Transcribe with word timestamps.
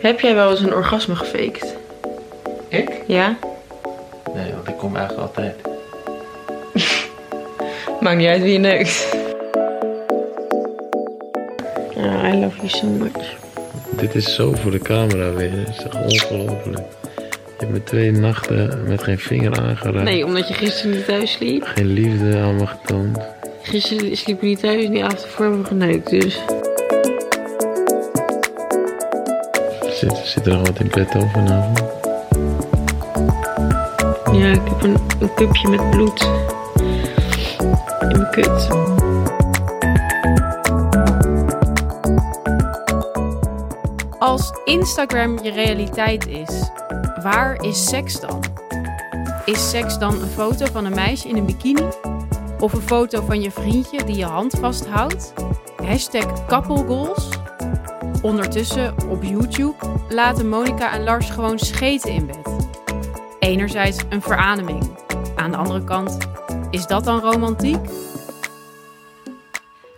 Heb 0.00 0.20
jij 0.20 0.34
wel 0.34 0.50
eens 0.50 0.60
een 0.60 0.74
orgasme 0.74 1.16
gefaked? 1.16 1.76
Ik? 2.68 2.90
Ja? 3.06 3.38
Nee, 4.34 4.52
want 4.52 4.68
ik 4.68 4.76
kom 4.76 4.96
eigenlijk 4.96 5.28
altijd. 5.28 5.56
Maakt 8.00 8.16
niet 8.16 8.28
uit 8.28 8.42
wie 8.42 8.52
je 8.52 8.58
neukt. 8.58 9.16
Ja, 11.94 12.32
I 12.32 12.40
love 12.40 12.56
you 12.56 12.68
so 12.68 12.86
much. 12.86 13.36
Dit 13.90 14.14
is 14.14 14.34
zo 14.34 14.52
voor 14.52 14.70
de 14.70 14.78
camera 14.78 15.32
weer. 15.32 15.52
Het 15.52 15.68
is 15.68 15.84
echt 15.84 16.30
ongelooflijk. 16.30 16.78
Je 16.78 17.66
hebt 17.66 17.72
me 17.72 17.82
twee 17.82 18.10
nachten 18.10 18.84
met 18.86 19.02
geen 19.02 19.18
vinger 19.18 19.60
aangeraakt. 19.60 20.04
Nee, 20.04 20.24
omdat 20.24 20.48
je 20.48 20.54
gisteren 20.54 20.96
niet 20.96 21.04
thuis 21.04 21.32
sliep. 21.32 21.62
Geen 21.64 21.92
liefde 21.92 22.38
aan 22.38 22.56
me 22.56 22.66
getoond. 22.66 23.18
Gisteren 23.62 24.16
sliep 24.16 24.40
je 24.40 24.46
niet 24.46 24.60
thuis 24.60 24.84
en 24.84 24.92
die 24.92 25.04
avond 25.04 25.22
ervoor 25.22 25.44
hebben 25.44 25.62
we 25.62 25.68
geneukt, 25.68 26.10
dus... 26.10 26.40
Zit, 30.00 30.16
zit 30.24 30.46
er 30.46 30.52
nog 30.52 30.66
wat 30.66 30.78
in 30.80 30.88
petto 30.88 31.20
vanavond? 31.32 31.78
Ja, 34.32 34.50
ik 34.52 34.60
heb 34.64 34.82
een, 34.82 34.96
een 35.18 35.34
cupje 35.34 35.68
met 35.68 35.90
bloed. 35.90 36.22
In 38.00 38.08
mijn 38.08 38.30
kut. 38.30 38.68
Als 44.18 44.52
Instagram 44.64 45.38
je 45.42 45.50
realiteit 45.50 46.26
is, 46.26 46.70
waar 47.22 47.62
is 47.62 47.88
seks 47.88 48.20
dan? 48.20 48.40
Is 49.44 49.70
seks 49.70 49.98
dan 49.98 50.22
een 50.22 50.28
foto 50.28 50.66
van 50.72 50.84
een 50.84 50.94
meisje 50.94 51.28
in 51.28 51.36
een 51.36 51.46
bikini? 51.46 51.88
Of 52.60 52.72
een 52.72 52.82
foto 52.82 53.22
van 53.26 53.40
je 53.40 53.50
vriendje 53.50 54.04
die 54.04 54.16
je 54.16 54.24
hand 54.24 54.54
vasthoudt? 54.60 55.32
Hashtag 55.84 56.46
couple 56.46 56.84
goals? 56.86 57.28
Ondertussen 58.22 58.94
op 59.08 59.22
YouTube 59.22 59.89
laten 60.10 60.48
Monica 60.48 60.92
en 60.92 61.04
Lars 61.04 61.30
gewoon 61.30 61.58
scheten 61.58 62.12
in 62.12 62.26
bed. 62.26 62.68
Enerzijds 63.38 63.98
een 64.08 64.22
verademing. 64.22 64.98
Aan 65.36 65.50
de 65.50 65.56
andere 65.56 65.84
kant, 65.84 66.18
is 66.70 66.86
dat 66.86 67.04
dan 67.04 67.20
romantiek? 67.20 67.86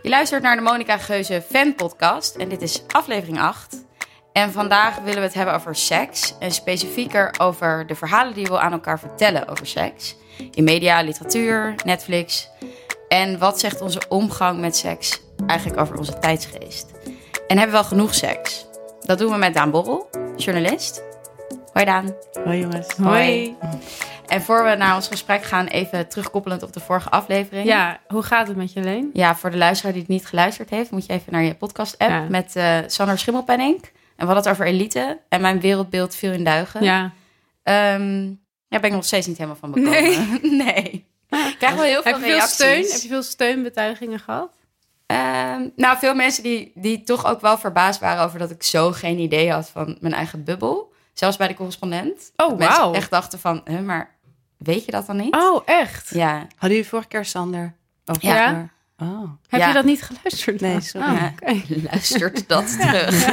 Je 0.03 0.09
luistert 0.09 0.43
naar 0.43 0.57
de 0.57 0.63
Monica 0.63 0.99
Geuze 0.99 1.43
fan 1.51 1.75
podcast 1.75 2.37
en 2.37 2.49
dit 2.49 2.63
is 2.63 2.83
aflevering 2.87 3.41
8. 3.41 3.85
En 4.33 4.53
vandaag 4.53 4.99
willen 4.99 5.21
we 5.21 5.27
het 5.27 5.35
hebben 5.35 5.55
over 5.55 5.77
seks 5.77 6.35
en 6.39 6.53
specifieker 6.53 7.35
over 7.39 7.87
de 7.87 7.95
verhalen 7.95 8.35
die 8.35 8.47
we 8.47 8.59
aan 8.59 8.73
elkaar 8.73 8.99
vertellen 8.99 9.49
over 9.49 9.67
seks. 9.67 10.17
In 10.51 10.65
media, 10.65 11.01
literatuur, 11.01 11.75
Netflix. 11.85 12.49
En 13.09 13.39
wat 13.39 13.61
zegt 13.61 13.81
onze 13.81 14.01
omgang 14.09 14.61
met 14.61 14.77
seks 14.77 15.21
eigenlijk 15.47 15.81
over 15.81 15.99
onze 15.99 16.19
tijdsgeest? 16.19 16.91
En 17.47 17.59
hebben 17.59 17.67
we 17.67 17.83
wel 17.83 17.85
genoeg 17.85 18.15
seks? 18.15 18.71
Dat 19.03 19.19
doen 19.19 19.31
we 19.31 19.36
met 19.36 19.55
Daan 19.55 19.70
Borrel, 19.70 20.11
journalist. 20.36 21.03
Hoi 21.72 21.84
Daan. 21.84 22.14
Hoi 22.45 22.58
jongens. 22.61 22.92
Hoi. 22.97 23.56
En 24.27 24.42
voor 24.42 24.64
we 24.64 24.75
naar 24.75 24.95
ons 24.95 25.08
gesprek 25.08 25.42
gaan, 25.45 25.67
even 25.67 26.08
terugkoppelend 26.08 26.62
op 26.62 26.72
de 26.72 26.81
vorige 26.81 27.08
aflevering. 27.11 27.67
Ja, 27.67 28.00
hoe 28.08 28.23
gaat 28.23 28.48
het 28.48 28.56
met 28.56 28.73
je 28.73 28.80
Leen? 28.80 29.11
Ja, 29.12 29.36
voor 29.36 29.50
de 29.50 29.56
luisteraar 29.56 29.92
die 29.92 30.03
het 30.03 30.11
niet 30.11 30.27
geluisterd 30.27 30.70
heeft, 30.70 30.91
moet 30.91 31.06
je 31.06 31.12
even 31.12 31.33
naar 31.33 31.42
je 31.42 31.55
podcast-app 31.55 32.11
Ja. 32.11 32.27
met 32.28 32.56
eh 32.56 32.78
Sander 32.86 33.19
Schimmelpenning. 33.19 33.83
En 34.17 34.28
we 34.28 34.33
hadden 34.34 34.42
het 34.42 34.48
over 34.48 34.67
elite 34.67 35.20
en 35.28 35.41
mijn 35.41 35.61
wereldbeeld 35.61 36.14
viel 36.14 36.33
in 36.33 36.45
duigen. 36.45 36.84
Ja. 36.84 37.12
Ehm 37.62 38.30
daar 38.69 38.80
ben 38.80 38.91
ik 38.91 38.97
nog 38.97 39.05
steeds 39.05 39.27
niet 39.27 39.36
helemaal 39.36 39.58
van 39.61 39.70
bekomen. 39.70 40.56
Nee. 40.56 41.06
Ik 41.30 41.55
krijg 41.58 41.75
wel 41.75 41.83
heel 41.84 42.03
veel 42.03 42.12
Heb 42.12 42.20
veel 42.20 42.30
reacties. 42.30 42.55
steun? 42.55 42.83
Heb 42.91 43.00
je 43.00 43.08
veel 43.08 43.23
steunbetuigingen 43.23 44.19
gehad? 44.19 44.50
Ehm, 45.13 45.69
nou, 45.77 45.99
veel 45.99 46.15
mensen 46.15 46.43
die, 46.43 46.73
die 46.75 47.03
toch 47.03 47.27
ook 47.27 47.41
wel 47.41 47.59
verbaasd 47.59 48.01
waren 48.01 48.25
over 48.25 48.39
dat 48.39 48.51
ik 48.51 48.63
zo 48.63 48.93
geen 48.93 49.19
idee 49.19 49.51
had 49.53 49.69
van 49.69 49.97
mijn 50.01 50.15
eigen 50.15 50.45
bubbel. 50.45 50.93
Zelfs 51.13 51.37
bij 51.37 51.49
de 51.49 51.55
correspondent. 51.55 52.33
Oh, 52.37 52.59
wauw. 52.59 52.93
echt 52.93 53.11
dachten 53.11 53.39
van, 53.39 53.61
huh, 53.65 53.81
maar 53.81 54.11
weet 54.59 54.85
je 54.85 54.91
dat 54.91 55.07
dan 55.07 55.17
niet? 55.17 55.35
Oh, 55.35 55.63
echt? 55.64 56.11
Ja. 56.14 56.33
Hadden 56.35 56.70
jullie 56.70 56.86
vorige 56.89 57.09
keer 57.09 57.25
Sander? 57.25 57.75
Over 58.07 58.25
Ja. 58.25 58.69
Oh. 58.97 59.31
Heb 59.48 59.61
Ja. 59.61 59.69
je 59.69 59.75
dat 59.75 59.85
niet 59.85 60.03
geluisterd? 60.03 60.61
Nee, 60.61 60.81
sorry. 60.81 61.09
Oh, 61.09 61.17
Ja. 61.20 61.33
oké. 61.42 61.63
Luistert 61.91 62.48
dat 62.48 62.79
terug. 62.81 63.25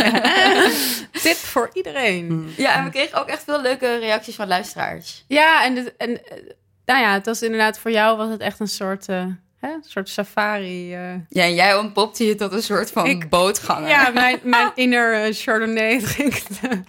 Tip 1.24 1.36
voor 1.36 1.70
iedereen. 1.74 2.53
ja, 2.58 2.76
en 2.76 2.84
we 2.84 2.90
kregen 2.90 3.20
ook 3.20 3.28
echt 3.28 3.44
veel 3.44 3.62
leuke 3.62 3.98
reacties 3.98 4.36
van 4.36 4.48
luisteraars. 4.48 5.26
Ja, 5.28 5.64
en, 5.66 5.76
dit- 5.76 5.98
en 5.98 6.26
eh, 6.26 6.38
nou 6.86 7.02
ja, 7.02 7.14
het 7.14 7.26
was 7.26 7.42
inderdaad 7.42 7.80
voor 7.80 7.92
jou 7.92 8.18
was 8.18 8.30
het 8.30 8.42
echt 8.42 8.59
een 8.59 8.68
soort, 8.68 9.08
eh, 9.09 9.26
hè, 9.59 9.70
een 9.74 9.84
soort 9.84 10.09
safari. 10.09 10.94
eh. 10.96 11.14
Ja, 11.30 11.44
en 11.44 11.53
jij 11.53 11.75
ontpopte 11.75 12.25
je 12.25 12.36
tot 12.36 12.52
een 12.53 12.64
soort 12.64 12.92
van 12.92 13.06
Ik- 13.06 13.30
bootganger. 13.30 13.90
Ja, 13.90 14.09
mijn, 14.09 14.40
mijn 14.56 14.72
inner 14.75 15.24
eh, 15.24 15.34
Chardonnay 15.34 16.00
drinkende 16.00 16.84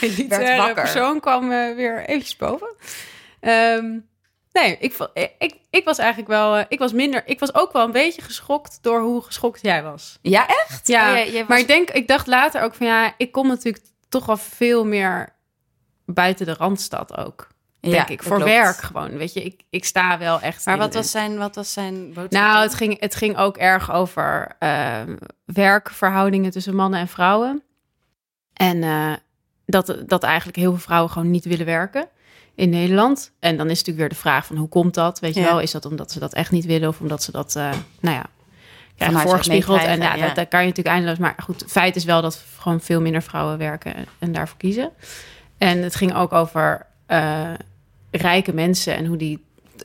elitaire 0.00 0.56
wakker. 0.56 0.74
persoon 0.74 1.20
kwam 1.20 1.52
eh, 1.52 1.74
weer 1.74 2.04
eventjes 2.06 2.36
boven. 2.36 2.68
Ehm, 3.40 3.98
nee, 4.52 4.76
ik, 4.80 4.96
ik, 5.38 5.54
ik, 5.70 5.84
was 5.84 5.98
eigenlijk 5.98 6.28
wel, 6.28 6.56
eh, 6.56 6.64
ik 6.68 6.78
was 6.78 6.92
minder, 6.92 7.22
ik 7.26 7.40
was 7.40 7.54
ook 7.54 7.72
wel 7.72 7.84
een 7.84 7.92
beetje 7.92 8.22
geschokt 8.22 8.78
door 8.82 9.00
hoe 9.00 9.22
geschokt 9.22 9.62
jij 9.62 9.82
was. 9.82 10.18
Ja, 10.22 10.46
echt? 10.48 10.86
Ja, 10.86 11.08
Oh, 11.08 11.14
jij- 11.16 11.30
jij 11.30 11.40
was- 11.40 11.48
maar 11.48 11.58
ik 11.58 11.66
denk, 11.66 11.90
ik 11.90 12.08
dacht 12.08 12.26
later 12.26 12.62
ook 12.62 12.74
van 12.74 12.86
ja, 12.86 13.14
ik 13.16 13.32
kom 13.32 13.46
natuurlijk 13.48 13.84
toch 14.08 14.26
wel 14.26 14.36
veel 14.36 14.84
meer 14.84 15.32
buiten 16.06 16.46
de 16.46 16.54
randstad 16.54 17.16
ook. 17.16 17.48
Denk 17.90 18.08
Ja, 18.08 18.08
ik, 18.08 18.22
voor 18.22 18.36
klopt. 18.36 18.50
werk 18.50 18.76
gewoon. 18.76 19.16
Weet 19.16 19.32
je, 19.32 19.42
ik, 19.42 19.62
ik 19.70 19.84
sta 19.84 20.18
wel 20.18 20.40
echt. 20.40 20.64
Maar 20.66 20.74
in 20.74 20.80
wat 20.80 20.94
was 20.94 21.10
zijn, 21.10 21.36
wat 21.36 21.54
was 21.54 21.72
zijn 21.72 22.04
boodschap? 22.06 22.30
Nou, 22.30 22.62
het 22.62 22.74
ging, 22.74 23.00
het 23.00 23.14
ging 23.14 23.36
ook 23.36 23.56
erg 23.56 23.92
over 23.92 24.56
ehm, 24.58 25.16
werkverhoudingen 25.44 26.50
tussen 26.50 26.74
mannen 26.74 27.00
en 27.00 27.08
vrouwen. 27.08 27.62
En 28.52 28.82
eh, 28.82 29.12
dat, 29.66 29.96
dat 30.06 30.22
eigenlijk 30.22 30.56
heel 30.56 30.70
veel 30.70 30.80
vrouwen 30.80 31.10
gewoon 31.10 31.30
niet 31.30 31.44
willen 31.44 31.66
werken 31.66 32.08
in 32.54 32.70
Nederland. 32.70 33.32
En 33.40 33.56
dan 33.56 33.66
is 33.66 33.78
natuurlijk 33.78 33.98
weer 33.98 34.08
de 34.08 34.14
vraag 34.14 34.46
van 34.46 34.56
hoe 34.56 34.68
komt 34.68 34.94
dat? 34.94 35.20
Weet 35.20 35.34
je 35.34 35.40
Ja. 35.40 35.46
wel, 35.46 35.60
is 35.60 35.70
dat 35.70 35.84
omdat 35.84 36.12
ze 36.12 36.18
dat 36.18 36.34
echt 36.34 36.50
niet 36.50 36.64
willen 36.64 36.88
of 36.88 37.00
omdat 37.00 37.22
ze 37.22 37.32
dat, 37.32 37.56
eh, 37.56 37.70
nou 38.00 38.16
ja, 38.16 38.24
krijgen 38.96 39.20
voorgespiegeld? 39.20 39.82
En 39.82 40.00
ja, 40.00 40.14
ja. 40.14 40.26
Dat, 40.26 40.34
dat 40.34 40.48
kan 40.48 40.60
je 40.60 40.66
natuurlijk 40.68 40.96
eindeloos. 40.96 41.18
Maar 41.18 41.34
goed, 41.42 41.60
het 41.60 41.70
feit 41.70 41.96
is 41.96 42.04
wel 42.04 42.22
dat 42.22 42.44
gewoon 42.58 42.80
veel 42.80 43.00
minder 43.00 43.22
vrouwen 43.22 43.58
werken 43.58 43.94
en, 43.94 44.06
en 44.18 44.32
daarvoor 44.32 44.56
kiezen. 44.58 44.90
En 45.58 45.82
het 45.82 45.94
ging 45.94 46.14
ook 46.14 46.32
over 46.32 46.86
eh, 47.06 47.50
rijke 48.16 48.52
mensen 48.54 48.96
en 48.96 49.06
hoe 49.06 49.16
die 49.16 49.44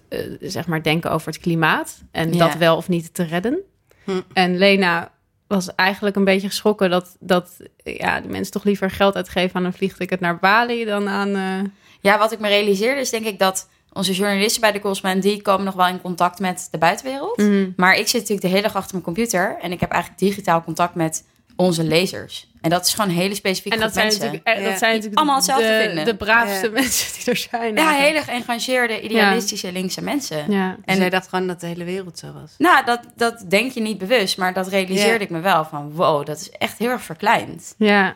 eh, 0.09 0.19
zeg 0.41 0.67
maar 0.67 0.83
denken 0.83 1.11
over 1.11 1.27
het 1.27 1.41
klimaat 1.41 2.01
en 2.11 2.33
Ja. 2.33 2.47
dat 2.47 2.55
wel 2.57 2.75
of 2.75 2.87
niet 2.87 3.13
te 3.13 3.23
redden. 3.23 3.59
Hm. 4.03 4.21
En 4.33 4.57
Lena 4.57 5.11
was 5.47 5.75
eigenlijk 5.75 6.15
een 6.15 6.23
beetje 6.23 6.47
geschrokken 6.47 6.89
dat, 6.89 7.15
dat 7.19 7.51
ja, 7.83 8.21
de 8.21 8.27
mensen 8.27 8.53
toch 8.53 8.63
liever 8.63 8.91
geld 8.91 9.15
uitgeven 9.15 9.55
aan 9.55 9.65
een 9.65 9.73
vliegticket 9.73 10.19
naar 10.19 10.39
Bali 10.39 10.85
dan 10.85 11.07
aan. 11.09 11.35
eh, 11.35 11.69
Ja, 12.01 12.17
wat 12.17 12.31
ik 12.31 12.39
me 12.39 12.47
realiseerde 12.47 13.01
is 13.01 13.09
denk 13.09 13.25
ik 13.25 13.39
dat 13.39 13.69
onze 13.93 14.13
journalisten 14.13 14.61
bij 14.61 14.71
de 14.71 14.79
correspondent... 14.79 15.23
die 15.23 15.41
komen 15.41 15.65
nog 15.65 15.75
wel 15.75 15.87
in 15.87 16.01
contact 16.01 16.39
met 16.39 16.67
de 16.71 16.77
buitenwereld. 16.77 17.37
Mhm. 17.37 17.69
Maar 17.75 17.97
ik 17.97 18.07
zit 18.07 18.13
natuurlijk 18.21 18.41
de 18.41 18.47
hele 18.47 18.61
dag 18.61 18.75
achter 18.75 18.91
mijn 18.91 19.03
computer... 19.03 19.57
en 19.61 19.71
ik 19.71 19.79
heb 19.79 19.91
eigenlijk 19.91 20.21
digitaal 20.21 20.63
contact 20.63 20.95
met 20.95 21.23
onze 21.59 21.83
lezers. 21.83 22.47
En 22.61 22.69
dat 22.69 22.85
is 22.85 22.93
gewoon 22.93 23.09
een 23.09 23.15
hele 23.15 23.35
specifieke 23.35 23.77
En 23.77 23.83
dat 23.83 23.91
groep 23.91 24.01
zijn, 24.11 24.19
mensen. 24.19 24.25
natuurlijk, 24.25 24.57
eh, 24.57 24.63
Ja. 24.63 24.69
dat 24.69 24.79
zijn 24.79 24.91
natuurlijk 24.91 25.17
allemaal 25.17 25.35
hetzelfde 25.35 25.67
de, 25.67 25.83
vinden. 25.85 26.05
de 26.05 26.15
braafste 26.15 26.65
Ja. 26.65 26.71
mensen 26.71 27.13
die 27.17 27.25
er 27.33 27.37
zijn. 27.51 27.75
Ja, 27.75 27.87
eigenlijk. 27.87 28.07
hele 28.07 28.21
geëngageerde, 28.39 29.01
idealistische 29.01 29.71
linkse 29.71 30.01
mensen. 30.01 30.51
Ja. 30.51 30.77
En 30.85 30.95
zij 30.95 31.09
dacht 31.09 31.27
gewoon 31.27 31.47
dat 31.47 31.59
de 31.59 31.67
hele 31.67 31.83
wereld 31.83 32.19
zo 32.19 32.27
was. 32.33 32.51
Nou, 32.57 32.85
dat, 32.85 32.99
dat 33.15 33.43
denk 33.47 33.71
je 33.71 33.81
niet 33.81 33.97
bewust, 33.97 34.37
maar 34.37 34.53
dat 34.53 34.67
realiseerde 34.67 35.13
Ja. 35.13 35.19
ik 35.19 35.29
me 35.29 35.39
wel. 35.39 35.65
Van 35.65 35.91
wow, 35.91 36.25
dat 36.25 36.39
is 36.39 36.49
echt 36.49 36.77
heel 36.77 36.89
erg 36.89 37.01
verkleind. 37.01 37.73
ja. 37.77 38.15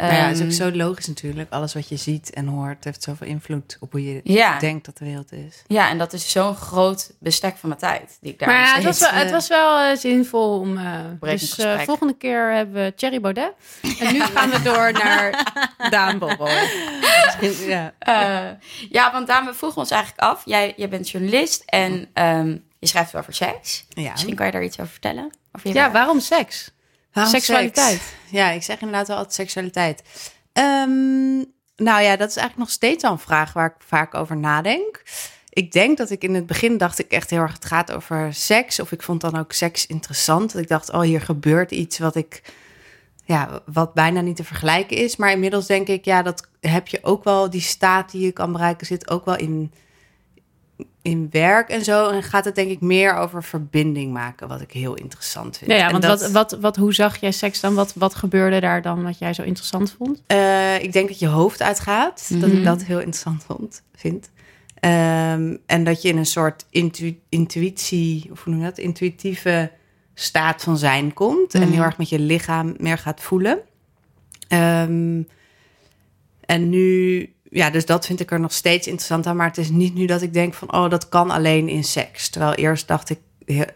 Nou 0.00 0.12
ja, 0.12 0.20
het 0.20 0.32
is 0.34 0.38
Ehm, 0.40 0.46
ook 0.48 0.72
zo 0.72 0.76
logisch 0.76 1.06
natuurlijk. 1.06 1.52
Alles 1.52 1.74
wat 1.74 1.88
je 1.88 1.96
ziet 1.96 2.30
en 2.30 2.46
hoort 2.46 2.84
heeft 2.84 3.02
zoveel 3.02 3.26
invloed 3.26 3.76
op 3.80 3.92
hoe 3.92 4.04
je 4.14 4.20
Ja. 4.24 4.58
denkt 4.58 4.84
dat 4.86 4.98
de 4.98 5.04
wereld 5.04 5.32
is. 5.32 5.62
Ja, 5.66 5.88
en 5.88 5.98
dat 5.98 6.12
is 6.12 6.30
zo'n 6.30 6.54
groot 6.56 7.10
bestek 7.18 7.56
van 7.56 7.68
mijn 7.68 7.80
tijd. 7.80 8.18
Die 8.20 8.32
ik 8.32 8.38
daar 8.38 8.48
Maar 8.48 8.74
het 8.74 8.84
was 8.84 8.98
wel, 9.00 9.10
het 9.10 9.30
was 9.30 9.48
wel 9.48 9.78
eh, 9.78 9.96
zinvol 9.96 10.58
om. 10.60 10.76
eh, 10.78 10.84
Brekend 11.20 11.40
dus 11.56 11.58
eh, 11.58 11.78
volgende 11.80 12.16
keer 12.16 12.52
hebben 12.52 12.84
we 12.84 12.94
Thierry 12.94 13.20
Baudet. 13.20 13.52
En 14.00 14.12
nu 14.12 14.20
gaan 14.20 14.50
we 14.50 14.62
door 14.62 14.92
naar 14.92 15.52
Daan 15.90 16.18
Borrel. 16.18 16.66
ja. 17.66 17.92
Eh, 17.98 18.40
ja, 18.90 19.12
want 19.12 19.26
Daan, 19.26 19.44
we 19.46 19.54
vroegen 19.54 19.78
ons 19.80 19.90
eigenlijk 19.90 20.22
af. 20.22 20.42
Jij, 20.44 20.72
jij 20.76 20.88
bent 20.88 21.10
journalist 21.10 21.62
en 21.66 22.08
ehm, 22.12 22.56
je 22.78 22.86
schrijft 22.86 23.16
over 23.16 23.34
seks. 23.34 23.84
ja. 23.88 24.10
Misschien 24.10 24.34
kan 24.34 24.46
je 24.46 24.52
daar 24.52 24.64
iets 24.64 24.78
over 24.80 24.92
vertellen? 24.92 25.30
Over 25.52 25.68
je 25.68 25.74
Ja, 25.74 25.90
waarom 25.90 26.20
seks? 26.20 26.70
Waarom 27.12 27.32
Seksualiteit. 27.32 28.00
seks? 28.00 28.30
Ja, 28.30 28.50
ik 28.50 28.62
zeg 28.62 28.80
inderdaad 28.80 29.06
wel 29.06 29.16
altijd 29.16 29.34
seksualiteit. 29.34 30.02
Ehm, 30.52 31.36
nou 31.76 32.02
ja, 32.02 32.16
dat 32.16 32.28
is 32.28 32.36
eigenlijk 32.36 32.56
nog 32.56 32.70
steeds 32.70 33.04
al 33.04 33.12
een 33.12 33.18
vraag 33.18 33.52
waar 33.52 33.66
ik 33.66 33.86
vaak 33.86 34.14
over 34.14 34.36
nadenk. 34.36 35.02
Ik 35.48 35.72
denk 35.72 35.98
dat 35.98 36.10
ik 36.10 36.22
in 36.22 36.34
het 36.34 36.46
begin 36.46 36.78
dacht 36.78 36.98
ik 36.98 37.10
echt 37.10 37.30
heel 37.30 37.40
erg 37.40 37.52
het 37.52 37.64
gaat 37.64 37.92
over 37.92 38.34
seks. 38.34 38.80
Of 38.80 38.92
ik 38.92 39.02
vond 39.02 39.20
dan 39.20 39.38
ook 39.38 39.52
seks 39.52 39.86
interessant. 39.86 40.52
Dat 40.52 40.62
ik 40.62 40.68
dacht, 40.68 40.92
oh, 40.92 41.00
hier 41.00 41.20
gebeurt 41.20 41.70
iets 41.70 41.98
wat 41.98 42.16
ik 42.16 42.42
ja, 43.24 43.62
wat 43.66 43.94
bijna 43.94 44.20
niet 44.20 44.36
te 44.36 44.44
vergelijken 44.44 44.96
is. 44.96 45.16
Maar 45.16 45.30
inmiddels 45.30 45.66
denk 45.66 45.88
ik, 45.88 46.04
ja, 46.04 46.22
dat 46.22 46.48
heb 46.60 46.88
je 46.88 46.98
ook 47.02 47.24
wel, 47.24 47.50
die 47.50 47.60
staat 47.60 48.10
die 48.10 48.24
je 48.24 48.32
kan 48.32 48.52
bereiken, 48.52 48.86
zit 48.86 49.10
ook 49.10 49.24
wel 49.24 49.36
in 49.36 49.72
in 51.02 51.26
werk 51.30 51.68
en 51.68 51.84
zo 51.84 52.08
en 52.08 52.22
gaat 52.22 52.44
het 52.44 52.54
denk 52.54 52.70
ik 52.70 52.80
meer 52.80 53.14
over 53.14 53.42
verbinding 53.44 54.12
maken, 54.12 54.48
wat 54.48 54.60
ik 54.60 54.72
heel 54.72 54.94
interessant 54.94 55.58
vind. 55.58 55.70
Ja, 55.70 55.90
want 55.90 56.02
dat- 56.02 56.20
wat, 56.20 56.30
wat, 56.30 56.60
wat, 56.60 56.76
hoe 56.76 56.94
zag 56.94 57.16
jij 57.20 57.32
seks 57.32 57.60
dan? 57.60 57.74
Wat, 57.74 57.94
wat 57.94 58.14
gebeurde 58.14 58.60
daar 58.60 58.82
dan 58.82 59.02
wat 59.02 59.18
jij 59.18 59.34
zo 59.34 59.42
interessant 59.42 59.94
vond? 59.98 60.22
Eh, 60.26 60.82
ik 60.82 60.92
denk 60.92 61.08
dat 61.08 61.18
je 61.18 61.26
hoofd 61.26 61.62
uitgaat. 61.62 62.26
Dat 62.40 62.48
Mhm. 62.48 62.56
ik 62.58 62.64
dat 62.64 62.82
heel 62.84 62.98
interessant 62.98 63.44
vond, 63.44 63.82
vind. 63.94 64.30
Ehm, 64.74 65.56
en 65.66 65.84
dat 65.84 66.02
je 66.02 66.08
in 66.08 66.16
een 66.16 66.26
soort 66.26 66.66
intu- 66.70 67.18
intuïtie, 67.28 68.28
of 68.30 68.44
hoe 68.44 68.52
noem 68.52 68.62
je 68.62 68.68
dat? 68.68 68.78
Intuïtieve 68.78 69.70
staat 70.14 70.62
van 70.62 70.78
zijn 70.78 71.12
komt. 71.14 71.54
En 71.54 71.60
Mhm. 71.62 71.70
heel 71.72 71.82
erg 71.82 71.98
met 71.98 72.08
je 72.08 72.18
lichaam 72.18 72.74
meer 72.78 72.98
gaat 72.98 73.20
voelen. 73.20 73.58
Ehm, 74.48 75.22
en 76.40 76.68
nu, 76.68 77.32
ja, 77.50 77.70
dus 77.70 77.86
dat 77.86 78.06
vind 78.06 78.20
ik 78.20 78.30
er 78.30 78.40
nog 78.40 78.52
steeds 78.52 78.86
interessant 78.86 79.26
aan. 79.26 79.36
Maar 79.36 79.46
het 79.46 79.58
is 79.58 79.70
niet 79.70 79.94
nu 79.94 80.06
dat 80.06 80.22
ik 80.22 80.32
denk 80.32 80.54
van, 80.54 80.72
oh, 80.72 80.90
dat 80.90 81.08
kan 81.08 81.30
alleen 81.30 81.68
in 81.68 81.84
seks. 81.84 82.28
Terwijl 82.28 82.54
eerst 82.54 82.88
dacht 82.88 83.10
ik, 83.10 83.18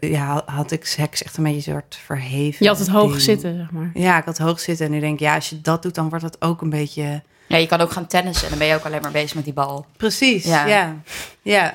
ja, 0.00 0.42
had 0.46 0.70
ik 0.70 0.84
seks 0.84 1.22
echt 1.22 1.36
een 1.36 1.44
beetje 1.44 1.56
een 1.72 1.78
soort 1.78 1.98
verheven. 2.04 2.64
Je 2.64 2.68
had 2.68 2.78
het 2.78 2.88
hoog 2.88 3.10
ding. 3.10 3.20
zitten, 3.22 3.56
zeg 3.56 3.70
maar. 3.70 3.90
Ja, 3.94 4.18
ik 4.18 4.24
had 4.24 4.38
hoog 4.38 4.60
zitten 4.60 4.86
en 4.86 4.92
nu 4.92 5.00
denk 5.00 5.14
ik, 5.14 5.20
ja, 5.20 5.34
als 5.34 5.48
je 5.48 5.60
dat 5.60 5.82
doet, 5.82 5.94
dan 5.94 6.08
wordt 6.08 6.24
het 6.24 6.42
ook 6.42 6.60
een 6.60 6.70
beetje... 6.70 7.22
Ja, 7.48 7.56
je 7.56 7.66
kan 7.66 7.80
ook 7.80 7.92
gaan 7.92 8.06
tennissen 8.06 8.44
en 8.44 8.50
dan 8.50 8.58
ben 8.58 8.68
je 8.68 8.74
ook 8.74 8.84
alleen 8.84 9.02
maar 9.02 9.10
bezig 9.10 9.34
met 9.34 9.44
die 9.44 9.52
bal. 9.52 9.86
Precies, 9.96 10.44
Ja. 10.44 10.66
ja. 10.66 10.96
Ja. 11.42 11.74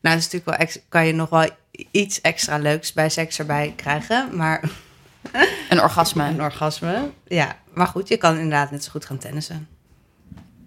Nou, 0.00 0.16
is 0.16 0.30
natuurlijk 0.30 0.58
wel 0.58 0.68
kan 0.88 1.06
je 1.06 1.12
nog 1.12 1.28
wel 1.28 1.48
iets 1.90 2.20
extra 2.20 2.56
leuks 2.58 2.92
bij 2.92 3.08
seks 3.08 3.38
erbij 3.38 3.72
krijgen, 3.76 4.28
maar 4.36 4.60
Een 5.68 5.80
orgasme. 5.82 6.24
een 6.24 6.42
orgasme, 6.42 7.10
ja. 7.26 7.56
Maar 7.74 7.86
goed, 7.86 8.08
je 8.08 8.16
kan 8.16 8.34
inderdaad 8.34 8.70
net 8.70 8.84
zo 8.84 8.90
goed 8.90 9.04
gaan 9.04 9.18
tennissen. 9.18 9.68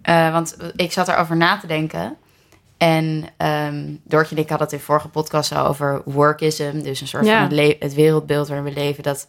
Eh, 0.08 0.32
want 0.32 0.56
ik 0.76 0.92
zat 0.92 1.08
erover 1.08 1.36
na 1.36 1.58
te 1.58 1.66
denken. 1.66 2.16
En 2.78 3.24
ehm 3.36 3.84
Doortje 4.04 4.36
en 4.36 4.42
ik 4.42 4.48
hadden 4.48 4.66
het 4.68 4.76
in 4.76 4.82
vorige 4.84 5.08
podcast 5.08 5.52
al 5.52 5.66
over 5.66 6.02
workism. 6.04 6.80
Dus 6.82 7.00
een 7.00 7.06
soort 7.08 7.26
Ja. 7.26 7.48
van 7.48 7.58
het, 7.78 7.94
wereldbeeld 7.94 8.48
waarin 8.48 8.66
we 8.66 8.80
leven. 8.80 9.02
Dat 9.02 9.26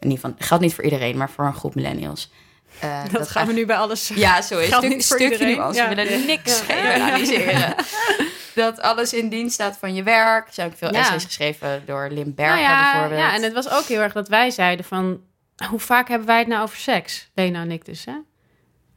in 0.00 0.10
ieder 0.10 0.24
geval 0.24 0.36
geldt 0.46 0.62
niet 0.62 0.74
voor 0.74 0.84
iedereen, 0.84 1.16
maar 1.16 1.30
voor 1.30 1.44
een 1.44 1.54
groep 1.54 1.74
millennials. 1.74 2.32
Eh, 2.80 3.02
we 3.46 3.52
nu 3.52 3.66
bij 3.66 3.76
alles 3.76 4.08
Ja, 4.14 4.42
zo 4.42 4.58
is 4.58 4.70
het. 4.70 4.84
Stuk, 4.84 5.02
stukje 5.02 5.30
iedereen. 5.30 5.56
nuance. 5.56 5.80
Ja. 5.82 5.88
We 5.88 5.94
willen 5.94 6.26
niks 6.26 6.58
Ja. 6.58 6.74
generaliseren. 6.74 7.74
Dat 8.54 8.80
alles 8.80 9.12
in 9.12 9.28
dienst 9.28 9.54
staat 9.54 9.76
van 9.78 9.94
je 9.94 10.02
werk. 10.02 10.46
Er 10.46 10.54
zijn 10.54 10.70
ook 10.70 10.76
veel 10.76 10.90
essays 10.90 11.24
geschreven 11.24 11.82
door 11.86 12.08
Lim 12.10 12.34
Berger 12.34 12.54
Nou 12.56 12.66
ja, 12.68 12.90
bijvoorbeeld. 12.92 13.20
ja, 13.20 13.34
en 13.34 13.42
het 13.42 13.52
was 13.52 13.70
ook 13.70 13.84
heel 13.84 14.00
erg 14.00 14.12
dat 14.12 14.28
wij 14.28 14.50
zeiden 14.50 14.84
van... 14.84 15.20
Hoe 15.68 15.80
vaak 15.80 16.08
hebben 16.08 16.26
wij 16.26 16.38
het 16.38 16.46
nou 16.48 16.62
over 16.62 16.76
seks? 16.76 17.30
Lena 17.34 17.60
en 17.60 17.70
ik 17.70 17.84
dus, 17.84 18.04
hè? 18.04 18.12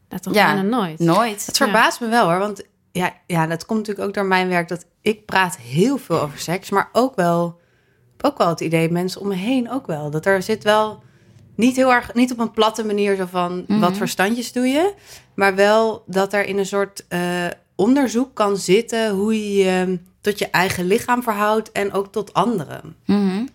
Dat 0.07 0.23
toch 0.23 0.33
Ja. 0.33 0.45
bijna 0.53 0.61
nooit. 0.77 0.99
Nooit. 0.99 1.45
Het 1.45 1.57
verbaast 1.57 1.99
me 1.99 2.07
wel 2.07 2.25
hoor, 2.29 2.39
want 2.39 2.63
ja, 2.91 3.13
ja, 3.27 3.47
dat 3.47 3.65
komt 3.65 3.79
natuurlijk 3.79 4.07
ook 4.07 4.13
door 4.13 4.25
mijn 4.25 4.47
werk 4.47 4.67
dat 4.67 4.85
ik 5.01 5.25
praat 5.25 5.57
heel 5.57 5.97
veel 5.97 6.21
over 6.21 6.39
seks, 6.39 6.69
maar 6.69 6.89
ook 6.91 7.15
wel, 7.15 7.59
ook 8.21 8.37
wel 8.37 8.47
het 8.49 8.59
idee, 8.61 8.91
mensen 8.91 9.21
om 9.21 9.27
me 9.27 9.35
heen 9.35 9.71
ook 9.71 9.87
wel. 9.87 10.09
Dat 10.09 10.25
er 10.25 10.41
zit 10.43 10.63
wel 10.63 11.03
niet 11.55 11.75
heel 11.75 11.93
erg, 11.93 12.13
niet 12.13 12.31
op 12.31 12.39
een 12.39 12.51
platte 12.51 12.85
manier 12.85 13.15
zo 13.15 13.25
van 13.31 13.63
Mhm. 13.67 13.79
wat 13.79 13.97
voor 13.97 14.07
standjes 14.07 14.51
doe 14.51 14.67
je, 14.67 14.93
maar 15.35 15.55
wel 15.55 16.03
dat 16.05 16.33
er 16.33 16.45
in 16.45 16.57
een 16.57 16.65
soort 16.65 17.05
eh, 17.07 17.19
onderzoek 17.75 18.33
kan 18.33 18.57
zitten 18.57 19.09
hoe 19.09 19.33
je 19.33 19.63
je 19.63 19.99
tot 20.21 20.39
je 20.39 20.49
eigen 20.49 20.85
lichaam 20.87 21.23
verhoudt 21.23 21.71
en 21.71 21.93
ook 21.93 22.11
tot 22.11 22.33
anderen. 22.33 22.95
Mhm. 23.05 23.45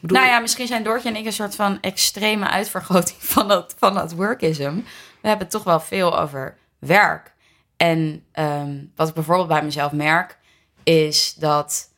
Nou 0.00 0.26
ja, 0.26 0.38
misschien 0.38 0.66
zijn 0.66 0.82
Doortje 0.82 1.08
en 1.08 1.16
ik 1.16 1.26
een 1.26 1.32
soort 1.32 1.54
van 1.54 1.78
extreme 1.80 2.48
uitvergroting 2.48 3.16
van 3.34 3.48
dat, 3.48 3.74
van 3.78 3.94
dat 3.94 4.12
workism. 4.12 4.72
We 5.28 5.34
hebben 5.34 5.52
het 5.52 5.64
toch 5.64 5.72
wel 5.72 5.86
veel 5.86 6.18
over 6.18 6.56
werk. 6.78 7.34
En 7.76 8.24
ehm, 8.32 8.76
wat 8.96 9.08
ik 9.08 9.14
bijvoorbeeld 9.14 9.48
bij 9.48 9.62
mezelf 9.62 9.92
merk, 9.92 10.38
is 10.82 11.34
dat 11.34 11.88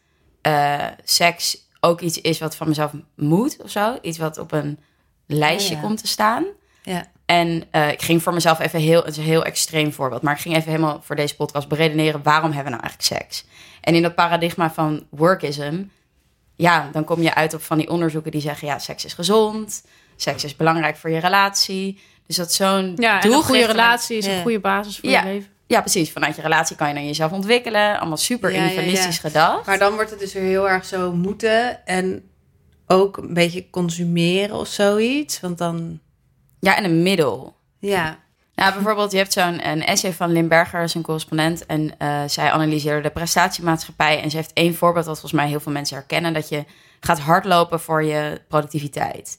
eh, 0.41 0.87
seks 1.05 1.67
ook 1.81 2.01
iets 2.01 2.21
is 2.21 2.39
wat 2.39 2.57
van 2.57 2.69
mezelf 2.69 2.93
moet 3.15 3.63
of 3.63 3.71
zo. 3.71 3.99
Iets 4.03 4.19
wat 4.19 4.39
op 4.39 4.53
een 4.53 4.79
lijstje 5.27 5.75
Oh 5.75 5.81
ja. 5.81 5.87
komt 5.87 5.99
te 5.99 6.07
staan. 6.07 6.45
ja. 6.83 7.07
En 7.27 7.65
eh, 7.71 7.91
ik 7.91 8.03
ging 8.03 8.23
voor 8.23 8.35
mezelf 8.35 8.59
even 8.59 8.81
heel, 8.81 9.01
het 9.01 9.11
is 9.11 9.17
een 9.17 9.23
heel 9.23 9.45
extreem 9.45 9.93
voorbeeld, 9.93 10.23
maar 10.23 10.35
ik 10.35 10.41
ging 10.41 10.57
even 10.57 10.71
helemaal 10.71 11.01
voor 11.03 11.17
deze 11.17 11.37
podcast 11.37 11.69
beredeneren 11.69 12.23
waarom 12.23 12.53
hebben 12.53 12.73
we 12.73 12.79
nou 12.79 12.83
eigenlijk 12.83 13.23
seks? 13.23 13.45
En 13.81 13.95
in 13.95 14.03
dat 14.03 14.15
paradigma 14.15 14.71
van 14.71 15.07
workism, 15.11 15.83
ja, 16.57 16.89
dan 16.93 17.05
kom 17.05 17.23
je 17.23 17.35
uit 17.35 17.55
op 17.55 17.63
van 17.63 17.79
die 17.79 17.91
onderzoeken 17.91 18.31
die 18.31 18.41
zeggen, 18.41 18.69
ja, 18.69 18.79
seks 18.79 19.05
is 19.05 19.15
gezond, 19.15 19.85
seks 20.17 20.45
is 20.45 20.57
belangrijk 20.57 20.97
voor 20.97 21.11
je 21.11 21.19
relatie. 21.19 22.01
Dus 22.31 22.39
dat 22.39 22.53
zo'n 22.53 22.93
Ja, 22.97 23.25
een 23.25 23.33
goede 23.33 23.67
relatie 23.67 24.17
is 24.17 24.27
Ja. 24.27 24.33
een 24.33 24.43
goede 24.43 24.61
basis 24.61 24.99
voor 24.99 25.09
Ja. 25.11 25.23
je 25.23 25.33
leven. 25.33 25.51
Ja, 25.67 25.81
precies. 25.81 26.11
Vanuit 26.13 26.37
je 26.37 26.43
relatie 26.43 26.77
kan 26.77 26.89
je 26.89 26.95
dan 26.95 27.07
jezelf 27.07 27.33
ontwikkelen. 27.33 27.99
Allemaal 27.99 28.17
super 28.17 28.51
individualistisch 28.51 29.15
ja. 29.15 29.21
gedacht. 29.29 29.67
Maar 29.67 29.79
dan 29.79 29.95
wordt 29.95 30.11
het 30.11 30.19
dus 30.19 30.33
weer 30.33 30.43
heel 30.43 30.69
erg 30.69 30.85
zo 30.85 31.13
moeten 31.13 31.87
en 31.87 32.23
ook 32.87 33.17
een 33.17 33.35
beetje 33.35 33.71
consumeren 33.71 34.57
of 34.57 34.69
zoiets, 34.69 35.41
want 35.41 35.59
dan, 35.59 36.01
Ja, 36.61 36.77
en 36.77 36.85
een 36.85 37.03
middel. 37.03 37.57
ja. 37.79 38.19
Nou, 38.55 38.73
bijvoorbeeld, 38.73 39.11
je 39.13 39.17
hebt 39.19 39.33
zo'n 39.33 39.69
een 39.69 39.85
essay 39.85 40.13
van 40.13 40.33
Limberger, 40.33 40.89
zijn 40.89 41.03
correspondent. 41.03 41.67
En 41.67 41.95
eh, 41.99 42.23
zij 42.27 42.51
analyseerde 42.51 43.03
de 43.03 43.11
prestatiemaatschappij. 43.11 44.23
En 44.23 44.31
ze 44.31 44.37
heeft 44.37 44.53
één 44.53 44.75
voorbeeld 44.75 45.05
dat 45.05 45.19
volgens 45.19 45.41
mij 45.41 45.51
heel 45.51 45.61
veel 45.61 45.73
mensen 45.73 45.97
herkennen. 45.97 46.33
Dat 46.33 46.49
je 46.49 46.65
gaat 47.01 47.19
hardlopen 47.19 47.81
voor 47.81 48.05
je 48.05 48.41
productiviteit. 48.49 49.39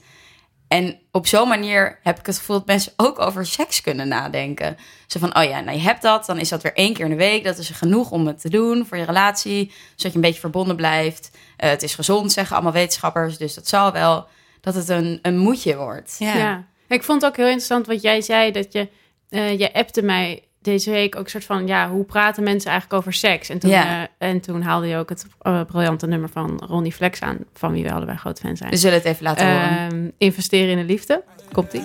En 0.72 1.00
op 1.12 1.28
zo'n 1.28 1.48
manier 1.48 2.00
heb 2.04 2.20
ik 2.20 2.26
het 2.26 2.38
gevoel 2.38 2.58
dat 2.58 2.68
mensen 2.68 2.94
ook 2.96 3.20
over 3.20 3.46
seks 3.46 3.82
kunnen 3.82 4.08
nadenken. 4.08 4.78
Zo 5.08 5.20
van, 5.20 5.38
oh 5.38 5.44
ja, 5.44 5.60
nou 5.60 5.78
je 5.78 5.84
hebt 5.84 6.02
dat, 6.02 6.26
dan 6.26 6.38
is 6.38 6.50
dat 6.50 6.62
weer 6.62 6.74
één 6.74 6.94
keer 6.94 7.06
in 7.06 7.12
de 7.12 7.18
week. 7.18 7.44
Dat 7.44 7.58
is 7.58 7.70
genoeg 7.70 8.12
om 8.12 8.28
het 8.28 8.42
te 8.42 8.50
doen 8.50 8.86
voor 8.86 8.98
je 8.98 9.04
relatie. 9.04 9.72
Zodat 9.96 10.12
je 10.12 10.16
een 10.16 10.22
beetje 10.22 10.40
verbonden 10.40 10.76
blijft. 10.76 11.32
Eh, 11.58 11.70
het 11.70 11.84
is 11.84 11.96
gezond, 11.96 12.32
zeggen 12.32 12.56
allemaal 12.56 12.74
wetenschappers. 12.74 13.38
Dus 13.38 13.54
dat 13.54 13.68
zal 13.68 13.92
wel 13.92 14.28
dat 14.62 14.76
het 14.76 14.90
een, 14.90 15.20
een 15.22 15.38
moedje 15.38 15.78
wordt. 15.78 16.16
Ja. 16.20 16.38
Ja. 16.38 16.66
Ik 16.88 17.04
vond 17.04 17.22
het 17.22 17.32
ook 17.32 17.38
heel 17.38 17.46
interessant 17.46 17.88
wat 17.88 18.02
jij 18.02 18.22
zei, 18.22 18.52
dat 18.52 18.74
je, 18.74 18.90
eh 19.30 19.60
je 19.60 19.74
appte 19.74 20.02
mij 20.02 20.44
deze 20.62 20.92
week 20.92 21.16
ook 21.16 21.28
soort 21.30 21.46
van, 21.46 21.68
ja, 21.68 21.90
hoe 21.90 22.04
praten 22.04 22.44
mensen 22.44 22.72
eigenlijk 22.72 23.00
over 23.02 23.13
seks? 23.13 23.50
En 23.50 23.60
toen, 23.60 23.69
Ja. 23.69 24.02
eh, 24.02 24.28
en 24.30 24.40
toen 24.42 24.62
haalde 24.62 24.88
je 24.88 24.98
ook 24.98 25.10
het 25.10 25.25
eh, 25.42 25.62
briljante 25.62 26.08
nummer 26.08 26.30
van 26.30 26.63
Ronnie 26.68 26.92
Flex 26.94 27.22
aan, 27.22 27.38
van 27.54 27.72
wie 27.72 27.84
we 27.84 27.92
allebei 27.92 28.18
groot 28.18 28.40
fan 28.40 28.58
zijn. 28.58 28.69
We 28.69 28.78
zullen 28.78 28.98
het 28.98 29.06
even 29.06 29.24
laten 29.24 29.52
horen. 29.52 29.69
Ehm, 29.92 30.10
investeren 30.18 30.69
in 30.69 30.78
de 30.78 30.84
liefde. 30.94 31.24
Komt-ie? 31.52 31.84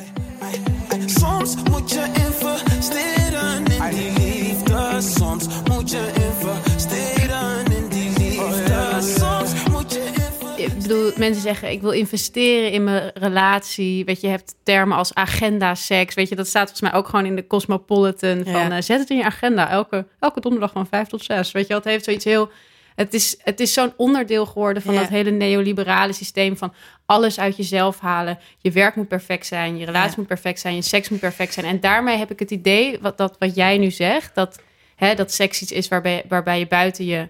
Bedoel, 10.89 11.13
mensen 11.17 11.43
zeggen, 11.43 11.71
ik 11.71 11.81
wil 11.81 11.91
investeren 11.91 12.71
in 12.73 12.85
mijn 12.85 13.11
relatie. 13.15 14.05
Weet 14.05 14.21
je, 14.21 14.27
je 14.27 14.33
hebt 14.33 14.55
termen 14.63 14.97
als 14.97 15.15
agenda 15.15 15.75
seks. 15.75 16.15
Weet 16.15 16.29
je, 16.29 16.35
dat 16.37 16.47
staat 16.47 16.69
volgens 16.71 16.91
mij 16.91 16.99
ook 17.01 17.09
gewoon 17.09 17.27
in 17.27 17.37
de 17.37 17.47
Cosmopolitan. 17.47 18.45
Van, 18.45 18.53
Ja. 18.53 18.71
eh, 18.77 18.83
zet 18.83 18.99
het 19.01 19.11
in 19.11 19.17
je 19.17 19.25
agenda. 19.25 19.71
Elke, 19.71 20.07
elke 20.21 20.41
donderdag 20.41 20.73
van 20.73 20.87
vijf 20.87 21.09
tot 21.09 21.25
zes. 21.25 21.53
Weet 21.53 21.67
je, 21.67 21.73
dat 21.73 21.85
heeft 21.85 22.05
zoiets 22.05 22.25
heel... 22.25 22.51
Het 22.95 23.15
is, 23.15 23.37
het 23.43 23.61
is 23.61 23.73
zo'n 23.73 23.93
onderdeel 23.97 24.47
geworden 24.47 24.83
van 24.83 24.95
Ja. 24.95 25.01
dat 25.01 25.09
hele 25.09 25.31
neoliberale 25.31 26.13
systeem 26.13 26.57
van 26.57 26.73
alles 27.07 27.39
uit 27.39 27.57
jezelf 27.57 28.01
halen. 28.01 28.39
Je 28.59 28.71
werk 28.71 28.95
moet 28.97 29.09
perfect 29.09 29.47
zijn, 29.47 29.77
je 29.79 29.85
relatie 29.85 30.11
Ja. 30.11 30.15
moet 30.17 30.27
perfect 30.27 30.61
zijn, 30.61 30.75
je 30.75 30.83
seks 30.83 31.09
moet 31.09 31.21
perfect 31.21 31.53
zijn. 31.53 31.67
En 31.67 31.81
daarmee 31.81 32.17
heb 32.17 32.31
ik 32.31 32.39
het 32.39 32.51
idee, 32.51 32.99
wat, 33.01 33.19
dat, 33.19 33.37
wat 33.39 33.55
jij 33.55 33.79
nu 33.79 33.91
zegt, 33.91 34.35
dat, 34.35 34.59
hè, 34.97 35.15
dat 35.15 35.33
seks 35.33 35.63
iets 35.63 35.73
is 35.73 35.89
waarbij, 35.89 36.25
waarbij 36.29 36.59
je 36.59 36.67
buiten 36.67 37.05
je 37.05 37.29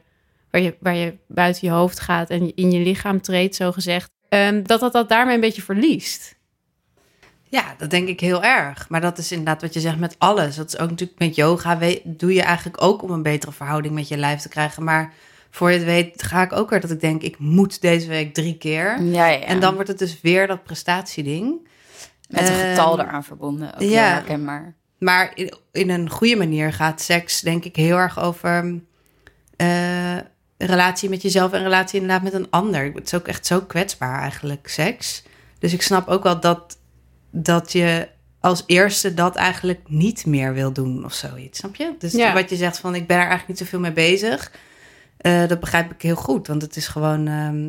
waar 0.51 0.61
je, 0.61 0.77
waar 0.81 0.95
je 0.95 1.17
buiten 1.29 1.69
je 1.69 1.75
hoofd 1.75 2.01
gaat 2.01 2.31
en 2.31 2.55
in 2.55 2.71
je 2.71 2.79
lichaam 2.79 3.21
treedt, 3.21 3.55
zo 3.55 3.73
gezegd. 3.73 4.11
ehm, 4.29 4.63
dat, 4.63 4.81
dat 4.81 4.93
dat 4.93 5.09
daarmee 5.09 5.35
een 5.35 5.41
beetje 5.41 5.63
verliest. 5.63 6.35
Ja, 7.49 7.75
dat 7.79 7.91
denk 7.91 8.09
ik 8.09 8.21
heel 8.21 8.43
erg. 8.43 8.89
Maar 8.89 9.01
dat 9.01 9.19
is 9.19 9.31
inderdaad 9.31 9.61
wat 9.61 9.75
je 9.75 9.81
zegt 9.81 9.99
met 9.99 10.15
alles. 10.19 10.57
Dat 10.57 10.67
is 10.69 10.79
ook 10.79 10.91
natuurlijk 10.91 11.19
met 11.19 11.35
yoga. 11.35 11.79
Doe 12.05 12.35
je 12.35 12.43
eigenlijk 12.43 12.83
ook 12.83 13.03
om 13.03 13.11
een 13.11 13.23
betere 13.23 13.53
verhouding 13.53 13.95
met 13.95 14.09
je 14.09 14.17
lijf 14.17 14.41
te 14.41 14.49
krijgen. 14.49 14.85
Maar 14.85 15.13
voor 15.51 15.71
je 15.71 15.77
het 15.77 15.87
weet 15.87 16.23
ga 16.23 16.43
ik 16.43 16.53
ook 16.53 16.71
weer 16.71 16.81
dat 16.81 16.91
ik 16.91 17.01
denk... 17.01 17.23
ik 17.23 17.39
moet 17.39 17.81
deze 17.81 18.09
week 18.09 18.35
drie 18.35 18.59
keer. 18.59 19.03
Ja, 19.03 19.27
ja. 19.27 19.41
En 19.41 19.61
dan 19.61 19.75
wordt 19.75 19.89
het 19.89 19.99
dus 19.99 20.21
weer 20.21 20.47
dat 20.47 20.63
prestatieding. 20.65 21.69
Met 22.29 22.49
een 22.49 22.55
getal 22.55 22.99
Ehm, 22.99 23.09
eraan 23.09 23.25
verbonden. 23.25 23.75
Ook 23.75 23.81
ja. 23.81 23.89
ja. 23.89 24.13
herkenbaar. 24.13 24.75
Maar 24.99 25.33
in, 25.35 25.55
in 25.73 25.91
een 25.91 26.11
goede 26.11 26.37
manier 26.37 26.73
gaat 26.73 27.01
seks 27.01 27.41
denk 27.41 27.65
ik 27.65 27.77
heel 27.77 27.97
erg 27.97 28.21
over... 28.21 28.81
eh, 29.57 30.17
relatie 30.59 31.09
met 31.09 31.23
jezelf 31.23 31.53
en 31.53 31.63
relatie 31.63 32.01
inderdaad 32.01 32.23
met 32.23 32.33
een 32.33 32.51
ander. 32.51 32.85
Het 32.95 33.07
is 33.07 33.15
ook 33.15 33.29
echt 33.29 33.47
zo 33.47 33.61
kwetsbaar 33.61 34.21
eigenlijk, 34.21 34.69
seks. 34.69 35.23
Dus 35.59 35.73
ik 35.73 35.83
snap 35.83 36.09
ook 36.09 36.23
wel 36.23 36.41
dat, 36.41 36.79
dat 37.31 37.73
je 37.73 38.09
als 38.41 38.63
eerste 38.67 39.15
dat 39.15 39.37
eigenlijk 39.37 39.81
niet 39.87 40.27
meer 40.27 40.55
wil 40.55 40.73
doen 40.73 41.05
of 41.05 41.13
zoiets. 41.13 41.59
Snap 41.59 41.77
je? 41.77 41.95
Dus 41.99 42.13
Ja. 42.13 42.33
wat 42.33 42.51
je 42.51 42.57
zegt 42.57 42.79
van 42.79 42.95
ik 42.95 43.07
ben 43.07 43.17
er 43.17 43.23
eigenlijk 43.27 43.49
niet 43.49 43.59
zoveel 43.59 43.81
mee 43.81 43.93
bezig. 43.93 44.53
eh, 45.17 45.47
dat 45.49 45.61
begrijp 45.61 45.91
ik 45.93 46.03
heel 46.03 46.15
goed, 46.17 46.47
want 46.47 46.63
het 46.63 46.77
is 46.77 46.87
gewoon... 46.89 47.27
ehm, 47.27 47.69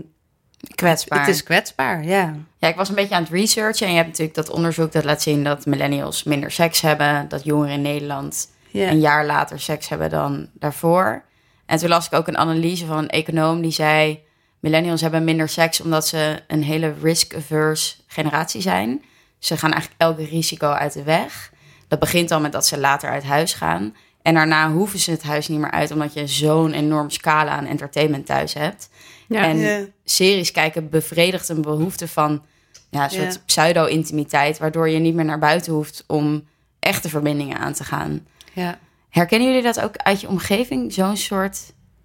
Kwetsbaar. 0.75 1.20
het 1.20 1.27
is 1.29 1.44
kwetsbaar, 1.44 2.03
ja. 2.06 2.36
Ja, 2.58 2.67
ik 2.67 2.75
was 2.75 2.89
een 2.89 2.96
beetje 2.96 3.15
aan 3.15 3.24
het 3.24 3.32
researchen. 3.32 3.86
En 3.86 3.91
je 3.91 3.98
hebt 3.98 4.10
natuurlijk 4.10 4.36
dat 4.36 4.50
onderzoek 4.50 4.91
dat 4.91 5.03
laat 5.03 5.22
zien 5.22 5.44
dat 5.44 5.65
millennials 5.65 6.24
minder 6.24 6.51
seks 6.51 6.82
hebben. 6.82 7.25
Dat 7.29 7.44
jongeren 7.44 7.74
in 7.74 7.82
Nederland 7.82 8.50
ja. 8.72 8.89
een 8.89 9.00
jaar 9.00 9.25
later 9.25 9.60
seks 9.60 9.89
hebben 9.89 10.10
dan 10.10 10.50
daarvoor. 10.53 11.24
En 11.67 11.77
toen 11.77 11.89
las 11.89 12.05
ik 12.05 12.13
ook 12.13 12.27
een 12.27 12.38
analyse 12.38 12.86
van 12.86 12.97
een 12.97 13.09
econoom 13.09 13.62
die 13.62 13.71
zei... 13.71 14.19
millennials 14.59 15.01
hebben 15.01 15.24
minder 15.24 15.50
seks 15.50 15.81
omdat 15.81 16.07
ze 16.07 16.39
een 16.47 16.63
hele 16.63 16.93
risk-averse 17.01 17.95
generatie 18.07 18.62
zijn. 18.62 19.03
Ze 19.39 19.57
gaan 19.57 19.71
eigenlijk 19.71 20.01
elke 20.01 20.24
risico 20.25 20.67
uit 20.67 20.93
de 20.93 21.03
weg. 21.03 21.51
Dat 21.88 22.00
begint 22.00 22.31
al 22.31 22.39
met 22.39 22.51
dat 22.51 22.65
ze 22.65 22.79
later 22.79 23.09
uit 23.09 23.24
huis 23.24 23.53
gaan. 23.53 23.95
En 24.21 24.33
daarna 24.33 24.71
hoeven 24.71 25.00
ze 25.00 25.12
het 25.12 25.24
huis 25.24 25.47
niet 25.47 25.59
meer 25.59 25.71
uit... 25.71 25.91
omdat 25.91 26.13
je 26.13 26.27
zo'n 26.27 26.71
enorm 26.74 27.09
scala 27.09 27.51
aan 27.51 27.65
entertainment 27.65 28.25
thuis 28.25 28.53
hebt. 28.53 28.89
Ja. 29.27 29.43
En 29.43 29.57
Ja. 29.57 29.86
series 30.03 30.51
kijken 30.51 30.89
bevredigt 30.89 31.50
een 31.50 31.62
behoefte 31.62 32.07
van 32.07 32.43
ja, 32.89 33.03
een 33.03 33.09
soort 33.09 33.33
Ja. 33.33 33.39
pseudo-intimiteit, 33.45 34.57
waardoor 34.57 34.89
je 34.89 35.00
niet 35.00 35.13
meer 35.15 35.25
naar 35.25 35.39
buiten 35.39 35.74
hoeft 35.74 36.03
om 36.07 36.47
echte 36.79 37.09
verbindingen 37.09 37.57
aan 37.57 37.74
te 37.74 37.83
gaan. 37.83 38.27
Ja. 38.53 38.79
Herkennen 39.17 39.47
jullie 39.47 39.63
dat 39.63 39.79
ook 39.81 39.95
uit 39.97 40.21
je 40.21 40.27
omgeving? 40.27 40.93
Zo'n 40.93 41.17
soort 41.17 41.59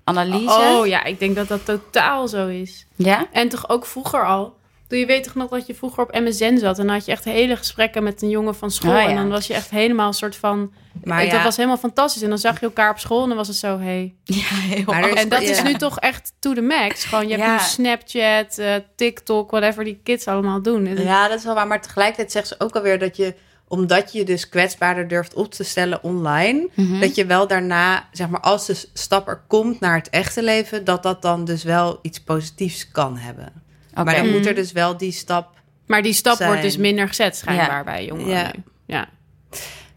analyse? 0.05 0.51
Oh 0.79 0.87
ja, 0.87 1.05
ik 1.05 1.19
denk 1.19 1.37
dat 1.37 1.49
dat 1.49 1.65
totaal 1.65 2.29
zo 2.29 2.47
is. 2.49 2.87
Ja? 2.97 3.27
En 3.33 3.49
toch 3.49 3.69
ook 3.69 3.87
vroeger 3.87 4.27
al. 4.27 4.61
Doe 4.89 5.01
je 5.01 5.07
weet 5.07 5.25
toch 5.25 5.35
nog 5.35 5.51
dat 5.51 5.67
je 5.67 5.75
vroeger 5.75 6.03
op 6.03 6.13
MSN 6.13 6.57
zat 6.59 6.79
en 6.79 6.87
dan 6.87 6.95
had 6.95 7.05
je 7.05 7.13
echt 7.13 7.25
hele 7.25 7.57
gesprekken 7.57 8.03
met 8.03 8.23
een 8.23 8.29
jongen 8.29 8.55
van 8.55 8.71
school 8.71 8.95
Oh, 8.95 9.01
ja. 9.03 9.09
en 9.09 9.15
dan 9.17 9.29
was 9.29 9.47
je 9.47 9.55
echt 9.55 9.71
helemaal 9.71 10.07
een 10.07 10.13
soort 10.15 10.37
van. 10.37 10.73
Maar 11.05 11.23
dat 11.23 11.33
ja. 11.33 11.43
was 11.43 11.57
helemaal 11.57 11.77
fantastisch 11.79 12.23
en 12.23 12.29
dan 12.29 12.39
zag 12.39 12.61
je 12.61 12.67
elkaar 12.67 12.91
op 12.91 12.99
school 12.99 13.23
en 13.23 13.29
dan 13.29 13.37
was 13.37 13.49
het 13.49 13.57
zo 13.57 13.79
hey. 13.79 14.15
Ja, 14.25 14.35
heel 14.45 14.93
is- 14.93 15.15
En 15.23 15.29
dat 15.29 15.43
is 15.43 15.63
nu 15.63 15.75
toch 15.75 15.99
echt 15.99 16.33
to 16.39 16.55
the 16.55 16.61
max. 16.61 17.05
Gewoon 17.05 17.29
je 17.29 17.37
hebt 17.37 17.51
nu 17.63 17.69
Snapchat, 17.69 18.59
eh, 18.59 18.75
TikTok, 18.97 19.51
whatever 19.51 19.85
die 19.85 20.01
kids 20.03 20.27
allemaal 20.27 20.63
doen. 20.63 20.87
En- 20.87 21.03
Ja, 21.03 21.29
dat 21.29 21.39
is 21.39 21.45
wel 21.45 21.55
waar. 21.55 21.67
Maar 21.67 21.83
tegelijkertijd 21.83 22.33
zegt 22.33 22.49
ze 22.49 22.55
ook 22.59 22.77
alweer 22.77 22.99
dat 22.99 23.17
je, 23.17 23.35
omdat 23.73 24.13
je 24.13 24.25
dus 24.25 24.49
kwetsbaarder 24.49 25.09
durft 25.09 25.35
op 25.35 25.53
te 25.53 25.65
stellen 25.65 26.03
online, 26.03 26.69
Mhm. 26.75 27.01
dat 27.01 27.15
je 27.15 27.27
wel 27.27 27.47
daarna, 27.47 28.09
zeg 28.13 28.29
maar, 28.29 28.41
als 28.41 28.67
de 28.67 28.85
stap 28.93 29.29
er 29.29 29.41
komt 29.47 29.81
naar 29.81 29.97
het 29.97 30.11
echte 30.11 30.43
leven, 30.43 30.85
dat 30.85 31.03
dat 31.03 31.23
dan 31.23 31.45
dus 31.45 31.63
wel 31.65 31.99
iets 32.03 32.21
positiefs 32.21 32.91
kan 32.91 33.17
hebben. 33.17 33.53
Maar 33.95 34.15
dan 34.15 34.29
moet 34.31 34.39
Mhm. 34.39 34.49
er 34.49 34.55
dus 34.55 34.73
wel 34.73 34.97
die 34.97 35.13
stap. 35.13 35.61
Maar 35.87 36.03
die 36.03 36.13
stap 36.13 36.37
Zijn. 36.37 36.49
wordt 36.49 36.65
dus 36.65 36.77
minder 36.77 37.09
gezet 37.09 37.37
schijnbaar 37.37 37.77
Ja. 37.77 37.85
bij 37.85 38.05
jongeren 38.05 38.31
Ja. 38.33 38.53
Ja. 38.87 39.09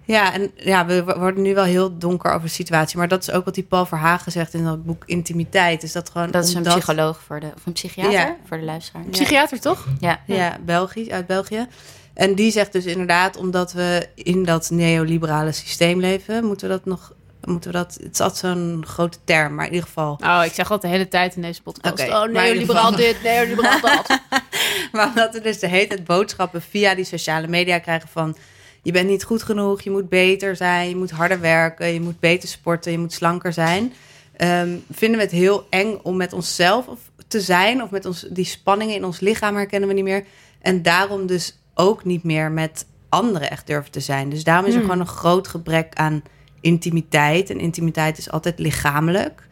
Ja, 0.07 0.33
en 0.33 0.51
ja, 0.55 0.85
we 0.85 1.03
worden 1.03 1.41
nu 1.41 1.53
wel 1.53 1.63
heel 1.63 1.97
donker 1.97 2.31
over 2.31 2.47
de 2.47 2.53
situatie. 2.53 2.97
Maar 2.97 3.07
dat 3.07 3.21
is 3.21 3.31
ook 3.31 3.45
wat 3.45 3.53
die 3.55 3.63
Paul 3.63 3.85
Verhagen 3.85 4.31
zegt 4.31 4.53
in 4.53 4.63
dat 4.63 4.85
boek 4.85 5.03
Intimiteit. 5.05 5.83
Is 5.83 5.91
dat 5.91 6.09
gewoon 6.09 6.31
Dat 6.31 6.43
is 6.43 6.51
een 6.51 6.57
omdat- 6.57 6.73
psycholoog 6.75 7.21
voor 7.25 7.39
de, 7.39 7.51
of 7.55 7.65
een 7.65 7.73
psychiater 7.73 8.11
Ja. 8.11 8.35
voor 8.47 8.57
de 8.57 8.63
luisteraar. 8.63 9.03
Psychiater 9.03 9.59
toch? 9.59 9.87
Ja. 9.99 10.19
Ja, 10.25 10.57
Belgisch, 10.65 11.09
uit 11.09 11.25
België. 11.27 11.67
En 12.15 12.35
die 12.35 12.51
zegt 12.51 12.71
dus 12.71 12.85
inderdaad, 12.85 13.37
omdat 13.37 13.73
we 13.73 14.07
in 14.15 14.43
dat 14.43 14.69
neoliberale 14.69 15.51
systeem 15.51 15.99
leven, 15.99 16.45
moeten 16.45 16.67
we 16.67 16.73
dat 16.73 16.85
nog. 16.85 17.13
Moeten 17.43 17.71
we 17.71 17.77
dat, 17.77 17.97
het 18.03 18.13
is 18.13 18.19
altijd 18.19 18.39
zo'n 18.39 18.83
grote 18.87 19.17
term, 19.23 19.55
maar 19.55 19.65
in 19.65 19.71
ieder 19.73 19.87
geval. 19.87 20.19
Oh, 20.23 20.41
ik 20.45 20.53
zeg 20.53 20.67
dat 20.67 20.81
de 20.81 20.87
hele 20.87 21.07
tijd 21.07 21.35
in 21.35 21.41
deze 21.41 21.61
podcast. 21.61 22.09
Oh, 22.09 22.23
neoliberaal 22.23 22.83
geval- 22.83 22.95
dit, 22.95 23.23
neoliberaal 23.23 23.81
dat. 23.81 24.19
Maar 24.91 25.07
omdat 25.07 25.33
we 25.33 25.41
dus 25.41 25.59
de 25.59 25.67
hele 25.67 25.87
tijd 25.87 26.03
boodschappen 26.03 26.61
via 26.61 26.95
die 26.95 27.05
sociale 27.05 27.47
media 27.47 27.79
krijgen 27.79 28.09
van... 28.09 28.35
je 28.81 28.91
bent 28.91 29.09
niet 29.09 29.23
goed 29.23 29.43
genoeg, 29.43 29.81
je 29.81 29.91
moet 29.91 30.09
beter 30.09 30.55
zijn, 30.55 30.89
je 30.89 30.95
moet 30.95 31.11
harder 31.11 31.39
werken... 31.39 31.93
je 31.93 32.01
moet 32.01 32.19
beter 32.19 32.49
sporten, 32.49 32.91
je 32.91 32.97
moet 32.97 33.13
slanker 33.13 33.53
zijn... 33.53 33.93
ehm, 34.37 34.75
vinden 34.91 35.17
we 35.17 35.23
het 35.23 35.33
heel 35.33 35.67
eng 35.69 35.99
om 36.03 36.17
met 36.17 36.33
onszelf 36.33 36.85
te 37.27 37.41
zijn... 37.41 37.83
of 37.83 37.89
met 37.89 38.05
ons, 38.05 38.25
die 38.29 38.45
spanningen 38.45 38.95
in 38.95 39.05
ons 39.05 39.19
lichaam 39.19 39.55
herkennen 39.55 39.89
we 39.89 39.95
niet 39.95 40.03
meer. 40.03 40.25
En 40.61 40.81
daarom 40.81 41.25
dus 41.25 41.57
ook 41.75 42.03
niet 42.03 42.23
meer 42.23 42.51
met 42.51 42.85
anderen 43.09 43.49
echt 43.49 43.67
durven 43.67 43.91
te 43.91 43.99
zijn. 43.99 44.29
Dus 44.29 44.43
daarom 44.43 44.65
is 44.65 44.73
er 44.73 44.79
Hmm. 44.79 44.89
gewoon 44.89 45.05
een 45.07 45.13
groot 45.13 45.47
gebrek 45.47 45.93
aan 45.95 46.23
intimiteit. 46.61 47.49
En 47.49 47.59
intimiteit 47.59 48.17
is 48.17 48.31
altijd 48.31 48.59
lichamelijk. 48.59 49.47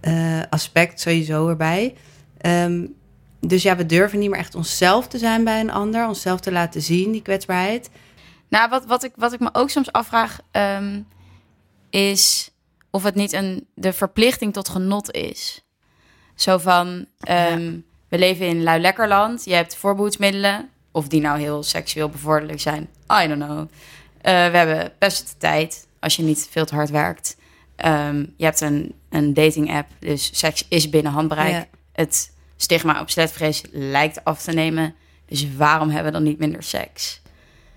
eh, 0.00 0.40
aspect 0.50 1.00
sowieso 1.00 1.48
erbij. 1.48 1.94
Ehm, 2.38 2.86
dus 3.40 3.62
ja, 3.62 3.76
we 3.76 3.86
durven 3.86 4.18
niet 4.18 4.30
meer 4.30 4.38
echt 4.38 4.54
onszelf 4.54 5.08
te 5.08 5.18
zijn 5.18 5.44
bij 5.44 5.60
een 5.60 5.70
ander. 5.70 6.06
Onszelf 6.08 6.40
te 6.40 6.52
laten 6.52 6.82
zien, 6.82 7.12
die 7.12 7.22
kwetsbaarheid. 7.22 7.90
Nou, 8.48 8.68
wat, 8.70 8.86
wat, 8.86 9.04
ik, 9.04 9.12
wat 9.16 9.32
ik 9.32 9.40
me 9.40 9.48
ook 9.52 9.70
soms 9.70 9.92
afvraag, 9.92 10.38
ehm, 10.50 11.00
is 11.90 12.50
of 12.90 13.02
het 13.02 13.14
niet 13.14 13.32
een, 13.32 13.66
de 13.74 13.92
verplichting 13.92 14.52
tot 14.52 14.68
genot 14.68 15.10
is. 15.10 15.64
Zo 16.34 16.58
van, 16.58 17.06
ehm, 17.20 17.78
we 18.08 18.18
leven 18.18 18.46
in 18.46 18.62
lui 18.62 18.80
lekkerland, 18.80 19.44
je 19.44 19.54
hebt 19.54 19.76
voorbehoedsmiddelen, 19.76 20.68
of 20.92 21.08
die 21.08 21.20
nou 21.20 21.38
heel 21.38 21.62
seksueel 21.62 22.08
bevorderlijk 22.08 22.60
zijn, 22.60 22.88
I 23.22 23.26
don't 23.28 23.44
know. 23.44 23.58
Eh, 24.20 24.32
we 24.50 24.56
hebben 24.56 24.92
best 24.98 25.28
de 25.28 25.34
tijd, 25.38 25.86
als 26.00 26.16
je 26.16 26.22
niet 26.22 26.48
veel 26.50 26.64
te 26.64 26.74
hard 26.74 26.90
werkt. 26.90 27.36
Ehm, 27.76 28.18
je 28.36 28.44
hebt 28.44 28.60
een, 28.60 28.94
een 29.08 29.34
dating 29.34 29.74
app, 29.74 29.88
dus 29.98 30.30
seks 30.38 30.66
is 30.68 30.90
binnen 30.90 31.12
handbereik. 31.12 31.52
Ja. 31.52 31.66
Het 31.92 32.32
stigma 32.56 33.00
op 33.00 33.10
sletvrees 33.10 33.62
lijkt 33.70 34.24
af 34.24 34.42
te 34.42 34.52
nemen. 34.52 34.94
Dus 35.26 35.56
waarom 35.56 35.88
hebben 35.88 36.12
we 36.12 36.18
dan 36.18 36.26
niet 36.26 36.38
minder 36.38 36.62
seks? 36.62 37.20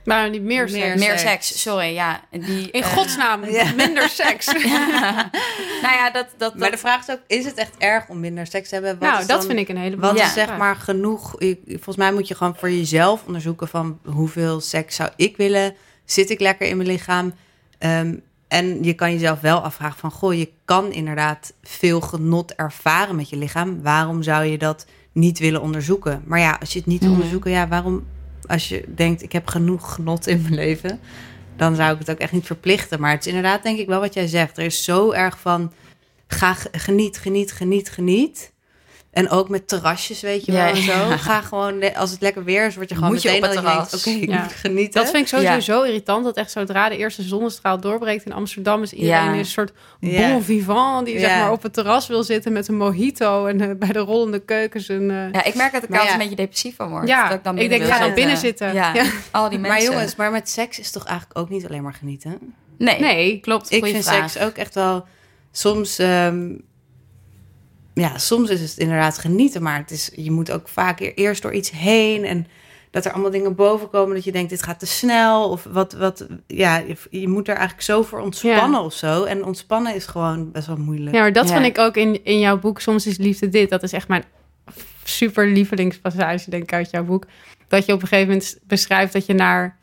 Maar 0.05 0.29
niet 0.29 0.41
meer 0.41 0.63
Meer 0.63 0.69
seks. 0.69 0.99
Meer 0.99 1.17
seks. 1.19 1.21
seks, 1.47 1.61
sorry, 1.61 1.93
ja. 1.93 2.21
Die, 2.31 2.71
In 2.71 2.81
eh, 2.83 2.87
godsnaam, 2.93 3.45
Ja. 3.49 3.71
minder 3.75 4.09
seks. 4.09 4.45
nou 5.81 5.93
ja, 5.95 6.11
dat... 6.11 6.27
dat, 6.37 6.55
Maar 6.57 6.71
de 6.71 6.77
vraag 6.77 7.07
is 7.07 7.13
ook, 7.13 7.19
is 7.27 7.45
het 7.45 7.53
echt 7.55 7.71
erg 7.77 8.07
om 8.09 8.19
minder 8.19 8.47
seks 8.47 8.69
te 8.69 8.73
hebben? 8.75 8.91
Wat 8.99 9.01
nou, 9.09 9.17
dat 9.19 9.27
dan- 9.27 9.41
vind 9.47 9.59
ik 9.59 9.69
een 9.69 9.77
hele 9.77 9.97
Wat 9.97 10.19
is 10.19 10.33
zeg 10.33 10.57
maar 10.57 10.75
genoeg? 10.75 11.39
Ik- 11.39 11.59
Volgens 11.67 11.95
mij 11.97 12.13
moet 12.13 12.27
je 12.27 12.35
gewoon 12.35 12.55
voor 12.55 12.69
jezelf 12.71 13.23
onderzoeken 13.25 13.67
van 13.67 13.99
hoeveel 14.05 14.61
seks 14.61 14.95
zou 14.95 15.09
ik 15.15 15.37
willen? 15.37 15.75
Zit 16.05 16.29
ik 16.29 16.39
lekker 16.39 16.67
in 16.67 16.77
mijn 16.77 16.89
lichaam? 16.89 17.33
Ehm, 17.77 18.15
en 18.47 18.83
je 18.83 18.93
kan 18.93 19.11
jezelf 19.11 19.39
wel 19.39 19.59
afvragen 19.59 19.99
van, 19.99 20.11
goh, 20.11 20.33
je 20.33 20.49
kan 20.65 20.91
inderdaad 20.91 21.53
veel 21.63 22.01
genot 22.01 22.53
ervaren 22.55 23.15
met 23.15 23.29
je 23.29 23.37
lichaam. 23.37 23.81
Waarom 23.81 24.23
zou 24.23 24.43
je 24.45 24.57
dat 24.57 24.85
niet 25.11 25.39
willen 25.39 25.61
onderzoeken? 25.61 26.23
Maar 26.25 26.39
ja, 26.39 26.57
als 26.59 26.73
je 26.73 26.79
het 26.79 26.87
niet 26.87 26.99
wil 26.99 27.07
Mhm. 27.09 27.17
onderzoeken, 27.17 27.51
ja, 27.51 27.67
waarom? 27.67 28.05
Als 28.47 28.69
je 28.69 28.83
denkt, 28.95 29.21
ik 29.21 29.31
heb 29.31 29.47
genoeg 29.47 29.93
genot 29.93 30.27
in 30.27 30.41
mijn 30.41 30.53
leven, 30.53 30.99
dan 31.55 31.75
zou 31.75 31.93
ik 31.93 31.99
het 31.99 32.11
ook 32.11 32.17
echt 32.17 32.31
niet 32.31 32.45
verplichten. 32.45 32.99
Maar 32.99 33.11
het 33.11 33.19
is 33.19 33.27
inderdaad, 33.27 33.63
denk 33.63 33.79
ik 33.79 33.87
wel 33.87 33.99
wat 33.99 34.13
jij 34.13 34.27
zegt. 34.27 34.57
Er 34.57 34.63
is 34.63 34.83
zo 34.83 35.11
erg 35.11 35.39
van, 35.39 35.73
ga 36.27 36.55
geniet, 36.71 37.17
geniet, 37.17 37.51
geniet, 37.51 37.89
geniet. 37.89 38.52
En 39.13 39.29
ook 39.29 39.49
met 39.49 39.67
terrasjes, 39.67 40.21
weet 40.21 40.45
je 40.45 40.51
Ja, 40.51 40.57
wel, 40.65 40.67
en 40.75 40.81
zo. 40.81 40.91
ja. 40.91 41.17
Ga 41.17 41.41
gewoon, 41.41 41.93
als 41.93 42.11
het 42.11 42.21
lekker 42.21 42.43
weer 42.43 42.65
is, 42.67 42.75
word 42.75 42.89
je 42.89 42.95
gewoon 42.95 43.11
Moet 43.11 43.21
je 43.21 43.35
op 43.35 43.41
het 43.41 43.51
terras. 43.51 43.93
Oké, 43.95 44.09
ik 44.09 44.29
Ja. 44.29 44.43
genieten. 44.47 45.01
Dat 45.01 45.09
vind 45.11 45.23
ik 45.23 45.27
sowieso 45.27 45.53
Ja. 45.53 45.59
zo 45.59 45.81
irritant. 45.81 46.23
Dat 46.23 46.35
echt 46.37 46.51
zodra 46.51 46.89
de 46.89 46.97
eerste 46.97 47.21
zonnestraal 47.21 47.79
doorbreekt 47.79 48.25
in 48.25 48.33
Amsterdam... 48.33 48.81
is 48.83 48.93
iedereen 48.93 49.23
Ja. 49.33 49.37
een 49.37 49.45
soort 49.45 49.71
Ja. 49.99 50.29
bon 50.31 50.43
vivant... 50.43 51.05
die 51.05 51.19
zeg 51.19 51.29
maar 51.39 51.51
op 51.51 51.63
het 51.63 51.73
terras 51.73 52.07
wil 52.07 52.23
zitten 52.23 52.51
met 52.53 52.67
een 52.67 52.77
mojito... 52.77 53.45
en 53.45 53.61
eh, 53.61 53.69
bij 53.77 53.91
de 53.91 53.99
rollende 53.99 54.39
keukens 54.39 54.87
een... 54.89 55.11
eh, 55.11 55.31
ja, 55.31 55.43
ik 55.43 55.55
merk 55.55 55.73
dat 55.73 55.83
ik 55.83 55.89
er 55.89 55.95
altijd 55.99 56.07
ja. 56.07 56.13
een 56.13 56.19
beetje 56.19 56.35
depressief 56.43 56.75
van 56.75 56.89
word. 56.89 57.07
Ja, 57.07 57.27
dat 57.27 57.37
ik, 57.37 57.43
dan 57.43 57.57
ik 57.57 57.69
denk, 57.69 57.83
ga 57.83 57.99
dan 57.99 58.13
binnen 58.13 58.37
zitten. 58.37 58.73
Ja, 58.73 58.93
Ja. 58.93 59.03
al 59.31 59.49
die 59.49 59.59
mensen. 59.59 59.83
Maar 59.83 59.91
jongens, 59.93 60.15
maar 60.15 60.31
met 60.31 60.49
seks 60.49 60.79
is 60.79 60.91
toch 60.91 61.05
eigenlijk 61.05 61.39
ook 61.39 61.49
niet 61.49 61.65
alleen 61.65 61.83
maar 61.83 61.93
genieten? 61.93 62.53
nee, 62.77 62.99
Nee. 62.99 63.39
klopt. 63.39 63.71
Ik 63.71 63.85
vind 63.85 64.03
vraag. 64.05 64.29
seks 64.29 64.45
ook 64.45 64.55
echt 64.55 64.73
wel 64.75 65.05
soms. 65.51 65.99
ehm, 65.99 66.51
ja, 67.93 68.17
soms 68.17 68.49
is 68.49 68.61
het 68.61 68.77
inderdaad 68.77 69.17
genieten, 69.17 69.63
maar 69.63 69.77
het 69.77 69.91
is, 69.91 70.11
je 70.15 70.31
moet 70.31 70.51
ook 70.51 70.67
vaak 70.67 70.99
e- 70.99 71.11
eerst 71.15 71.41
door 71.41 71.53
iets 71.53 71.71
heen 71.71 72.25
en 72.25 72.47
dat 72.91 73.05
er 73.05 73.11
allemaal 73.11 73.31
dingen 73.31 73.55
boven 73.55 73.89
komen 73.89 74.15
dat 74.15 74.23
je 74.23 74.31
denkt 74.31 74.49
dit 74.49 74.63
gaat 74.63 74.79
te 74.79 74.85
snel 74.85 75.49
of 75.49 75.63
wat, 75.71 75.93
wat 75.93 76.27
ja, 76.47 76.77
je, 76.77 76.95
je 77.09 77.27
moet 77.27 77.47
er 77.47 77.53
eigenlijk 77.55 77.83
zo 77.85 78.03
voor 78.03 78.19
ontspannen 78.19 78.81
of 78.81 78.93
zo 78.93 79.23
en 79.23 79.45
ontspannen 79.45 79.95
is 79.95 80.05
gewoon 80.05 80.51
best 80.51 80.67
wel 80.67 80.77
moeilijk. 80.77 81.15
Ja, 81.15 81.21
maar 81.21 81.33
dat 81.33 81.47
Ja. 81.49 81.53
vind 81.53 81.65
ik 81.65 81.77
ook 81.77 81.95
in, 81.97 82.23
in 82.25 82.39
jouw 82.39 82.59
boek. 82.59 82.79
Soms 82.81 83.07
is 83.07 83.17
liefde 83.17 83.49
dit. 83.49 83.69
Dat 83.69 83.83
is 83.83 83.91
echt 83.93 84.07
mijn 84.07 84.23
super 85.03 85.47
lievelingspassage, 85.47 86.49
denk 86.49 86.63
ik, 86.63 86.73
uit 86.73 86.89
jouw 86.89 87.03
boek. 87.03 87.25
Dat 87.67 87.85
je 87.85 87.93
op 87.93 88.01
een 88.01 88.07
gegeven 88.07 88.29
moment 88.33 88.57
beschrijft 88.67 89.13
dat 89.13 89.25
je 89.25 89.33
naar 89.33 89.77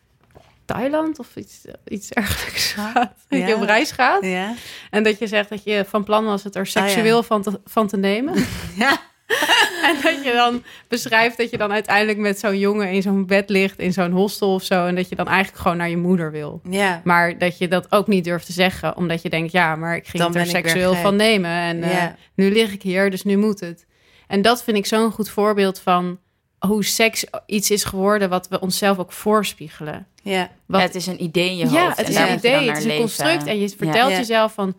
Thailand 0.72 1.18
of 1.18 1.36
iets, 1.36 1.64
iets 1.84 2.08
dergelijks 2.08 2.72
gaat. 2.72 3.14
Dat 3.28 3.48
je 3.48 3.54
op 3.54 3.62
reis 3.62 3.90
gaat. 3.90 4.24
Ja. 4.24 4.54
En 4.90 5.02
dat 5.02 5.18
je 5.18 5.26
zegt 5.26 5.48
dat 5.48 5.64
je 5.64 5.84
van 5.88 6.04
plan 6.04 6.24
was 6.24 6.44
het 6.44 6.54
er 6.54 6.66
seksueel 6.66 7.22
van, 7.22 7.42
te, 7.42 7.60
van 7.64 7.86
te 7.86 7.96
nemen. 7.96 8.34
Ja. 8.76 9.00
En 9.88 9.96
dat 10.02 10.24
je 10.24 10.32
dan 10.32 10.62
beschrijft 10.88 11.36
dat 11.36 11.50
je 11.50 11.56
dan 11.56 11.72
uiteindelijk 11.72 12.18
met 12.18 12.38
zo'n 12.38 12.58
jongen 12.58 12.90
in 12.90 13.02
zo'n 13.02 13.26
bed 13.26 13.48
ligt, 13.50 13.78
in 13.78 13.92
zo'n 13.92 14.10
hostel 14.10 14.54
of 14.54 14.62
zo. 14.62 14.86
En 14.86 14.94
dat 14.94 15.08
je 15.08 15.14
dan 15.14 15.28
eigenlijk 15.28 15.62
gewoon 15.62 15.76
naar 15.76 15.88
je 15.88 15.96
moeder 15.96 16.30
wil. 16.30 16.60
Ja. 16.70 17.00
Maar 17.04 17.38
dat 17.38 17.58
je 17.58 17.68
dat 17.68 17.92
ook 17.92 18.06
niet 18.06 18.24
durft 18.24 18.46
te 18.46 18.52
zeggen, 18.52 18.96
omdat 18.96 19.22
je 19.22 19.30
denkt, 19.30 19.52
ja, 19.52 19.76
maar 19.76 19.96
ik 19.96 20.06
ging 20.06 20.22
Dan 20.22 20.32
het 20.32 20.40
er 20.40 20.46
seksueel 20.46 20.94
van 20.94 21.16
nemen. 21.16 21.50
En 21.50 21.82
eh, 21.82 22.04
nu 22.34 22.52
lig 22.52 22.72
ik 22.72 22.82
hier, 22.82 23.10
dus 23.10 23.22
nu 23.22 23.36
moet 23.36 23.60
het. 23.60 23.86
En 24.26 24.42
dat 24.42 24.62
vind 24.64 24.76
ik 24.76 24.86
zo'n 24.86 25.12
goed 25.12 25.28
voorbeeld 25.28 25.78
van 25.78 26.18
hoe 26.66 26.84
seks 26.84 27.24
iets 27.46 27.70
is 27.70 27.84
geworden 27.84 28.28
wat 28.28 28.48
we 28.48 28.60
onszelf 28.60 28.98
ook 28.98 29.12
voorspiegelen. 29.12 30.06
Ja. 30.22 30.50
Wat, 30.66 30.80
Ja, 30.80 30.86
het 30.86 30.94
is 30.94 31.06
een 31.06 31.22
idee 31.22 31.50
in 31.50 31.56
je 31.56 31.62
hoofd. 31.62 31.74
ja, 31.74 31.92
het 31.96 32.08
is 32.08 32.16
een 32.16 32.32
idee, 32.36 32.68
het 32.68 32.78
is 32.78 32.84
een 32.84 32.98
construct. 32.98 33.46
En 33.46 33.60
je 33.60 33.68
vertelt 33.68 34.10
Ja. 34.10 34.16
jezelf 34.18 34.52
van, 34.52 34.74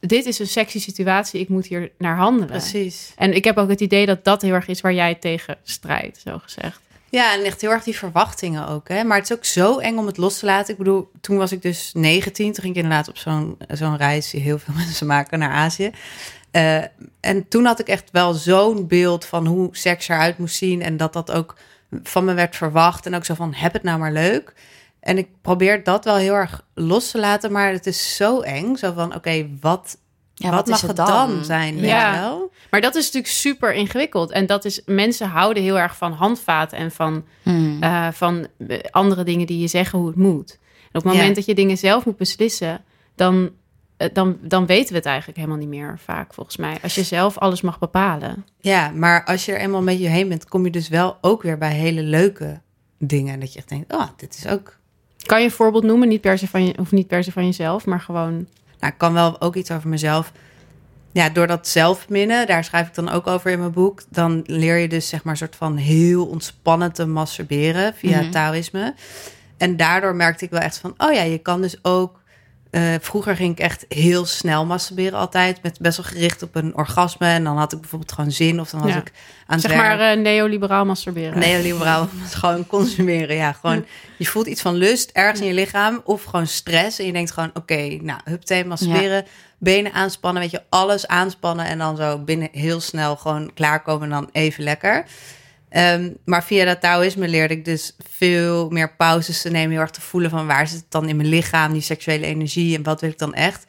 dit 0.00 0.26
is 0.26 0.38
een 0.38 0.46
sexy 0.46 0.80
situatie, 0.80 1.40
ik 1.40 1.48
moet 1.48 1.66
hier 1.66 1.90
naar 1.98 2.16
handelen. 2.16 2.46
Precies. 2.48 3.12
En 3.16 3.34
ik 3.34 3.44
heb 3.44 3.56
ook 3.58 3.68
het 3.68 3.80
idee 3.80 4.06
dat 4.06 4.24
dat 4.24 4.42
heel 4.42 4.52
erg 4.54 4.68
is 4.68 4.80
waar 4.80 4.94
jij 4.94 5.14
tegen 5.14 5.56
strijdt, 5.62 6.20
zo 6.26 6.38
gezegd. 6.42 6.80
Ja, 7.10 7.34
en 7.34 7.44
echt 7.44 7.60
heel 7.60 7.70
erg 7.70 7.84
die 7.84 7.96
verwachtingen 7.96 8.68
ook. 8.68 8.88
Hè? 8.88 9.04
Maar 9.04 9.16
het 9.18 9.30
is 9.30 9.36
ook 9.36 9.44
zo 9.44 9.78
eng 9.78 9.96
om 9.96 10.06
het 10.06 10.16
los 10.16 10.38
te 10.38 10.46
laten. 10.46 10.72
Ik 10.72 10.78
bedoel, 10.78 11.10
toen 11.20 11.36
was 11.36 11.52
ik 11.52 11.62
dus 11.62 11.90
19. 11.94 12.52
Toen 12.52 12.62
ging 12.62 12.76
ik 12.76 12.82
inderdaad 12.82 13.08
op 13.08 13.16
zo'n 13.18 13.56
zo'n 13.68 13.96
reis 13.96 14.30
die 14.30 14.40
heel 14.40 14.58
veel 14.58 14.74
mensen 14.84 15.06
maken 15.06 15.38
naar 15.38 15.50
Azië. 15.50 15.90
Eh, 16.50 16.76
en 17.20 17.48
toen 17.48 17.64
had 17.64 17.80
ik 17.80 17.88
echt 17.88 18.10
wel 18.10 18.32
zo'n 18.34 18.86
beeld 18.86 19.24
van 19.24 19.46
hoe 19.46 19.68
seks 19.72 20.08
eruit 20.08 20.38
moest 20.38 20.56
zien. 20.56 20.82
En 20.82 20.96
dat 20.96 21.12
dat 21.12 21.30
ook 21.30 21.56
van 22.02 22.24
me 22.24 22.34
werd 22.34 22.56
verwacht. 22.56 23.06
En 23.06 23.14
ook 23.14 23.24
zo 23.24 23.34
van, 23.34 23.54
heb 23.54 23.72
het 23.72 23.82
nou 23.82 23.98
maar 23.98 24.12
leuk. 24.12 24.54
En 25.00 25.18
ik 25.18 25.28
probeer 25.42 25.84
dat 25.84 26.04
wel 26.04 26.16
heel 26.16 26.34
erg 26.34 26.64
los 26.74 27.10
te 27.10 27.18
laten. 27.18 27.52
Maar 27.52 27.72
het 27.72 27.86
is 27.86 28.16
zo 28.16 28.40
eng. 28.40 28.76
Zo 28.76 28.92
van, 28.92 29.14
oké, 29.14 29.48
wat, 29.60 29.98
Ja, 30.34 30.50
wat, 30.50 30.66
mag 30.66 30.80
het 30.80 30.88
het 30.88 30.96
dan? 31.06 31.06
dan, 31.06 31.44
zijn? 31.44 31.78
Ja. 31.78 32.20
wel? 32.20 32.50
Maar 32.70 32.80
dat 32.80 32.94
is 32.94 33.04
natuurlijk 33.04 33.32
super 33.32 33.74
ingewikkeld. 33.74 34.30
En 34.30 34.46
dat 34.46 34.64
is, 34.64 34.82
mensen 34.86 35.28
houden 35.28 35.62
heel 35.62 35.78
erg 35.78 35.96
van 35.96 36.12
handvaten 36.12 36.78
en 36.78 36.90
van, 36.90 37.24
Hmm. 37.42 37.82
eh, 37.82 38.08
van 38.12 38.46
eh, 38.68 38.78
andere 38.90 39.24
dingen 39.24 39.46
die 39.46 39.58
je 39.58 39.66
zeggen 39.66 39.98
hoe 39.98 40.08
het 40.08 40.16
moet. 40.16 40.50
En 40.82 40.88
op 40.88 40.92
het 40.92 41.04
moment 41.04 41.28
Ja. 41.28 41.34
dat 41.34 41.44
je 41.46 41.54
dingen 41.54 41.78
zelf 41.78 42.04
moet 42.04 42.16
beslissen, 42.16 42.84
dan, 43.14 43.50
dan, 44.12 44.38
dan 44.40 44.66
weten 44.66 44.88
we 44.90 44.96
het 44.96 45.06
eigenlijk 45.06 45.38
helemaal 45.38 45.58
niet 45.58 45.68
meer 45.68 45.98
vaak, 46.04 46.34
volgens 46.34 46.56
mij. 46.56 46.76
Als 46.82 46.94
je 46.94 47.02
zelf 47.02 47.38
alles 47.38 47.60
mag 47.60 47.78
bepalen. 47.78 48.46
Ja, 48.60 48.90
maar 48.90 49.24
als 49.24 49.44
je 49.44 49.52
er 49.52 49.58
eenmaal 49.60 49.82
met 49.82 49.98
je 49.98 50.08
heen 50.08 50.28
bent, 50.28 50.48
kom 50.48 50.64
je 50.64 50.70
dus 50.70 50.88
wel 50.88 51.16
ook 51.20 51.42
weer 51.42 51.58
bij 51.58 51.72
hele 51.72 52.02
leuke 52.02 52.60
dingen. 52.98 53.40
Dat 53.40 53.52
je 53.52 53.58
echt 53.58 53.68
denkt, 53.68 53.92
oh, 53.92 54.06
dit 54.16 54.36
is 54.36 54.46
ook... 54.46 54.76
Kan 55.22 55.38
je 55.38 55.44
een 55.44 55.50
voorbeeld 55.50 55.84
noemen? 55.84 56.08
Niet 56.08 56.20
per 56.20 56.38
se 56.38 56.48
van 56.48 56.66
je, 56.66 56.78
of 56.78 56.90
niet 56.92 57.06
per 57.06 57.24
se 57.24 57.32
van 57.32 57.44
jezelf, 57.44 57.86
maar 57.86 58.00
gewoon. 58.00 58.32
Nou, 58.80 58.92
ik 58.92 58.98
kan 58.98 59.12
wel 59.12 59.40
ook 59.40 59.54
iets 59.56 59.70
over 59.70 59.88
mezelf. 59.88 60.32
Ja, 61.12 61.28
door 61.28 61.46
dat 61.46 61.68
zelfminnen, 61.68 62.46
daar 62.46 62.64
schrijf 62.64 62.88
ik 62.88 62.94
dan 62.94 63.10
ook 63.10 63.26
over 63.26 63.50
in 63.50 63.58
mijn 63.58 63.72
boek. 63.72 64.02
Dan 64.08 64.40
leer 64.46 64.76
je 64.76 64.88
dus 64.88 65.08
zeg 65.08 65.22
maar 65.24 65.32
een 65.32 65.38
soort 65.38 65.56
van 65.56 65.76
heel 65.76 66.26
ontspannen 66.26 66.92
te 66.92 67.06
masturberen 67.06 67.94
via 67.94 68.20
Mhm. 68.20 68.30
Taoïsme. 68.30 68.94
En 69.56 69.76
daardoor 69.76 70.14
merkte 70.14 70.44
ik 70.44 70.50
wel 70.50 70.60
echt 70.60 70.78
van, 70.78 70.94
oh 70.96 71.12
ja, 71.12 71.22
je 71.22 71.38
kan 71.38 71.60
dus 71.60 71.84
ook... 71.84 72.20
eh, 72.72 72.82
vroeger 73.00 73.36
ging 73.36 73.52
ik 73.52 73.58
echt 73.58 73.84
heel 73.88 74.24
snel 74.26 74.66
masturberen 74.66 75.18
altijd. 75.18 75.62
Met 75.62 75.78
best 75.80 75.96
wel 75.96 76.06
gericht 76.06 76.42
op 76.42 76.54
een 76.54 76.76
orgasme. 76.76 77.26
En 77.26 77.44
dan 77.44 77.56
had 77.58 77.72
ik 77.72 77.80
bijvoorbeeld 77.80 78.12
gewoon 78.12 78.30
zin. 78.30 78.60
Of 78.60 78.70
dan 78.70 78.80
was 78.80 78.90
Ja. 78.90 78.96
ik 78.96 79.12
aan 79.46 79.58
het 79.58 79.60
Zeg 79.60 79.70
werk. 79.70 79.82
maar 79.98 80.10
eh, 80.12 80.18
neoliberaal 80.18 80.84
masturberen. 80.84 81.38
Neoliberaal, 81.38 82.08
gewoon 82.30 82.66
consumeren. 82.66 83.36
Ja, 83.36 83.52
gewoon 83.52 83.84
je 84.18 84.26
voelt 84.26 84.46
iets 84.46 84.62
van 84.62 84.74
lust 84.74 85.10
ergens 85.10 85.40
in 85.40 85.46
je 85.46 85.54
lichaam 85.54 86.00
of 86.04 86.24
gewoon 86.24 86.46
stress. 86.46 86.98
En 86.98 87.06
je 87.06 87.12
denkt 87.12 87.30
gewoon, 87.30 87.50
oké, 87.54 87.98
nou, 88.00 88.20
hup, 88.24 88.66
masturberen, 88.66 89.24
benen 89.58 89.92
aanspannen, 89.92 90.42
weet 90.42 90.50
je, 90.50 90.62
alles 90.68 91.06
aanspannen 91.06 91.66
en 91.66 91.78
dan 91.78 91.96
zo 91.96 92.18
binnen 92.18 92.48
heel 92.52 92.80
snel 92.80 93.16
gewoon 93.16 93.50
klaarkomen 93.54 94.02
en 94.02 94.10
dan 94.10 94.28
even 94.32 94.64
lekker. 94.64 95.04
Ehm, 95.72 96.10
maar 96.24 96.44
via 96.44 96.64
dat 96.64 96.80
Taoïsme 96.80 97.28
leerde 97.28 97.54
ik 97.54 97.64
dus 97.64 97.96
veel 98.10 98.70
meer 98.70 98.94
pauzes 98.96 99.42
te 99.42 99.50
nemen, 99.50 99.70
heel 99.70 99.80
erg 99.80 99.90
te 99.90 100.00
voelen 100.00 100.30
van 100.30 100.46
waar 100.46 100.68
zit 100.68 100.78
het 100.78 100.90
dan 100.90 101.08
in 101.08 101.16
mijn 101.16 101.28
lichaam, 101.28 101.72
die 101.72 101.82
seksuele 101.82 102.26
energie 102.26 102.76
en 102.76 102.82
wat 102.82 103.00
wil 103.00 103.10
ik 103.10 103.18
dan 103.18 103.34
echt. 103.34 103.66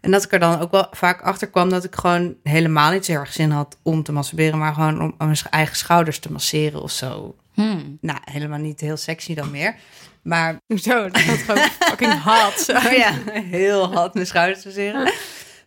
En 0.00 0.10
dat 0.10 0.24
ik 0.24 0.32
er 0.32 0.38
dan 0.38 0.60
ook 0.60 0.70
wel 0.70 0.86
vaak 0.90 1.20
achter 1.20 1.48
kwam 1.48 1.68
dat 1.68 1.84
ik 1.84 1.94
gewoon 1.94 2.34
helemaal 2.42 2.90
niet 2.90 3.04
zo 3.04 3.12
erg 3.12 3.32
zin 3.32 3.50
had 3.50 3.78
om 3.82 4.02
te 4.02 4.12
masturberen, 4.12 4.58
maar 4.58 4.74
gewoon 4.74 5.00
om 5.00 5.14
mijn 5.18 5.36
eigen 5.50 5.76
schouders 5.76 6.18
te 6.18 6.32
masseren 6.32 6.82
of 6.82 6.90
zo. 6.90 7.36
Hmm. 7.54 7.98
Nou, 8.00 8.18
helemaal 8.24 8.58
niet 8.58 8.80
heel 8.80 8.96
sexy 8.96 9.34
dan 9.34 9.50
meer. 9.50 9.74
Maar 10.22 10.56
Zo, 10.82 11.10
dat 11.10 11.20
gewoon 11.20 11.68
fucking 11.88 12.22
hot. 12.22 12.68
oh 12.68 12.92
ja, 12.92 13.12
heel 13.32 13.94
hard 13.94 14.14
mijn 14.14 14.26
schouders 14.26 14.64
masseren. 14.64 15.12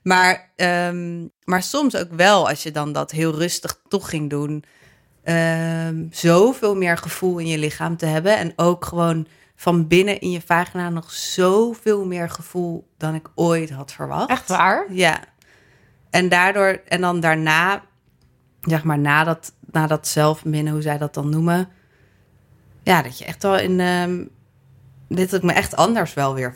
Maar, 0.02 0.52
ehm, 0.56 1.28
maar 1.44 1.64
soms 1.64 1.96
ook 1.96 2.12
wel, 2.12 2.50
als 2.50 2.64
je 2.64 2.72
dan 2.72 2.94
dat 2.94 3.12
heel 3.12 3.36
rustig 3.36 3.80
toch 3.88 4.10
ging 4.10 4.30
doen, 4.30 4.64
ehm, 5.34 6.06
zoveel 6.12 6.76
meer 6.76 6.98
gevoel 6.98 7.38
in 7.38 7.48
je 7.48 7.58
lichaam 7.58 7.98
te 7.98 8.06
hebben. 8.06 8.38
En 8.38 8.54
ook 8.56 8.86
gewoon 8.86 9.28
van 9.56 9.88
binnen 9.88 10.20
in 10.20 10.32
je 10.32 10.42
vagina 10.42 10.90
nog 10.90 11.12
zoveel 11.12 12.06
meer 12.06 12.30
gevoel 12.30 12.88
dan 12.98 13.16
ik 13.16 13.30
ooit 13.36 13.70
had 13.70 13.92
verwacht. 13.92 14.30
Echt 14.30 14.48
waar? 14.48 14.86
Ja. 14.94 15.20
En 16.10 16.30
daardoor, 16.30 16.82
en 16.88 17.02
dan 17.02 17.20
daarna, 17.20 17.82
zeg 18.62 18.84
maar, 18.84 19.00
na 19.00 19.24
dat, 19.24 19.54
na 19.72 19.88
dat 19.88 20.08
zelfminnen, 20.08 20.74
hoe 20.74 20.82
zij 20.82 20.98
dat 20.98 21.14
dan 21.14 21.30
noemen. 21.30 21.70
Ja, 22.84 23.02
dat 23.02 23.18
je 23.18 23.26
echt 23.26 23.44
wel 23.44 23.58
in. 23.58 23.80
ehm 23.80 24.24
dit 25.10 25.30
dat 25.30 25.40
ik 25.40 25.46
me 25.46 25.54
echt 25.54 25.76
anders 25.76 26.14
wel 26.14 26.34
weer 26.34 26.56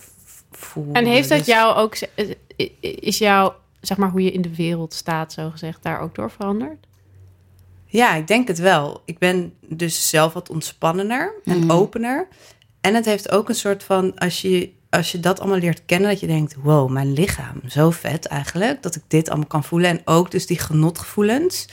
voel. 0.51 0.93
En 0.93 1.05
heeft 1.05 1.29
dat 1.29 1.37
Dus- 1.37 1.47
jou 1.47 1.75
ook, 1.75 1.95
eh, 1.95 2.35
is 2.79 3.17
jou, 3.17 3.53
zeg 3.81 3.97
maar, 3.97 4.09
hoe 4.09 4.23
je 4.23 4.31
in 4.31 4.41
de 4.41 4.55
wereld 4.55 4.93
staat, 4.93 5.33
zo 5.33 5.49
gezegd, 5.49 5.83
daar 5.83 5.99
ook 5.99 6.15
door 6.15 6.31
veranderd? 6.31 6.87
Ja, 7.93 8.15
ik 8.15 8.27
denk 8.27 8.47
het 8.47 8.57
wel. 8.59 9.01
Ik 9.05 9.17
ben 9.17 9.53
dus 9.67 10.09
zelf 10.09 10.33
wat 10.33 10.49
ontspannender 10.49 11.33
en 11.45 11.59
Mhm. 11.59 11.71
opener. 11.71 12.27
En 12.81 12.95
het 12.95 13.05
heeft 13.05 13.31
ook 13.31 13.49
een 13.49 13.55
soort 13.55 13.83
van, 13.83 14.15
als 14.17 14.41
je, 14.41 14.71
als 14.89 15.11
je 15.11 15.19
dat 15.19 15.39
allemaal 15.39 15.57
leert 15.59 15.85
kennen, 15.85 16.09
dat 16.09 16.19
je 16.19 16.27
denkt, 16.27 16.55
wow, 16.63 16.89
mijn 16.91 17.13
lichaam, 17.13 17.61
zo 17.67 17.89
vet 17.91 18.25
eigenlijk, 18.25 18.81
dat 18.83 18.95
ik 18.95 19.01
dit 19.07 19.29
allemaal 19.29 19.47
kan 19.47 19.63
voelen. 19.63 19.89
En 19.89 20.01
ook 20.05 20.31
dus 20.31 20.45
die 20.47 20.59
genotgevoelens. 20.59 21.67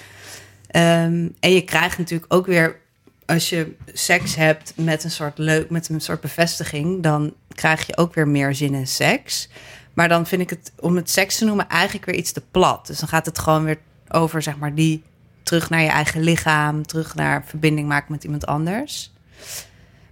Ehm, 0.66 1.28
en 1.40 1.52
je 1.52 1.62
krijgt 1.64 1.98
natuurlijk 1.98 2.34
ook 2.34 2.46
weer, 2.46 2.80
als 3.26 3.48
je 3.48 3.74
seks 3.92 4.34
hebt 4.34 4.72
met 4.76 5.04
een 5.04 5.10
soort 5.10 5.38
leuk, 5.38 5.70
met 5.70 5.88
een 5.88 6.00
soort 6.00 6.20
bevestiging, 6.20 7.02
dan 7.02 7.34
krijg 7.54 7.86
je 7.86 7.96
ook 7.96 8.14
weer 8.14 8.28
meer 8.28 8.54
zin 8.54 8.74
in 8.74 8.86
seks. 8.86 9.48
Maar 9.94 10.08
dan 10.08 10.26
vind 10.26 10.42
ik 10.42 10.50
het, 10.50 10.72
om 10.80 10.96
het 10.96 11.10
seks 11.10 11.38
te 11.38 11.44
noemen, 11.44 11.68
eigenlijk 11.68 12.06
weer 12.06 12.14
iets 12.16 12.32
te 12.32 12.42
plat. 12.50 12.86
Dus 12.86 12.98
dan 12.98 13.08
gaat 13.08 13.26
het 13.26 13.38
gewoon 13.38 13.64
weer 13.64 13.78
over, 14.08 14.42
zeg 14.42 14.56
maar, 14.56 14.74
die 14.74 15.02
terug 15.50 15.70
naar 15.70 15.82
je 15.82 15.88
eigen 15.88 16.20
lichaam, 16.22 16.86
terug 16.86 17.14
naar 17.14 17.44
verbinding 17.46 17.88
maken 17.88 18.12
met 18.12 18.24
iemand 18.24 18.46
anders. 18.46 19.12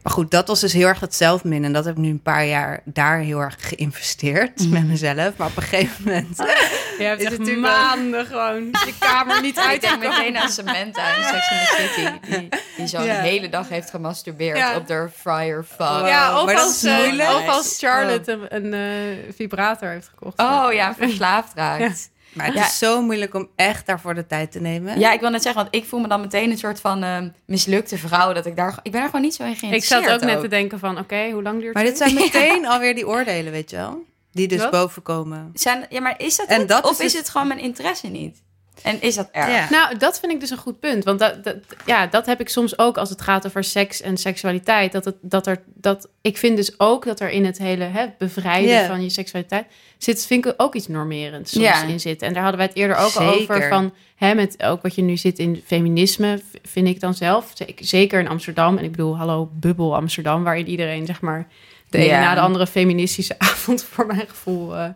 Maar 0.03 0.13
goed, 0.13 0.31
dat 0.31 0.49
was 0.49 0.61
dus 0.61 0.73
heel 0.73 0.87
erg 0.87 1.01
het 1.01 1.15
zelfmin. 1.15 1.65
En 1.65 1.73
dat 1.73 1.85
heb 1.85 1.95
ik 1.97 2.01
nu 2.01 2.11
een 2.11 2.23
paar 2.23 2.45
jaar 2.47 2.81
daar 2.85 3.19
heel 3.19 3.41
erg 3.41 3.57
geïnvesteerd 3.59 4.69
met 4.71 4.87
mezelf. 4.87 5.37
Maar 5.37 5.47
op 5.47 5.57
een 5.57 5.63
gegeven 5.63 6.05
moment. 6.05 6.37
Je 6.99 7.05
hebt 7.05 7.21
Is 7.21 7.27
echt 7.27 7.39
natuurlijk 7.39 7.67
wel- 7.67 7.77
maanden 7.77 8.27
gewoon 8.27 8.65
je 8.65 8.95
kamer 8.99 9.41
niet 9.43 9.57
Ik 9.59 9.65
uit 9.65 9.81
denk 9.81 9.99
meteen 9.99 10.37
aan 10.39 10.49
Samantha 10.49 11.17
in 11.17 11.23
Sex 11.23 11.51
and 11.51 11.61
the 11.61 11.77
City. 11.77 12.31
Die, 12.31 12.49
die 12.77 12.87
zo'n 12.87 13.05
Ja. 13.05 13.15
hele 13.21 13.49
dag 13.49 13.69
heeft 13.69 13.91
gemasturbeerd 13.91 14.57
Ja. 14.57 14.77
op 14.77 14.87
de 14.87 15.09
fryer 15.17 15.65
fuck. 15.65 16.07
Ja, 16.07 16.39
of 16.41 16.45
maar 16.47 16.55
dat 16.55 16.65
als, 16.65 16.85
is 16.85 17.17
eh, 17.19 17.35
of 17.37 17.49
als 17.49 17.79
Charlotte 17.79 18.33
een, 18.49 18.73
een 18.73 18.73
eh, 18.75 19.35
vibrator 19.37 19.89
heeft 19.89 20.09
gekocht. 20.09 20.39
Oh 20.41 20.69
ja, 20.73 20.95
verslaafd 20.95 21.53
raakt. 21.55 22.11
Maar 22.33 22.47
het 22.47 22.55
Ja. 22.55 22.65
is 22.67 22.79
zo 22.79 23.03
moeilijk 23.03 23.35
om 23.35 23.49
echt 23.57 23.87
daarvoor 23.87 24.15
de 24.15 24.27
tijd 24.27 24.53
te 24.53 24.61
nemen. 24.61 24.99
Ja, 24.99 25.13
ik 25.13 25.21
wil 25.21 25.31
net 25.31 25.43
zeggen, 25.43 25.63
want 25.63 25.75
ik 25.75 25.85
voel 25.85 26.01
me 26.01 26.09
dan 26.09 26.21
meteen 26.21 26.51
een 26.51 26.59
soort 26.59 26.81
van 26.81 27.03
eh, 27.03 27.19
mislukte 27.47 27.99
vrouw. 27.99 28.33
Dat 28.33 28.47
ik 28.47 28.57
daar, 28.57 28.79
ik 28.83 28.93
ben 28.93 29.01
er 29.01 29.07
gewoon 29.07 29.23
niet 29.23 29.35
zo 29.35 29.43
in 29.43 29.51
Ik 29.51 29.59
geïnteresseerd. 29.59 30.05
zat 30.05 30.15
ook 30.15 30.21
net 30.29 30.41
te 30.41 30.49
denken 30.49 30.79
van, 30.79 30.99
oké, 30.99 31.31
hoe 31.31 31.43
lang 31.43 31.61
duurt 31.61 31.75
Maar 31.75 31.85
het? 31.85 31.99
dit 31.99 32.09
zijn 32.09 32.15
meteen 32.25 32.67
alweer 32.67 32.95
die 32.95 33.07
oordelen, 33.09 33.53
weet 33.53 33.71
je 33.71 33.77
wel? 33.77 34.05
Die 34.33 34.49
dus 34.49 34.59
Wat? 34.61 34.71
boven 34.71 35.03
komen. 35.03 35.51
Zijn, 35.55 35.87
ja, 35.89 36.01
maar 36.01 36.15
is 36.21 36.37
dat 36.37 36.47
En 36.47 36.59
het? 36.59 36.69
dat 36.69 36.85
of 36.85 36.91
is 36.91 36.99
is, 37.05 37.13
dus- 37.13 37.21
het 37.21 37.29
gewoon 37.31 37.47
mijn 37.49 37.61
interesse 37.61 38.07
niet? 38.07 38.43
En 38.83 39.01
is 39.01 39.15
dat 39.15 39.29
erg? 39.33 39.49
Ja. 39.51 39.67
Nou, 39.71 39.97
dat 39.97 40.21
vind 40.21 40.33
ik 40.33 40.41
dus 40.41 40.51
een 40.51 40.57
goed 40.57 40.81
punt. 40.81 41.05
Want 41.05 41.19
dat, 41.19 41.45
dat, 41.45 41.57
ja, 41.87 42.07
dat 42.07 42.27
heb 42.27 42.41
ik 42.41 42.49
soms 42.49 42.79
ook 42.79 42.97
als 42.99 43.11
het 43.11 43.21
gaat 43.21 43.47
over 43.47 43.65
seks 43.65 44.01
en 44.01 44.17
seksualiteit. 44.17 44.93
Dat 44.93 45.05
het, 45.05 45.17
dat 45.21 45.47
er, 45.47 45.63
dat, 45.75 46.09
ik 46.21 46.37
vind 46.37 46.57
dus 46.57 46.81
ook 46.81 47.05
dat 47.05 47.21
er 47.21 47.31
in 47.31 47.45
het 47.45 47.59
hele 47.59 47.85
hè, 47.85 48.07
bevrijden 48.19 48.87
van 48.87 49.03
je 49.03 49.11
seksualiteit... 49.11 49.67
zit, 49.99 50.27
vind 50.27 50.47
ik 50.47 50.55
ook 50.57 50.75
iets 50.75 50.89
normerends 50.89 51.53
soms 51.53 51.65
Ja. 51.65 51.83
in 51.85 52.01
zitten. 52.01 52.27
En 52.27 52.33
daar 52.33 52.43
hadden 52.43 52.61
wij 52.61 52.69
het 52.69 52.79
eerder 52.79 52.97
ook 52.97 53.15
al 53.15 53.29
over. 53.41 53.69
Van, 53.69 53.95
hè, 54.17 54.35
met 54.35 54.63
ook 54.63 54.83
wat 54.83 54.95
je 54.95 55.03
nu 55.03 55.17
zit 55.17 55.39
in 55.39 55.63
feminisme, 55.67 56.41
vind 56.63 56.89
ik 56.89 57.01
dan 57.01 57.15
zelf. 57.15 57.53
Zeker- 57.77 58.21
in 58.21 58.29
Amsterdam. 58.29 58.79
En 58.79 58.85
ik 58.85 58.91
bedoel, 58.91 59.17
hallo, 59.17 59.51
bubbel 59.53 59.97
Amsterdam... 59.97 60.45
waarin 60.45 60.69
iedereen, 60.69 61.07
zeg 61.07 61.21
maar, 61.21 61.47
de 61.91 61.99
ene 61.99 62.19
na 62.19 62.35
de 62.35 62.41
andere 62.41 62.67
feministische 62.67 63.35
avond... 63.53 63.85
voor 63.85 64.07
mijn 64.07 64.27
gevoel 64.29 64.77
eh, 64.77 64.89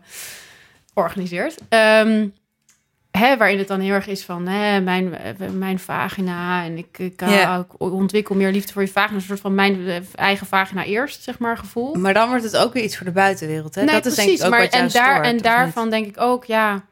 organiseert. 0.93 1.55
Ehm, 1.69 2.27
hè, 3.17 3.37
waarin 3.37 3.57
het 3.57 3.67
dan 3.67 3.79
heel 3.79 3.93
erg 3.93 4.07
is 4.07 4.23
van 4.23 4.47
hè, 4.47 4.81
mijn, 4.81 5.17
eh, 5.17 5.49
mijn 5.49 5.79
vagina 5.79 6.63
en 6.63 6.77
ik, 6.77 6.97
ik, 6.97 7.21
eh, 7.21 7.59
ik 7.59 7.81
ontwikkel 7.81 8.35
meer 8.35 8.51
liefde 8.51 8.73
voor 8.73 8.81
je 8.81 8.87
vagina. 8.87 9.15
Een 9.15 9.25
soort 9.25 9.39
van 9.39 9.55
mijn 9.55 9.87
eh, 9.87 9.95
eigen 10.15 10.47
vagina 10.47 10.83
eerst, 10.83 11.23
zeg 11.23 11.39
maar, 11.39 11.57
gevoel. 11.57 11.95
Maar 11.95 12.13
dan 12.13 12.29
wordt 12.29 12.43
het 12.43 12.57
ook 12.57 12.73
weer 12.73 12.83
iets 12.83 12.97
voor 12.97 13.05
de 13.05 13.11
buitenwereld. 13.11 13.75
Hè? 13.75 13.83
Nee, 13.83 13.93
dat 13.93 14.05
is 14.05 14.15
denk 14.15 14.29
ik 14.29 14.43
ook 14.43 14.49
maar 14.49 14.61
wat 14.61 14.73
en, 14.73 14.89
daar, 14.89 15.13
stoort, 15.13 15.25
en 15.25 15.37
daarvan 15.37 15.83
niet? 15.83 15.91
denk 15.91 16.05
ik 16.05 16.21
ook, 16.21 16.45
ja, 16.45 16.83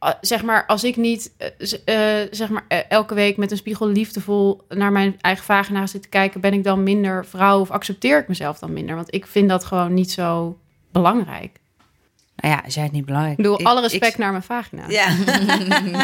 ah, 0.00 0.14
zeg 0.20 0.42
maar, 0.42 0.66
als 0.66 0.84
ik 0.84 0.96
niet 0.96 1.32
eh, 1.36 2.20
eh, 2.22 2.28
zeg 2.30 2.48
maar 2.48 2.64
eh, 2.68 2.78
elke 2.88 3.14
week 3.14 3.36
met 3.36 3.50
een 3.50 3.56
spiegel 3.56 3.86
liefdevol 3.86 4.60
naar 4.68 4.92
mijn 4.92 5.16
eigen 5.20 5.44
vagina 5.44 5.86
zit 5.86 6.02
te 6.02 6.08
kijken, 6.08 6.40
ben 6.40 6.52
ik 6.52 6.64
dan 6.64 6.82
minder 6.82 7.26
vrouw 7.26 7.60
of 7.60 7.70
accepteer 7.70 8.18
ik 8.18 8.28
mezelf 8.28 8.58
dan 8.58 8.72
minder? 8.72 8.94
Want 8.94 9.14
ik 9.14 9.26
vind 9.26 9.48
dat 9.48 9.64
gewoon 9.64 9.94
niet 9.94 10.10
zo 10.10 10.58
belangrijk. 10.92 11.59
Nou 12.40 12.54
ja, 12.54 12.62
jij 12.68 12.82
het 12.82 12.92
niet 12.92 13.04
belangrijk 13.04 13.36
Ik 13.38 13.42
bedoel, 13.42 13.60
ik- 13.60 13.66
alle 13.66 13.84
ik- 13.84 13.90
respect 13.90 14.18
naar 14.18 14.30
mijn 14.30 14.42
vagina. 14.42 14.82
Ja. 14.88 15.16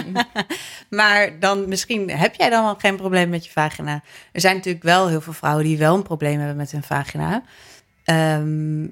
maar 0.99 1.39
dan 1.41 1.69
misschien 1.69 2.11
heb 2.11 2.35
jij 2.35 2.51
dan 2.51 2.65
wel 2.65 2.75
geen 2.79 2.97
probleem 2.97 3.29
met 3.29 3.45
je 3.45 3.51
vagina. 3.51 4.03
Er 4.33 4.41
zijn 4.41 4.57
natuurlijk 4.57 4.85
wel 4.85 5.09
heel 5.09 5.21
veel 5.21 5.33
vrouwen 5.33 5.65
die 5.65 5.79
wel 5.79 5.95
een 5.97 6.03
probleem 6.03 6.39
hebben 6.39 6.57
met 6.57 6.71
hun 6.73 6.83
vagina. 6.83 7.43
Ehm 8.05 8.85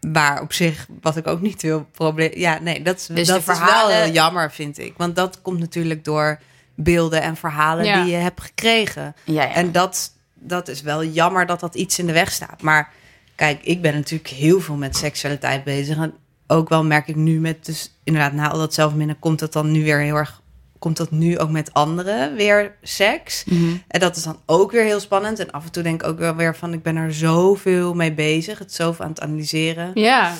maar 0.00 0.40
op 0.42 0.52
zich, 0.52 0.86
wat 1.00 1.16
ik 1.16 1.26
ook 1.26 1.40
niet 1.40 1.62
wil, 1.62 1.86
probleem. 1.92 2.30
Ja, 2.34 2.58
nee, 2.60 2.82
dat 2.82 2.96
is, 2.96 3.06
Dus 3.06 3.26
dat 3.28 3.38
is 3.48 3.58
wel 3.58 3.88
heel 3.88 4.12
jammer, 4.12 4.52
vind 4.52 4.78
ik. 4.78 4.94
Want 4.96 5.16
dat 5.16 5.42
komt 5.42 5.58
natuurlijk 5.58 6.04
door 6.04 6.38
beelden 6.74 7.22
en 7.22 7.36
verhalen 7.36 7.84
Ja. 7.84 8.02
die 8.02 8.10
je 8.12 8.16
hebt 8.18 8.40
gekregen. 8.40 9.14
Ja, 9.24 9.42
ja. 9.42 9.52
En 9.54 9.72
dat, 9.72 10.12
dat 10.34 10.68
is 10.68 10.80
wel 10.82 11.04
jammer 11.04 11.46
dat 11.46 11.60
dat 11.60 11.74
iets 11.74 11.98
in 11.98 12.06
de 12.06 12.12
weg 12.12 12.32
staat. 12.32 12.62
Maar 12.62 12.90
kijk, 13.34 13.62
ik 13.62 13.82
ben 13.82 13.94
natuurlijk 13.94 14.28
heel 14.30 14.60
veel 14.60 14.74
met 14.76 14.96
seksualiteit 14.96 15.64
bezig. 15.64 15.96
En 15.96 16.14
ook 16.48 16.68
wel 16.68 16.84
merk 16.84 17.08
ik 17.08 17.16
nu 17.16 17.40
met, 17.40 17.64
dus 17.66 17.98
inderdaad, 18.04 18.32
na 18.32 18.50
al 18.50 18.58
dat 18.58 18.74
zelfminnen, 18.74 19.18
komt 19.18 19.38
dat 19.38 19.52
dan 19.52 19.70
nu 19.70 19.84
weer 19.84 19.98
heel 20.00 20.16
erg. 20.16 20.40
Komt 20.78 20.96
dat 20.96 21.10
nu 21.10 21.38
ook 21.38 21.50
met 21.50 21.72
anderen 21.74 22.34
weer 22.34 22.76
seks? 22.82 23.44
Mhm. 23.44 23.76
En 23.88 24.00
dat 24.00 24.16
is 24.16 24.22
dan 24.22 24.40
ook 24.46 24.70
weer 24.72 24.84
heel 24.84 25.00
spannend. 25.00 25.38
En 25.38 25.50
af 25.50 25.64
en 25.64 25.70
toe 25.72 25.82
denk 25.82 26.02
ik 26.02 26.08
ook 26.08 26.18
wel 26.18 26.34
weer 26.36 26.56
van, 26.56 26.72
ik 26.72 26.82
ben 26.82 26.96
er 26.96 27.14
zoveel 27.14 27.94
mee 27.94 28.12
bezig. 28.12 28.58
Het 28.58 28.72
zoveel 28.74 29.04
aan 29.04 29.10
het 29.10 29.20
analyseren. 29.20 29.90
Ja, 29.94 30.32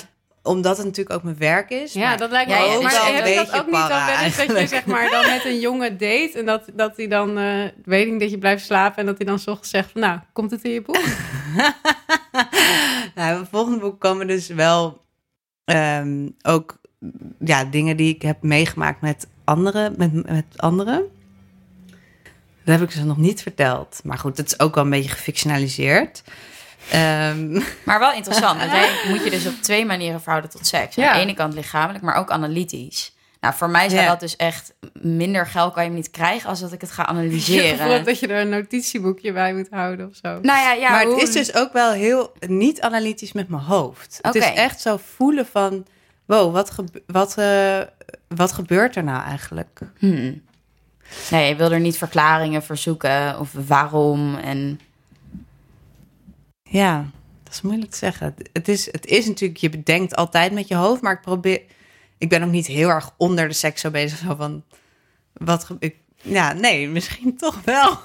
Omdat 0.43 0.77
het 0.77 0.85
natuurlijk 0.85 1.15
ook 1.15 1.23
mijn 1.23 1.37
werk 1.37 1.69
is. 1.69 1.93
ja 1.93 2.15
dat 2.15 2.31
lijkt 2.31 2.49
me 2.49 2.55
Ja, 2.55 2.63
ook. 2.63 2.81
Maar 2.83 2.91
wel 2.91 3.13
heb 3.13 3.25
je 3.25 3.35
dat 3.35 3.51
ook 3.51 3.65
niet 3.65 3.73
dan 3.75 3.87
para 3.87 4.05
wel 4.05 4.23
eens 4.25 4.37
dat 4.37 4.59
je 4.59 4.67
zeg 4.67 4.85
maar 4.85 5.09
dan 5.09 5.25
met 5.27 5.45
een 5.45 5.59
jongen 5.59 5.91
date 5.97 6.31
en 6.35 6.45
dat, 6.45 6.63
dat 6.73 6.97
hij 6.97 7.07
dan, 7.07 7.37
eh, 7.37 7.63
weet 7.85 8.07
ik 8.07 8.19
dat 8.19 8.29
je 8.29 8.37
blijft 8.37 8.65
slapen 8.65 8.97
en 8.97 9.05
dat 9.05 9.17
hij 9.17 9.25
dan 9.25 9.39
's 9.39 9.47
ochtends 9.47 9.69
zegt 9.69 9.91
van 9.91 10.01
nou, 10.01 10.19
komt 10.33 10.51
het 10.51 10.63
in 10.63 10.71
je 10.71 10.81
boek? 10.81 10.97
Nou, 13.15 13.45
volgende 13.51 13.79
boek 13.79 13.99
komen 13.99 14.27
dus 14.27 14.47
wel 14.47 15.01
ehm, 15.69 16.27
ook 16.41 16.77
ja, 17.39 17.63
dingen 17.63 17.97
die 17.97 18.15
ik 18.15 18.21
heb 18.21 18.41
meegemaakt 18.41 19.01
met 19.01 19.27
anderen. 19.43 19.93
Met, 19.97 20.29
met 20.29 20.45
anderen. 20.55 21.03
Dat 22.63 22.79
heb 22.79 22.81
ik 22.81 22.91
ze 22.91 23.05
nog 23.05 23.17
niet 23.17 23.41
verteld. 23.41 23.99
Maar 24.03 24.17
goed, 24.17 24.37
het 24.37 24.47
is 24.47 24.59
ook 24.59 24.75
wel 24.75 24.83
een 24.83 24.89
beetje 24.89 25.09
gefictionaliseerd. 25.09 26.23
Ehm, 26.91 27.61
Maar 27.85 27.99
wel 27.99 28.13
interessant, 28.13 28.59
want 28.59 28.71
jij 28.71 28.89
moet 29.07 29.23
je 29.23 29.29
dus 29.29 29.47
op 29.47 29.61
twee 29.61 29.85
manieren 29.85 30.21
verhouden 30.21 30.51
tot 30.51 30.67
seks. 30.67 30.97
Aan 30.97 31.13
de 31.13 31.19
ene 31.19 31.33
kant 31.33 31.53
lichamelijk, 31.53 32.03
maar 32.03 32.15
ook 32.15 32.29
analytisch. 32.29 33.13
Nou, 33.39 33.53
voor 33.53 33.69
mij 33.69 33.89
zou 33.89 34.01
Ja. 34.01 34.07
dat 34.07 34.19
dus 34.19 34.35
echt 34.35 34.73
minder 34.93 35.45
geld 35.47 35.73
kan 35.73 35.83
je 35.83 35.89
hem 35.89 35.97
niet 35.97 36.11
krijgen 36.11 36.49
als 36.49 36.59
dat 36.59 36.71
ik 36.71 36.81
het 36.81 36.91
ga 36.91 37.01
Ik 37.01 37.07
heb 37.07 37.17
het 37.17 37.25
analyseren. 37.25 37.77
gevoel 37.77 38.03
dat 38.03 38.19
je 38.19 38.27
er 38.27 38.41
een 38.41 38.49
notitieboekje 38.49 39.33
bij 39.33 39.53
moet 39.53 39.67
houden 39.69 40.07
of 40.07 40.15
zo. 40.15 40.27
Nou 40.29 40.43
ja, 40.59 40.71
ja 40.73 40.89
maar 40.91 41.03
hoe- 41.05 41.13
het 41.19 41.27
is 41.27 41.33
dus 41.33 41.55
ook 41.55 41.73
wel 41.73 41.91
heel 41.91 42.33
niet 42.39 42.81
analytisch 42.81 43.31
met 43.31 43.49
mijn 43.49 43.61
hoofd. 43.63 44.19
Het 44.21 44.35
Oké. 44.35 44.45
is 44.45 44.53
echt 44.53 44.81
zo 44.81 44.97
voelen 45.15 45.45
van... 45.45 45.85
Wow, 46.25 46.53
wat, 46.53 46.69
gebe- 46.71 47.03
wat, 47.07 47.37
eh, 47.37 47.79
wat 48.27 48.51
gebeurt 48.51 48.95
er 48.95 49.03
nou 49.03 49.23
eigenlijk? 49.23 49.79
Hmm. 49.97 50.41
Nee, 51.31 51.49
je 51.49 51.55
wil 51.55 51.71
er 51.71 51.79
niet 51.79 51.97
verklaringen 51.97 52.63
voor 52.63 52.77
zoeken 52.77 53.39
of 53.39 53.49
waarom. 53.67 54.35
En 54.35 54.79
Ja, 56.63 57.05
dat 57.43 57.53
is 57.53 57.61
moeilijk 57.61 57.91
te 57.91 57.97
zeggen. 57.97 58.35
Het 58.53 58.67
is, 58.67 58.85
het 58.91 59.05
is 59.05 59.25
natuurlijk, 59.27 59.59
je 59.59 59.69
bedenkt 59.69 60.15
altijd 60.15 60.51
met 60.51 60.67
je 60.67 60.75
hoofd, 60.75 61.01
maar 61.01 61.13
ik 61.13 61.21
probeer. 61.21 61.61
Ik 62.19 62.29
ben 62.29 62.43
ook 62.43 62.51
niet 62.51 62.67
heel 62.67 62.89
erg 62.89 63.11
onder 63.17 63.47
de 63.47 63.53
seks 63.53 63.81
zo 63.81 63.89
bezig. 63.89 64.17
Zo 64.17 64.35
van, 64.35 64.63
wat 65.33 65.67
ik, 65.79 65.95
Ja, 66.21 66.53
nee, 66.53 66.87
misschien 66.87 67.37
toch 67.37 67.61
wel. 67.63 67.99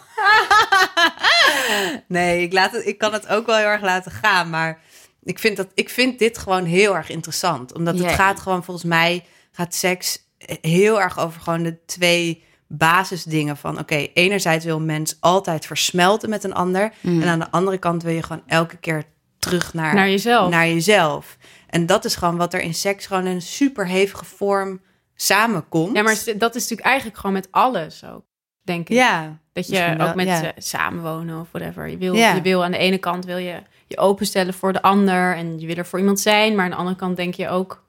nee, 2.08 2.42
ik, 2.42 2.52
laat 2.52 2.72
het, 2.72 2.86
ik 2.86 2.98
kan 2.98 3.12
het 3.12 3.28
ook 3.28 3.46
wel 3.46 3.56
heel 3.56 3.66
erg 3.66 3.82
laten 3.82 4.12
gaan, 4.12 4.50
maar 4.50 4.80
ik 5.22 5.38
vind, 5.38 5.56
dat, 5.56 5.68
ik 5.74 5.88
vind 5.88 6.18
dit 6.18 6.38
gewoon 6.38 6.64
heel 6.64 6.96
erg 6.96 7.08
interessant. 7.08 7.74
Omdat 7.74 7.98
het 7.98 8.12
gaat 8.12 8.40
gewoon, 8.40 8.64
volgens 8.64 8.86
mij, 8.86 9.24
gaat 9.52 9.74
seks 9.74 10.18
heel 10.60 11.00
erg 11.00 11.18
over 11.18 11.40
gewoon 11.40 11.62
de 11.62 11.84
twee 11.86 12.44
basisdingen 12.68 13.56
van... 13.56 13.78
oké, 13.78 14.08
enerzijds 14.14 14.64
wil 14.64 14.76
een 14.76 14.84
mens 14.84 15.16
altijd 15.20 15.66
versmelten 15.66 16.30
met 16.30 16.44
een 16.44 16.54
ander... 16.54 16.92
Mm. 17.00 17.22
en 17.22 17.28
aan 17.28 17.38
de 17.38 17.50
andere 17.50 17.78
kant 17.78 18.02
wil 18.02 18.12
je 18.12 18.22
gewoon 18.22 18.42
elke 18.46 18.76
keer 18.76 19.04
terug 19.38 19.74
naar, 19.74 19.94
Naar 19.94 20.10
jezelf. 20.10 20.50
naar 20.50 20.68
jezelf. 20.68 21.36
En 21.74 21.86
dat 21.86 22.04
is 22.04 22.14
gewoon 22.16 22.36
wat 22.36 22.54
er 22.54 22.60
in 22.60 22.74
seks 22.74 23.06
gewoon 23.06 23.26
een 23.26 23.42
super 23.42 23.86
hevige 23.86 24.24
vorm 24.24 24.80
samenkomt. 25.14 25.96
Ja, 25.96 26.02
maar 26.02 26.14
dat 26.36 26.54
is 26.54 26.60
natuurlijk 26.62 26.80
eigenlijk 26.88 27.16
gewoon 27.16 27.32
met 27.34 27.48
alles 27.50 28.04
ook, 28.04 28.22
denk 28.62 28.88
ik. 28.88 28.96
Ja, 28.96 29.38
Dat 29.52 29.66
je 29.66 29.94
wel, 29.98 30.08
ook 30.08 30.14
met 30.14 30.26
ja. 30.26 30.42
eh, 30.42 30.50
samenwonen 30.56 31.40
of 31.40 31.48
whatever. 31.52 31.88
Je 31.88 31.96
wil, 31.96 32.14
Ja. 32.14 32.34
je 32.34 32.40
wil 32.40 32.64
aan 32.64 32.70
de 32.70 32.78
ene 32.78 32.98
kant 32.98 33.24
wil 33.24 33.36
je 33.36 33.62
je 33.86 33.98
openstellen 33.98 34.54
voor 34.54 34.72
de 34.72 34.82
ander 34.82 35.36
en 35.36 35.60
je 35.60 35.66
wil 35.66 35.76
er 35.76 35.86
voor 35.86 35.98
iemand 35.98 36.20
zijn, 36.20 36.54
maar 36.54 36.64
aan 36.64 36.70
de 36.70 36.76
andere 36.76 36.96
kant 36.96 37.16
denk 37.16 37.34
je 37.34 37.48
ook, 37.48 37.84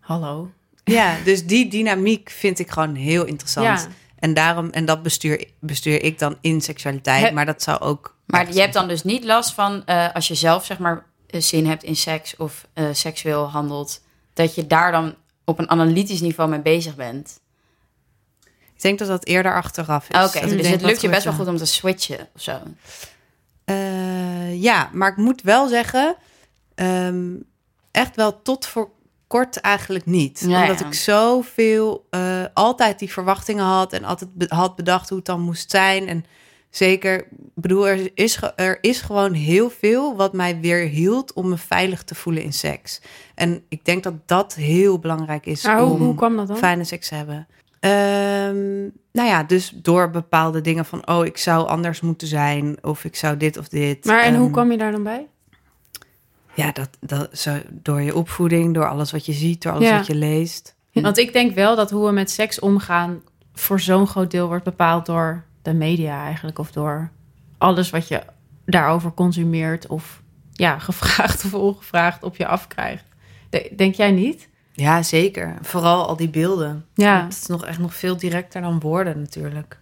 hallo. 0.00 0.50
ja, 0.84 1.16
dus 1.24 1.46
die 1.46 1.68
dynamiek 1.70 2.30
vind 2.30 2.58
ik 2.58 2.70
gewoon 2.70 2.94
heel 2.94 3.24
interessant. 3.24 3.66
Ja. 3.80 3.86
En 4.18 4.34
daarom, 4.34 4.70
en 4.70 4.84
dat 4.84 5.02
bestuur, 5.02 5.44
bestuur 5.60 6.02
ik 6.02 6.18
dan 6.18 6.36
in 6.40 6.60
seksualiteit. 6.60 7.32
Maar 7.34 7.46
dat 7.46 7.62
zou 7.62 7.80
ook. 7.80 8.16
Maar 8.26 8.52
je 8.52 8.60
hebt 8.60 8.72
dan 8.72 8.88
dus 8.88 9.02
niet 9.04 9.24
last 9.24 9.54
van 9.54 9.84
eh, 9.84 10.14
als 10.14 10.28
je 10.28 10.34
zelf 10.34 10.64
zeg 10.64 10.78
maar 10.78 11.04
zin 11.28 11.66
hebt 11.66 11.82
in 11.82 11.96
seks 11.96 12.36
of 12.36 12.66
eh, 12.72 12.84
seksueel 12.92 13.50
handelt, 13.50 14.00
dat 14.34 14.54
je 14.54 14.66
daar 14.66 14.92
dan 14.92 15.14
op 15.44 15.58
een 15.58 15.70
analytisch 15.70 16.20
niveau 16.20 16.50
mee 16.50 16.60
bezig 16.60 16.94
bent. 16.96 17.40
Ik 18.74 18.82
denk 18.82 18.98
dat 18.98 19.08
dat 19.08 19.24
eerder 19.26 19.54
achteraf 19.54 20.08
is. 20.08 20.16
Oké, 20.24 20.40
Dat 20.40 20.50
ik 20.50 20.58
dus 20.58 20.68
het 20.68 20.82
lukt 20.82 21.00
je 21.00 21.08
best 21.08 21.24
wel 21.24 21.32
goed 21.32 21.46
om 21.48 21.56
te 21.56 21.64
switchen 21.66 22.28
of 22.34 22.42
zo. 22.42 22.58
Eh, 23.64 24.62
ja, 24.62 24.90
maar 24.92 25.10
ik 25.10 25.16
moet 25.16 25.42
wel 25.42 25.68
zeggen, 25.68 26.16
ehm, 26.74 27.34
echt 27.90 28.16
wel 28.16 28.42
tot 28.42 28.66
voor 28.66 28.90
kort 29.26 29.56
eigenlijk 29.60 30.06
niet. 30.06 30.40
Ja, 30.46 30.60
Omdat 30.60 30.78
ja. 30.80 30.86
ik 30.86 30.94
zoveel, 30.94 32.06
eh 32.10 32.44
altijd 32.54 32.98
die 32.98 33.12
verwachtingen 33.12 33.64
had 33.64 33.92
en 33.92 34.04
altijd 34.04 34.34
be- 34.34 34.46
had 34.54 34.76
bedacht 34.76 35.08
hoe 35.08 35.18
het 35.18 35.26
dan 35.26 35.40
moest 35.40 35.70
zijn. 35.70 36.08
En 36.08 36.24
zeker, 36.76 37.18
ik 37.18 37.28
bedoel, 37.54 37.88
er 37.88 38.10
is, 38.14 38.40
er 38.56 38.78
is 38.80 39.00
gewoon 39.00 39.32
heel 39.32 39.70
veel 39.70 40.16
wat 40.16 40.32
mij 40.32 40.60
weer 40.60 40.88
hield 40.88 41.32
om 41.32 41.48
me 41.48 41.56
veilig 41.56 42.02
te 42.04 42.14
voelen 42.14 42.42
in 42.42 42.52
seks. 42.52 43.00
En 43.34 43.62
ik 43.68 43.84
denk 43.84 44.02
dat 44.02 44.14
dat 44.26 44.54
heel 44.54 44.98
belangrijk 44.98 45.46
is 45.46 45.62
Maar 45.64 45.80
hoe, 45.80 45.92
om 45.92 46.00
hoe 46.02 46.14
kwam 46.14 46.36
dat 46.36 46.46
dan? 46.46 46.56
fijne 46.56 46.84
seks 46.84 47.08
te 47.08 47.14
hebben. 47.14 47.46
Ehm, 47.80 48.80
nou 49.12 49.28
ja, 49.28 49.42
dus 49.42 49.70
door 49.74 50.10
bepaalde 50.10 50.60
dingen 50.60 50.84
van, 50.84 51.08
oh, 51.08 51.24
ik 51.26 51.36
zou 51.36 51.68
anders 51.68 52.00
moeten 52.00 52.28
zijn, 52.28 52.76
of 52.84 53.04
ik 53.04 53.16
zou 53.16 53.36
dit 53.36 53.56
of 53.56 53.68
dit. 53.68 54.04
Maar 54.04 54.22
en 54.22 54.34
hoe 54.34 54.42
Ehm, 54.44 54.52
kwam 54.52 54.70
je 54.70 54.78
daar 54.78 54.92
dan 54.92 55.02
bij? 55.02 55.26
Ja, 56.54 56.72
dat, 56.72 56.88
dat, 57.00 57.38
zo, 57.38 57.56
door 57.72 58.00
je 58.02 58.14
opvoeding, 58.14 58.74
door 58.74 58.88
alles 58.88 59.12
wat 59.12 59.26
je 59.26 59.32
ziet, 59.32 59.62
door 59.62 59.72
alles 59.72 59.88
Ja. 59.88 59.96
wat 59.96 60.06
je 60.06 60.14
leest. 60.14 60.74
Want 60.92 61.18
ik 61.18 61.32
denk 61.32 61.54
wel 61.54 61.76
dat 61.76 61.90
hoe 61.90 62.06
we 62.06 62.12
met 62.12 62.30
seks 62.30 62.58
omgaan 62.58 63.22
voor 63.54 63.80
zo'n 63.80 64.06
groot 64.06 64.30
deel 64.30 64.46
wordt 64.48 64.64
bepaald 64.64 65.06
door 65.06 65.44
de 65.70 65.74
media 65.74 66.24
eigenlijk. 66.24 66.58
Of 66.58 66.70
door 66.72 67.10
alles 67.58 67.90
wat 67.90 68.08
je 68.08 68.22
daarover 68.64 69.14
consumeert 69.14 69.86
of 69.86 70.22
ja, 70.52 70.78
gevraagd 70.88 71.44
of 71.44 71.54
ongevraagd 71.54 72.22
op 72.22 72.36
je 72.36 72.46
afkrijgt. 72.46 73.04
De- 73.50 73.72
Denk 73.76 73.94
jij 73.94 74.10
niet? 74.10 74.48
Ja, 74.72 75.02
zeker. 75.02 75.54
Vooral 75.62 76.06
al 76.06 76.16
die 76.16 76.28
beelden. 76.28 76.84
Ja. 76.94 77.22
Het 77.24 77.32
is 77.32 77.46
nog 77.46 77.64
echt 77.66 77.78
nog 77.78 77.94
veel 77.94 78.16
directer 78.16 78.60
dan 78.60 78.80
woorden 78.80 79.18
natuurlijk. 79.20 79.78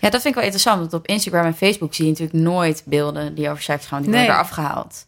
Ja, 0.00 0.10
dat 0.10 0.20
vind 0.22 0.24
ik 0.24 0.34
wel 0.34 0.42
interessant, 0.44 0.78
want 0.80 0.92
op 0.92 1.06
Instagram 1.06 1.44
en 1.44 1.54
Facebook 1.54 1.94
zie 1.94 2.04
je 2.04 2.10
natuurlijk 2.10 2.38
nooit 2.44 2.82
beelden 2.86 3.34
die 3.34 3.50
over 3.50 3.62
seks 3.62 3.86
gaan, 3.86 4.02
die 4.02 4.10
Nee. 4.10 4.18
worden 4.18 4.36
er 4.36 4.42
afgehaald. 4.42 5.06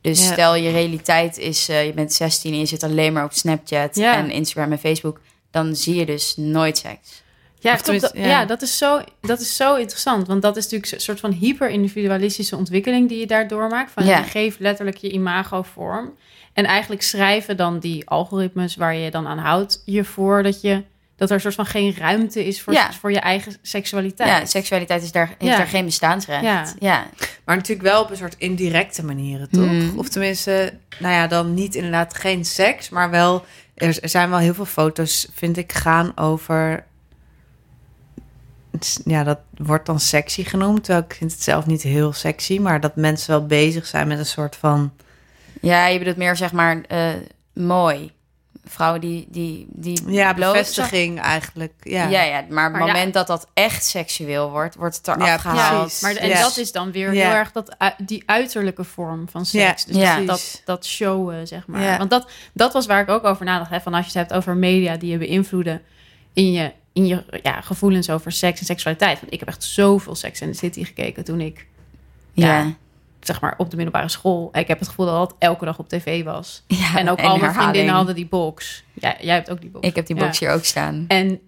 Dus 0.00 0.26
Ja. 0.26 0.32
stel 0.32 0.54
je 0.54 0.70
realiteit 0.70 1.38
is, 1.38 1.68
eh, 1.68 1.86
je 1.86 1.92
bent 1.92 2.12
16 2.12 2.52
en 2.52 2.58
je 2.58 2.66
zit 2.66 2.82
alleen 2.82 3.12
maar 3.12 3.24
op 3.24 3.32
Snapchat 3.32 3.96
Ja. 3.96 4.16
en 4.16 4.30
Instagram 4.30 4.72
en 4.72 4.78
Facebook, 4.78 5.20
dan 5.50 5.76
zie 5.76 5.94
je 5.94 6.06
dus 6.06 6.36
nooit 6.36 6.78
seks. 6.78 7.22
Ja, 7.70 7.76
tenminste, 7.76 8.18
ja. 8.18 8.26
ja. 8.26 8.44
dat, 8.44 8.62
is 8.62 8.78
zo, 8.78 9.00
dat 9.20 9.40
is 9.40 9.56
zo 9.56 9.74
interessant. 9.76 10.26
Want 10.26 10.42
dat 10.42 10.56
is 10.56 10.62
natuurlijk 10.64 10.92
een 10.92 11.00
soort 11.00 11.20
van 11.20 11.32
hyper-individualistische 11.32 12.56
ontwikkeling 12.56 13.08
die 13.08 13.18
je 13.18 13.26
daar 13.26 13.48
doormaakt. 13.48 13.90
Van 13.90 14.04
Ja. 14.04 14.18
je 14.18 14.24
geeft 14.24 14.60
letterlijk 14.60 14.96
je 14.96 15.10
imago 15.10 15.62
vorm. 15.62 16.14
En 16.52 16.64
eigenlijk 16.64 17.02
schrijven 17.02 17.56
dan 17.56 17.78
die 17.78 18.08
algoritmes 18.08 18.76
waar 18.76 18.94
je 18.94 19.10
dan 19.10 19.26
aan 19.26 19.38
houdt 19.38 19.82
je 19.84 20.04
voor 20.04 20.42
dat, 20.42 20.60
je, 20.60 20.82
dat 21.16 21.28
er 21.28 21.34
een 21.34 21.40
soort 21.40 21.54
van 21.54 21.66
geen 21.66 21.94
ruimte 21.98 22.46
is 22.46 22.60
voor, 22.62 22.72
Ja. 22.72 22.92
voor 22.92 23.12
je 23.12 23.18
eigen 23.20 23.56
seksualiteit. 23.62 24.28
Ja, 24.28 24.46
seksualiteit 24.46 25.02
is 25.02 25.12
daar, 25.12 25.26
heeft 25.26 25.52
Ja. 25.52 25.56
daar 25.56 25.66
geen 25.66 25.84
bestaansrecht. 25.84 26.42
Ja. 26.42 26.64
ja. 26.78 27.06
Maar 27.44 27.56
natuurlijk 27.56 27.88
wel 27.88 28.02
op 28.02 28.10
een 28.10 28.16
soort 28.16 28.34
indirecte 28.38 29.04
manieren, 29.04 29.48
toch? 29.50 29.70
Mm. 29.70 29.98
Of 29.98 30.08
tenminste, 30.08 30.72
nou 30.98 31.14
ja, 31.14 31.26
dan 31.26 31.54
niet 31.54 31.74
inderdaad 31.74 32.14
geen 32.14 32.44
seks, 32.44 32.88
maar 32.88 33.10
wel... 33.10 33.44
Er 33.74 33.98
er 34.02 34.08
zijn 34.08 34.30
wel 34.30 34.38
heel 34.38 34.54
veel 34.54 34.64
foto's, 34.64 35.28
vind 35.34 35.56
ik, 35.56 35.72
gaan 35.72 36.12
over... 36.16 36.84
Ja, 39.04 39.24
dat 39.24 39.38
wordt 39.56 39.86
dan 39.86 40.00
sexy 40.00 40.44
genoemd. 40.44 40.84
Terwijl 40.84 41.04
ik 41.08 41.14
vind 41.14 41.32
het 41.32 41.42
zelf 41.42 41.66
niet 41.66 41.82
heel 41.82 42.12
sexy. 42.12 42.58
Maar 42.58 42.80
dat 42.80 42.96
mensen 42.96 43.30
wel 43.30 43.46
bezig 43.46 43.86
zijn 43.86 44.08
met 44.08 44.18
een 44.18 44.26
soort 44.26 44.56
van... 44.56 44.92
Ja, 45.60 45.86
je 45.86 45.98
bedoelt 45.98 46.16
meer 46.16 46.36
zeg 46.36 46.52
maar 46.52 46.80
eh, 46.88 47.08
mooi. 47.52 48.12
Vrouwen 48.66 49.00
die, 49.00 49.26
die, 49.30 49.66
die 49.70 50.10
Ja, 50.10 50.32
bloot- 50.34 50.52
bevestiging 50.52 51.20
eigenlijk. 51.20 51.72
Ja, 51.80 52.08
Ja, 52.08 52.22
ja, 52.22 52.44
maar 52.48 52.66
op 52.68 52.74
het 52.74 52.86
ja. 52.86 52.92
moment 52.92 53.14
dat 53.14 53.26
dat 53.26 53.46
echt 53.54 53.84
seksueel 53.84 54.50
wordt, 54.50 54.74
wordt 54.74 54.96
het 54.96 55.08
eraf 55.08 55.26
Ja, 55.26 55.38
gehaald. 55.38 55.80
precies. 55.80 56.00
Maar 56.00 56.14
en 56.16 56.40
dat 56.40 56.56
is 56.56 56.72
dan 56.72 56.92
weer 56.92 57.10
heel 57.10 57.30
erg 57.30 57.52
dat, 57.52 57.76
die 57.98 58.22
uiterlijke 58.26 58.84
vorm 58.84 59.28
van 59.28 59.46
seks. 59.46 59.84
Dus 59.84 59.96
ja. 59.96 60.16
dat, 60.16 60.26
dat, 60.26 60.62
dat 60.64 60.86
showen, 60.86 61.46
zeg 61.46 61.66
maar. 61.66 61.82
Ja. 61.82 61.98
Want 61.98 62.10
dat, 62.10 62.30
dat 62.52 62.72
was 62.72 62.86
waar 62.86 63.00
ik 63.00 63.08
ook 63.08 63.24
over 63.24 63.44
nadacht. 63.44 63.70
Hè, 63.70 63.80
van 63.80 63.94
als 63.94 64.04
je 64.12 64.18
het 64.18 64.28
hebt 64.28 64.32
over 64.40 64.56
media 64.56 64.96
die 64.96 65.10
je 65.10 65.18
beïnvloeden 65.18 65.82
in 66.32 66.52
je, 66.52 66.72
in 66.94 67.06
je 67.06 67.24
ja, 67.42 67.60
gevoelens 67.60 68.10
over 68.10 68.32
seks 68.32 68.60
en 68.60 68.66
seksualiteit. 68.66 69.20
Want 69.20 69.32
ik 69.32 69.38
heb 69.38 69.48
echt 69.48 69.62
zoveel 69.64 70.14
Sex 70.14 70.40
in 70.40 70.52
the 70.52 70.58
City 70.58 70.84
gekeken 70.84 71.24
toen 71.24 71.40
ik, 71.40 71.66
Ja. 72.32 72.58
Ja. 72.58 72.72
zeg 73.20 73.40
maar, 73.40 73.54
op 73.56 73.70
de 73.70 73.76
middelbare 73.76 74.08
school. 74.08 74.48
Ik 74.52 74.68
heb 74.68 74.78
het 74.78 74.88
gevoel 74.88 75.06
dat 75.06 75.30
het 75.30 75.38
elke 75.38 75.64
dag 75.64 75.78
op 75.78 75.88
tv 75.88 76.24
was. 76.24 76.62
Ja, 76.66 76.98
en 76.98 77.08
ook 77.10 77.18
en 77.18 77.24
al 77.24 77.36
mijn 77.38 77.54
vriendinnen 77.54 77.94
hadden 77.94 78.14
die 78.14 78.26
box. 78.26 78.84
Ja, 78.92 79.16
jij 79.20 79.34
hebt 79.34 79.50
ook 79.50 79.60
die 79.60 79.70
box. 79.70 79.86
Ik 79.88 79.96
heb 79.96 80.06
die 80.06 80.16
Ja. 80.16 80.24
box 80.24 80.38
hier 80.38 80.50
ook 80.50 80.64
staan. 80.64 81.04
En 81.08 81.40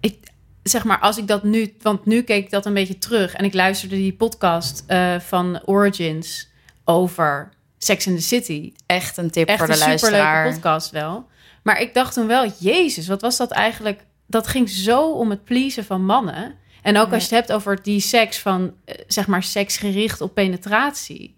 ik, 0.00 0.16
zeg 0.62 0.84
maar, 0.84 0.98
als 0.98 1.18
ik 1.18 1.26
dat 1.26 1.42
nu, 1.44 1.74
want 1.82 2.06
nu 2.06 2.22
keek 2.22 2.44
ik 2.44 2.50
dat 2.50 2.66
een 2.66 2.74
beetje 2.74 2.98
terug 2.98 3.34
en 3.34 3.44
ik 3.44 3.54
luisterde 3.54 3.96
die 3.96 4.12
podcast 4.12 4.84
eh, 4.86 5.18
van 5.20 5.60
Origins 5.64 6.48
over 6.84 7.52
Sex 7.78 8.06
in 8.06 8.16
the 8.16 8.22
City. 8.22 8.72
Echt 8.86 9.16
een 9.16 9.30
tip 9.30 9.48
Echt 9.48 9.58
voor 9.58 9.66
de 9.66 9.72
een 9.72 9.98
superleuke 9.98 10.52
podcast 10.54 10.90
wel. 10.90 11.26
Maar 11.62 11.80
ik 11.80 11.94
dacht 11.94 12.14
toen 12.14 12.26
wel, 12.26 12.52
Jezus, 12.58 13.08
wat 13.08 13.20
was 13.20 13.36
dat 13.36 13.50
eigenlijk? 13.50 14.04
Dat 14.26 14.46
ging 14.46 14.70
zo 14.70 15.10
om 15.10 15.30
het 15.30 15.44
pleasen 15.44 15.84
van 15.84 16.04
mannen. 16.04 16.54
En 16.82 16.98
ook 16.98 17.12
als 17.12 17.28
je 17.28 17.34
het 17.34 17.46
hebt 17.46 17.52
over 17.52 17.82
die 17.82 18.00
seks 18.00 18.38
van, 18.38 18.74
eh, 18.84 18.94
zeg 19.06 19.26
maar, 19.26 19.42
seks 19.42 19.76
gericht 19.76 20.20
op 20.20 20.34
penetratie. 20.34 21.34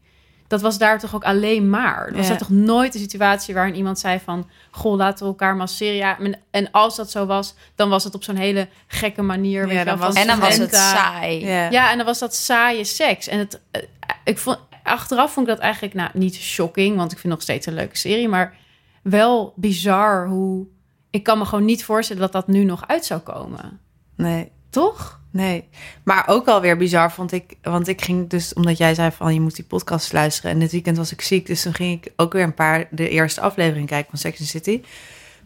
Dat 0.47 0.61
was 0.61 0.79
daar 0.79 0.99
toch 0.99 1.15
ook 1.15 1.25
alleen 1.25 1.71
maar. 1.71 2.07
Er 2.07 2.17
was 2.17 2.27
Ja. 2.27 2.33
er 2.33 2.39
toch 2.39 2.51
nooit 2.51 2.95
een 2.95 3.01
situatie 3.01 3.55
waarin 3.55 3.75
iemand 3.75 3.99
zei 3.99 4.21
van... 4.25 4.49
Goh, 4.71 4.97
laten 4.97 5.19
we 5.19 5.31
elkaar 5.31 5.57
masseren. 5.57 5.95
Ja, 5.95 6.19
en 6.51 6.71
als 6.71 6.97
dat 6.97 7.11
zo 7.11 7.27
was, 7.27 7.55
dan 7.75 7.89
was 7.89 8.05
het 8.05 8.15
op 8.15 8.23
zo'n 8.25 8.37
hele 8.37 8.69
gekke 8.87 9.23
manier. 9.23 9.61
Ja, 9.69 9.75
weet 9.75 9.85
dan 9.87 9.99
was 9.99 10.15
En 10.15 10.27
dan 10.27 10.39
was 10.41 10.57
het 10.57 10.75
saai. 10.75 11.47
Ja. 11.47 11.71
Ja, 11.71 11.91
en 11.91 11.97
dan 11.97 12.07
was 12.07 12.19
dat 12.19 12.35
saaie 12.35 12.85
seks. 12.85 13.29
En 13.29 13.39
het, 13.39 13.61
eh, 13.71 13.83
ik 14.25 14.39
vond, 14.39 14.59
achteraf 14.83 15.33
vond 15.33 15.49
ik 15.49 15.55
dat 15.55 15.63
eigenlijk 15.63 15.95
nou, 15.95 16.11
niet 16.15 16.35
shocking, 16.35 16.97
want 16.97 17.13
ik 17.13 17.19
vind 17.19 17.23
het 17.23 17.33
nog 17.33 17.43
steeds 17.43 17.67
een 17.67 17.75
leuke 17.75 17.97
serie, 17.97 18.29
maar 18.29 18.57
wel 19.03 19.53
bizar 19.57 20.29
hoe. 20.29 20.67
Ik 21.11 21.23
kan 21.23 21.39
me 21.39 21.45
gewoon 21.45 21.65
niet 21.65 21.85
voorstellen 21.85 22.23
dat 22.23 22.33
dat 22.33 22.47
nu 22.47 22.65
nog 22.65 22.87
uit 22.87 23.05
zou 23.05 23.21
komen. 23.21 23.81
Nee. 24.17 24.51
Toch? 24.71 25.21
Nee, 25.31 25.69
maar 26.03 26.25
ook 26.29 26.47
alweer 26.47 26.77
bizar 26.77 27.13
vond 27.13 27.33
ik, 27.33 27.57
want 27.63 27.89
ik 27.89 28.03
ging 28.03 28.29
dus, 28.29 28.55
omdat 28.55 28.79
jij 28.79 28.95
zei 28.95 29.11
van 29.11 29.35
je 29.35 29.41
moet 29.41 29.55
die 29.57 29.65
podcast 29.65 30.13
luisteren 30.13 30.51
en 30.51 30.59
dit 30.59 30.73
weekend 30.73 30.97
was 30.97 31.13
ik 31.13 31.21
ziek, 31.21 31.47
dus 31.47 31.63
toen 31.63 31.75
ging 31.75 32.05
ik 32.05 32.13
ook 32.17 32.33
weer 32.33 32.43
een 32.43 32.55
paar, 32.55 32.89
de 32.91 33.09
eerste 33.09 33.41
aflevering 33.41 33.87
kijken 33.87 34.11
van 34.11 34.19
Sex 34.19 34.39
and 34.39 34.51
the 34.51 34.59
City. 34.59 34.83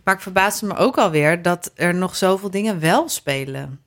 Maar 0.05 0.15
ik 0.15 0.21
verbaasde 0.21 0.67
me 0.67 0.77
ook 0.77 0.99
alweer 0.99 1.43
dat 1.43 1.71
er 1.75 1.95
nog 1.95 2.17
zoveel 2.17 2.51
dingen 2.51 2.81
wel 2.81 3.09
spelen. 3.09 3.81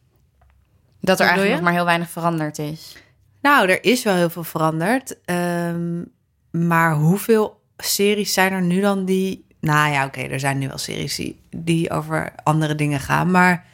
Dat 1.02 1.20
er 1.20 1.26
eigenlijk 1.26 1.56
nog 1.56 1.64
maar 1.64 1.74
heel 1.74 1.86
weinig 1.86 2.10
veranderd 2.10 2.60
is. 2.60 2.98
Nou, 3.42 3.70
er 3.70 3.84
is 3.84 4.04
wel 4.04 4.16
heel 4.16 4.30
veel 4.30 4.44
veranderd, 4.44 5.24
ehm, 5.26 6.04
maar 6.52 6.96
hoeveel 6.96 7.62
series 7.78 8.34
zijn 8.34 8.54
er 8.54 8.62
nu 8.62 8.82
dan 8.82 9.06
die, 9.06 9.46
nou 9.66 9.92
ja, 9.92 10.06
oké, 10.06 10.22
er 10.22 10.40
zijn 10.40 10.58
nu 10.58 10.68
wel 10.68 10.78
series 10.78 11.16
die, 11.16 11.40
die 11.50 11.92
over 11.92 12.34
andere 12.44 12.76
dingen 12.76 13.00
gaan, 13.00 13.32
maar 13.32 13.66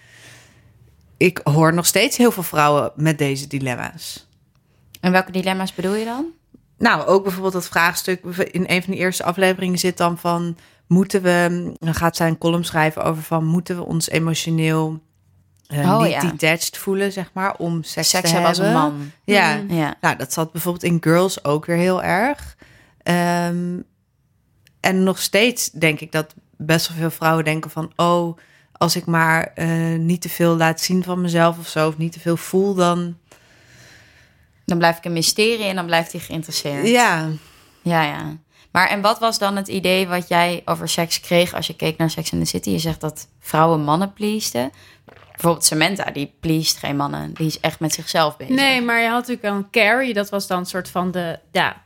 ik 1.18 1.40
hoor 1.44 1.74
nog 1.74 1.86
steeds 1.86 2.18
heel 2.18 2.32
veel 2.32 2.44
vrouwen 2.44 2.92
met 2.96 3.18
deze 3.18 3.48
dilemma's. 3.48 4.28
En 5.00 5.12
welke 5.12 5.32
dilemma's 5.32 5.74
bedoel 5.74 5.96
je 5.96 6.06
dan? 6.06 6.26
Nou, 6.78 7.06
ook 7.06 7.24
bijvoorbeeld 7.24 7.54
dat 7.54 7.68
vraagstuk 7.68 8.24
in 8.52 8.64
een 8.68 8.84
van 8.84 8.94
de 8.94 9.00
eerste 9.00 9.24
afleveringen 9.24 9.80
zit 9.80 9.98
dan 9.98 10.18
van 10.18 10.58
moeten 10.88 11.22
we, 11.22 11.72
dan 11.80 11.94
gaat 11.96 12.16
zij 12.16 12.28
een 12.28 12.38
column 12.38 12.64
schrijven 12.66 13.04
over 13.04 13.24
van 13.24 13.46
moeten 13.46 13.76
we 13.76 13.84
ons 13.86 14.10
emotioneel 14.10 15.00
Oh, 15.74 16.02
niet 16.02 16.12
ja. 16.12 16.20
detached 16.22 16.78
voelen, 16.78 17.12
zeg 17.12 17.30
maar, 17.34 17.56
om 17.56 17.84
seks, 17.84 18.10
Seks 18.10 18.24
te 18.28 18.32
hebben 18.32 18.50
als 18.50 18.58
een 18.58 18.74
man. 18.74 19.12
Ja, 19.24 19.56
Mm. 19.56 19.74
Ja. 19.74 19.96
nou, 20.02 20.16
dat 20.16 20.34
zat 20.34 20.52
bijvoorbeeld 20.52 20.84
in 20.84 20.98
Girls 21.02 21.44
ook 21.44 21.66
weer 21.66 21.76
heel 21.78 22.04
erg. 22.04 22.58
Ehm, 23.04 23.80
en 24.82 25.04
nog 25.04 25.20
steeds 25.20 25.72
denk 25.72 26.00
ik 26.00 26.12
dat 26.12 26.34
best 26.58 26.88
wel 26.88 26.98
veel 26.98 27.12
vrouwen 27.12 27.44
denken 27.44 27.72
van... 27.72 27.92
oh, 27.96 28.38
als 28.72 28.96
ik 28.96 29.06
maar 29.06 29.52
eh, 29.56 29.68
niet 29.98 30.22
te 30.22 30.30
veel 30.30 30.56
laat 30.56 30.82
zien 30.82 31.04
van 31.04 31.22
mezelf 31.22 31.60
of 31.60 31.68
zo... 31.68 31.88
of 31.88 31.98
niet 31.98 32.12
te 32.12 32.20
veel 32.20 32.38
voel, 32.38 32.74
dan... 32.74 33.18
Dan 34.66 34.78
blijf 34.78 34.98
ik 34.98 35.06
een 35.06 35.14
mysterie 35.14 35.66
en 35.66 35.76
dan 35.76 35.86
blijft 35.86 36.12
hij 36.12 36.22
geïnteresseerd. 36.22 36.88
Ja, 36.88 37.30
Ja, 37.82 38.04
ja. 38.04 38.38
Maar 38.72 38.88
en 38.88 39.02
wat 39.02 39.20
was 39.20 39.40
dan 39.40 39.56
het 39.56 39.68
idee 39.68 40.08
wat 40.08 40.28
jij 40.28 40.62
over 40.66 40.90
seks 40.90 41.20
kreeg 41.20 41.54
als 41.54 41.68
je 41.68 41.76
keek 41.76 41.98
naar 41.98 42.10
Sex 42.10 42.32
in 42.32 42.40
the 42.40 42.46
City? 42.46 42.70
Je 42.70 42.80
zegt 42.80 43.02
dat 43.02 43.28
vrouwen 43.40 43.82
mannen 43.84 44.14
pleasten. 44.14 44.72
Bijvoorbeeld 45.32 45.66
Samantha, 45.66 46.12
die 46.12 46.34
pleest 46.40 46.78
geen 46.78 46.96
mannen. 46.96 47.34
Die 47.34 47.48
is 47.48 47.60
echt 47.60 47.80
met 47.80 47.94
zichzelf 47.94 48.38
bezig. 48.38 48.56
Nee, 48.56 48.82
maar 48.82 49.02
je 49.02 49.08
had 49.08 49.28
natuurlijk 49.28 49.42
dan 49.42 49.68
Carrie. 49.72 50.14
Dat 50.14 50.30
was 50.30 50.48
dan 50.48 50.60
een 50.60 50.66
soort 50.66 50.90
van 50.90 51.12
de. 51.12 51.40
Ja, 51.52 51.82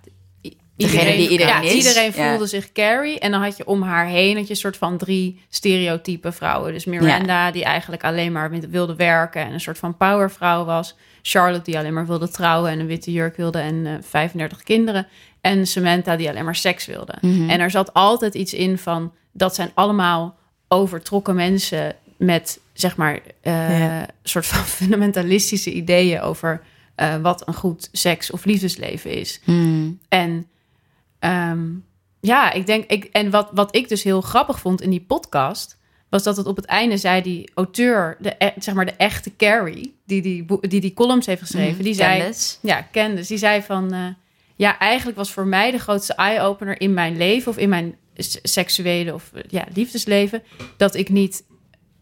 i- 0.77 0.83
Degene 0.85 1.15
die 1.15 1.29
iedereen 1.29 1.53
ja, 1.53 1.61
is. 1.61 1.73
Iedereen 1.73 2.11
Ja. 2.15 2.29
voelde 2.29 2.45
zich 2.47 2.71
Carrie. 2.71 3.19
En 3.19 3.31
dan 3.31 3.41
had 3.41 3.57
je 3.57 3.65
om 3.67 3.81
haar 3.81 4.05
heen 4.07 4.35
had 4.35 4.43
je 4.43 4.49
een 4.49 4.55
soort 4.59 4.77
van 4.77 4.97
drie 4.97 5.41
stereotype 5.49 6.31
vrouwen. 6.31 6.73
Dus 6.73 6.85
Miranda, 6.85 7.51
die 7.51 7.63
eigenlijk 7.63 8.03
alleen 8.03 8.31
maar 8.31 8.51
wilde 8.69 8.95
werken 8.95 9.41
en 9.41 9.53
een 9.53 9.59
soort 9.61 9.77
van 9.77 9.97
powervrouw 9.97 10.65
was. 10.65 10.95
Charlotte, 11.21 11.63
die 11.71 11.77
alleen 11.77 11.93
maar 11.93 12.05
wilde 12.07 12.29
trouwen 12.29 12.71
en 12.71 12.79
een 12.79 12.87
witte 12.87 13.11
jurk 13.11 13.35
wilde 13.37 13.59
en 13.59 13.85
eh, 13.85 13.93
35 14.01 14.63
kinderen. 14.63 15.07
En 15.41 15.67
Samantha, 15.67 16.15
die 16.15 16.29
alleen 16.29 16.45
maar 16.45 16.55
seks 16.55 16.85
wilde. 16.85 17.13
Mhm. 17.21 17.49
En 17.49 17.59
er 17.59 17.71
zat 17.71 17.93
altijd 17.93 18.33
iets 18.33 18.53
in 18.53 18.77
van 18.77 19.13
dat 19.31 19.55
zijn 19.55 19.71
allemaal 19.73 20.37
overtrokken 20.67 21.35
mensen 21.35 21.95
met 22.17 22.59
zeg 22.73 22.95
maar 22.95 23.19
eh, 23.41 24.01
soort 24.23 24.45
van 24.45 24.63
fundamentalistische 24.79 25.71
ideeën 25.71 26.21
over 26.21 26.61
eh, 26.95 27.15
wat 27.21 27.47
een 27.47 27.53
goed 27.53 27.89
seks 27.91 28.31
of 28.31 28.45
liefdesleven 28.45 29.11
is. 29.11 29.39
Hmm. 29.43 29.99
En 30.09 30.47
ehm, 31.19 31.63
ja, 32.19 32.51
ik 32.51 32.65
denk, 32.65 32.85
ik, 32.89 33.03
en 33.03 33.29
wat, 33.29 33.49
wat 33.53 33.75
ik 33.75 33.89
dus 33.89 34.03
heel 34.03 34.21
grappig 34.21 34.59
vond 34.59 34.81
in 34.81 34.89
die 34.89 35.01
podcast, 35.07 35.77
was 36.09 36.23
dat 36.23 36.37
het 36.37 36.45
op 36.47 36.55
het 36.55 36.65
einde 36.65 36.97
zei 36.97 37.21
die 37.21 37.51
auteur, 37.53 38.17
de, 38.19 38.35
e- 38.37 38.51
zeg 38.59 38.73
maar 38.73 38.85
de 38.85 38.91
echte 38.91 39.35
Carrie, 39.35 39.95
die 40.05 40.21
die, 40.21 40.45
die, 40.61 40.81
die 40.81 40.93
columns 40.93 41.25
heeft 41.25 41.41
geschreven, 41.41 41.83
die 41.83 41.93
zei, 41.93 42.17
Candace. 42.19 42.55
ja, 42.61 42.87
Candice, 42.91 43.27
die 43.27 43.37
zei 43.37 43.61
van, 43.61 43.93
eh, 43.93 44.07
ja, 44.55 44.79
eigenlijk 44.79 45.17
was 45.17 45.31
voor 45.31 45.45
mij 45.47 45.71
de 45.71 45.77
grootste 45.79 46.13
eye-opener 46.13 46.81
in 46.81 46.93
mijn 46.93 47.17
leven 47.17 47.51
of 47.51 47.57
in 47.57 47.69
mijn 47.69 47.95
seksuele 48.43 49.13
of 49.13 49.31
eh, 49.33 49.41
ja, 49.47 49.65
liefdesleven, 49.73 50.43
dat 50.77 50.95
ik 50.95 51.09
niet 51.09 51.43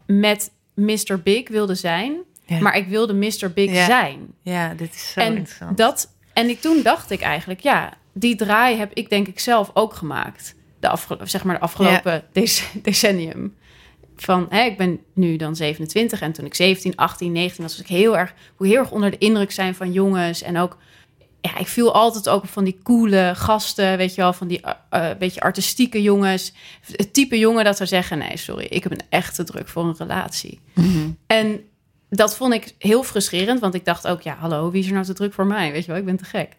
met 0.06 0.52
Mr. 0.73 1.19
Big 1.23 1.49
wilde 1.49 1.76
zijn, 1.76 2.17
Ja. 2.45 2.60
maar 2.60 2.78
ik 2.78 2.88
wilde 2.88 3.13
Mr. 3.13 3.52
Big 3.54 3.71
Ja. 3.71 3.86
zijn 3.86 4.34
ja 4.41 4.73
dit 4.73 4.93
is 4.93 5.12
zo 5.12 5.19
en 5.19 5.36
interessant. 5.36 5.78
dat 5.78 6.12
en 6.34 6.49
ik, 6.49 6.62
toen 6.62 6.82
dacht 6.82 7.12
ik 7.12 7.21
eigenlijk, 7.21 7.60
ja, 7.60 7.93
die 8.13 8.36
draai 8.36 8.78
heb 8.78 8.91
ik 8.93 9.10
denk 9.10 9.28
ik 9.28 9.39
zelf 9.39 9.71
ook 9.73 9.93
gemaakt. 9.93 10.56
De, 10.80 10.89
afge, 10.89 11.17
zeg 11.23 11.43
maar 11.43 11.56
de 11.56 11.62
afgelopen 11.62 12.23
dec- 12.32 12.71
decennium. 12.84 13.56
Van, 14.15 14.45
hè, 14.49 14.62
ik 14.63 14.78
ben 14.78 14.99
nu 15.13 15.36
dan 15.36 15.56
27 15.56 16.21
en 16.21 16.32
toen 16.32 16.45
ik 16.45 16.54
17, 16.54 16.95
18, 16.95 17.32
19 17.32 17.63
was, 17.63 17.71
was 17.71 17.82
ik 17.82 17.88
heel 17.91 18.17
erg, 18.17 18.34
hoe 18.56 18.67
heel 18.67 18.78
erg 18.78 18.91
onder 18.91 19.12
de 19.12 19.17
indruk 19.17 19.52
zijn 19.52 19.76
van 19.76 19.91
jongens. 19.91 20.41
En 20.41 20.58
ook, 20.58 20.78
ja, 21.41 21.58
ik 21.58 21.67
viel 21.67 21.93
altijd 21.93 22.30
ook 22.30 22.43
op 22.43 22.49
van 22.49 22.63
die 22.63 22.78
coole 22.84 23.32
gasten, 23.36 23.97
weet 23.97 24.15
je 24.15 24.21
wel, 24.21 24.34
van 24.34 24.47
die 24.47 24.62
eh, 24.62 25.10
eh, 25.10 25.17
beetje 25.17 25.41
artistieke 25.41 26.02
jongens. 26.02 26.54
Het 26.91 27.13
type 27.13 27.39
jongen 27.39 27.63
dat 27.63 27.78
zou 27.78 27.89
zeggen, 27.89 28.17
nee, 28.17 28.38
sorry, 28.38 28.65
ik 28.69 28.84
heb 28.84 28.91
een 28.91 29.06
echte 29.10 29.43
druk 29.43 29.67
voor 29.67 29.84
een 29.84 29.95
relatie. 29.97 30.60
En 31.28 31.62
dat 32.15 32.36
vond 32.36 32.54
ik 32.54 32.76
heel 32.78 33.04
frustrerend, 33.04 33.60
want 33.60 33.73
ik 33.73 33.86
dacht 33.86 34.08
ook, 34.08 34.21
ja, 34.21 34.36
hallo, 34.39 34.71
wie 34.71 34.82
is 34.82 34.88
er 34.88 34.93
nou 34.93 35.06
te 35.06 35.13
druk 35.13 35.34
voor 35.34 35.45
mij? 35.45 35.71
Weet 35.71 35.86
je 35.86 35.91
wel, 35.91 35.99
ik 35.99 36.06
ben 36.06 36.17
te 36.17 36.26
gek. 36.26 36.49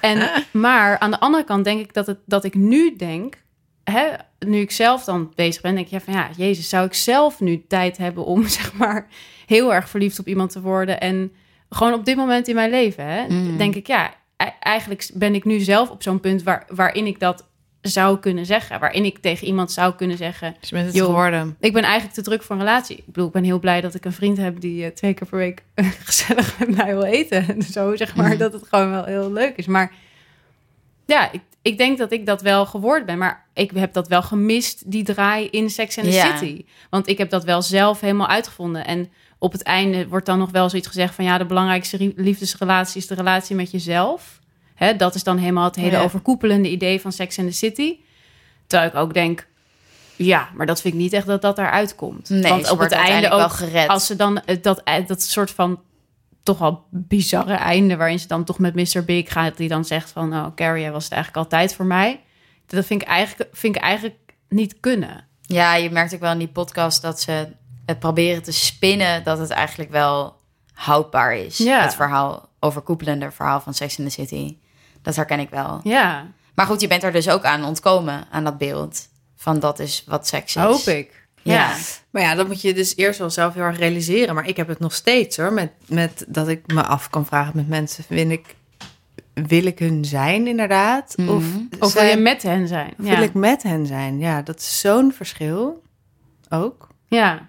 En, 0.00 0.30
maar 0.50 0.98
aan 0.98 1.10
de 1.10 1.20
andere 1.20 1.44
kant 1.44 1.64
denk 1.64 1.80
ik 1.80 1.94
dat, 1.94 2.06
het, 2.06 2.18
dat 2.24 2.44
ik 2.44 2.54
nu 2.54 2.96
denk, 2.96 3.42
hè, 3.84 4.06
nu 4.38 4.60
ik 4.60 4.70
zelf 4.70 5.04
dan 5.04 5.32
bezig 5.34 5.62
ben, 5.62 5.74
denk 5.74 5.86
ik, 5.86 5.92
ja, 5.92 6.00
van 6.00 6.14
ja, 6.14 6.30
Jezus, 6.36 6.68
zou 6.68 6.86
ik 6.86 6.94
zelf 6.94 7.40
nu 7.40 7.64
tijd 7.68 7.96
hebben 7.96 8.24
om, 8.24 8.46
zeg 8.58 8.72
maar, 8.72 9.06
heel 9.46 9.74
erg 9.74 9.88
verliefd 9.88 10.18
op 10.18 10.26
iemand 10.28 10.50
te 10.50 10.60
worden? 10.60 11.00
En 11.00 11.32
gewoon 11.70 11.94
op 11.94 12.04
dit 12.04 12.16
moment 12.16 12.48
in 12.48 12.54
mijn 12.54 12.70
leven, 12.70 13.04
hè, 13.04 13.26
denk 13.56 13.74
ik, 13.74 13.86
ja, 13.86 14.14
e- 14.36 14.44
eigenlijk 14.60 15.10
ben 15.14 15.34
ik 15.34 15.44
nu 15.44 15.60
zelf 15.60 15.90
op 15.90 16.02
zo'n 16.02 16.20
punt 16.20 16.42
waar, 16.42 16.64
waarin 16.68 17.06
ik 17.06 17.20
dat 17.20 17.47
zou 17.88 18.18
kunnen 18.18 18.46
zeggen. 18.46 18.80
Waarin 18.80 19.04
ik 19.04 19.18
tegen 19.18 19.46
iemand 19.46 19.72
zou 19.72 19.94
kunnen 19.94 20.16
zeggen, 20.16 20.56
is 20.60 20.70
met 20.70 20.86
het 20.86 20.96
geworden. 20.96 21.56
ik 21.60 21.72
ben 21.72 21.82
eigenlijk 21.82 22.14
te 22.14 22.22
druk 22.22 22.42
voor 22.42 22.56
een 22.56 22.62
relatie. 22.62 22.96
Ik 22.96 23.06
bedoel, 23.06 23.26
ik 23.26 23.32
ben 23.32 23.44
heel 23.44 23.58
blij 23.58 23.80
dat 23.80 23.94
ik 23.94 24.04
een 24.04 24.12
vriend 24.12 24.36
heb 24.36 24.60
die 24.60 24.84
eh, 24.84 24.90
twee 24.90 25.14
keer 25.14 25.28
per 25.28 25.38
week 25.38 25.62
gezellig 26.04 26.58
met 26.58 26.76
mij 26.76 26.94
wil 26.94 27.02
eten. 27.02 27.48
En 27.48 27.62
zo 27.78 27.96
zeg 27.96 28.16
maar, 28.16 28.36
dat 28.36 28.52
het 28.52 28.66
gewoon 28.68 28.90
wel 28.90 29.04
heel 29.04 29.32
leuk 29.32 29.56
is. 29.56 29.66
Maar 29.66 29.92
ja, 31.06 31.32
ik, 31.32 31.40
ik 31.62 31.78
denk 31.78 31.98
dat 31.98 32.12
ik 32.12 32.26
dat 32.26 32.42
wel 32.42 32.66
geworden 32.66 33.06
ben. 33.06 33.18
Maar 33.18 33.46
ik 33.54 33.70
heb 33.70 33.92
dat 33.92 34.08
wel 34.08 34.22
gemist, 34.22 34.90
die 34.90 35.04
draai 35.04 35.48
in 35.48 35.70
Sex 35.70 35.98
and 35.98 36.06
the 36.06 36.12
Ja. 36.12 36.36
City. 36.36 36.64
Want 36.90 37.08
ik 37.08 37.18
heb 37.18 37.30
dat 37.30 37.44
wel 37.44 37.62
zelf 37.62 38.00
helemaal 38.00 38.28
uitgevonden. 38.28 38.86
En 38.86 39.10
op 39.38 39.52
het 39.52 39.62
einde 39.62 40.08
wordt 40.08 40.26
dan 40.26 40.38
nog 40.38 40.50
wel 40.50 40.68
zoiets 40.68 40.88
gezegd 40.88 41.14
van... 41.14 41.24
ja, 41.24 41.38
de 41.38 41.46
belangrijkste 41.46 42.12
liefdesrelatie 42.16 43.00
is 43.00 43.06
de 43.06 43.14
relatie 43.14 43.56
met 43.56 43.70
jezelf. 43.70 44.37
Hè, 44.78 44.96
dat 44.96 45.14
is 45.14 45.22
dan 45.22 45.38
helemaal 45.38 45.64
het 45.64 45.76
hele 45.76 45.90
Ja. 45.96 46.02
overkoepelende 46.02 46.70
idee 46.70 47.00
van 47.00 47.12
Sex 47.12 47.38
and 47.38 47.48
the 47.48 47.54
City. 47.54 47.96
Terwijl 48.66 48.90
ik 48.90 48.96
ook 48.96 49.14
denk... 49.14 49.46
Ja, 50.16 50.48
maar 50.54 50.66
dat 50.66 50.80
vind 50.80 50.94
ik 50.94 51.00
niet 51.00 51.12
echt 51.12 51.26
dat 51.26 51.42
dat 51.42 51.56
daaruit 51.56 51.94
komt. 51.94 52.28
Nee, 52.28 52.42
Want 52.42 52.54
op 52.62 52.66
het 52.68 52.76
wordt 52.78 52.92
einde 52.92 53.30
ook, 53.30 53.52
gered. 53.52 53.88
als 53.88 54.06
ze 54.06 54.16
dan 54.16 54.40
eh, 54.44 54.56
dat, 54.62 54.80
eh, 54.84 55.06
dat 55.06 55.22
soort 55.22 55.50
van 55.50 55.80
toch 56.42 56.58
wel 56.58 56.84
bizarre 56.90 57.54
einde... 57.54 57.96
waarin 57.96 58.18
ze 58.18 58.26
dan 58.26 58.44
toch 58.44 58.58
met 58.58 58.74
Mr. 58.74 59.04
Big 59.04 59.32
gaat... 59.32 59.56
die 59.56 59.68
dan 59.68 59.84
zegt 59.84 60.10
van, 60.10 60.32
oh, 60.32 60.46
Carrie, 60.54 60.82
jij 60.82 60.92
was 60.92 61.04
het 61.04 61.12
eigenlijk 61.12 61.44
altijd 61.44 61.74
voor 61.74 61.84
mij. 61.86 62.20
Dat 62.66 62.84
vind 62.86 63.02
ik 63.02 63.08
eigenlijk, 63.08 63.50
vind 63.56 63.76
ik 63.76 63.82
eigenlijk 63.82 64.16
niet 64.48 64.80
kunnen. 64.80 65.24
Ja, 65.42 65.74
je 65.74 65.90
merkt 65.90 66.14
ook 66.14 66.20
wel 66.20 66.32
in 66.32 66.38
die 66.38 66.48
podcast 66.48 67.02
dat 67.02 67.20
ze 67.20 67.48
het 67.86 67.98
proberen 67.98 68.42
te 68.42 68.52
spinnen 68.52 69.24
dat 69.24 69.38
het 69.38 69.50
eigenlijk 69.50 69.90
wel 69.90 70.36
houdbaar 70.72 71.36
is. 71.36 71.58
Ja. 71.58 71.82
Het 71.82 71.94
verhaal, 71.94 72.48
overkoepelende 72.60 73.30
verhaal 73.30 73.60
van 73.60 73.74
Sex 73.74 73.98
in 73.98 74.04
the 74.04 74.10
City. 74.10 74.56
Dat 75.02 75.16
herken 75.16 75.40
ik 75.40 75.50
wel. 75.50 75.80
Ja, 75.82 76.26
Maar 76.54 76.66
goed, 76.66 76.80
je 76.80 76.86
bent 76.88 77.02
er 77.02 77.12
dus 77.12 77.28
ook 77.28 77.44
aan 77.44 77.64
ontkomen, 77.64 78.26
aan 78.30 78.44
dat 78.44 78.58
beeld. 78.58 79.08
Van 79.36 79.58
dat 79.60 79.78
is 79.78 80.04
wat 80.06 80.26
seks 80.26 80.56
is. 80.56 80.62
hoop 80.62 80.80
ik. 80.80 81.26
Ja. 81.42 81.74
Maar 82.10 82.22
ja, 82.22 82.34
dat 82.34 82.46
moet 82.46 82.60
je 82.60 82.74
dus 82.74 82.96
eerst 82.96 83.18
wel 83.18 83.30
zelf 83.30 83.54
heel 83.54 83.62
erg 83.62 83.78
realiseren. 83.78 84.34
Maar 84.34 84.46
ik 84.48 84.56
heb 84.56 84.68
het 84.68 84.78
nog 84.78 84.94
steeds 84.94 85.36
hoor. 85.36 85.52
Met, 85.52 85.72
met 85.86 86.24
dat 86.28 86.48
ik 86.48 86.72
me 86.72 86.82
af 86.82 87.10
kan 87.10 87.26
vragen 87.26 87.52
met 87.56 87.68
mensen. 87.68 88.04
Wil 88.08 88.30
ik, 88.30 88.54
wil 89.34 89.64
ik 89.66 89.78
hun 89.78 90.04
zijn 90.04 90.46
inderdaad? 90.46 91.16
Mhm. 91.16 91.28
Of, 91.30 91.44
Of 91.78 91.92
wil 91.92 92.02
je 92.04 92.16
met 92.16 92.42
hen 92.42 92.68
zijn? 92.68 92.94
of 92.98 93.06
Ja. 93.06 93.14
wil 93.14 93.22
ik 93.22 93.34
met 93.34 93.62
hen 93.62 93.86
zijn? 93.86 94.18
Ja, 94.18 94.42
dat 94.42 94.58
is 94.58 94.80
zo'n 94.80 95.12
verschil. 95.12 95.82
Ook. 96.48 96.88
ja. 97.06 97.48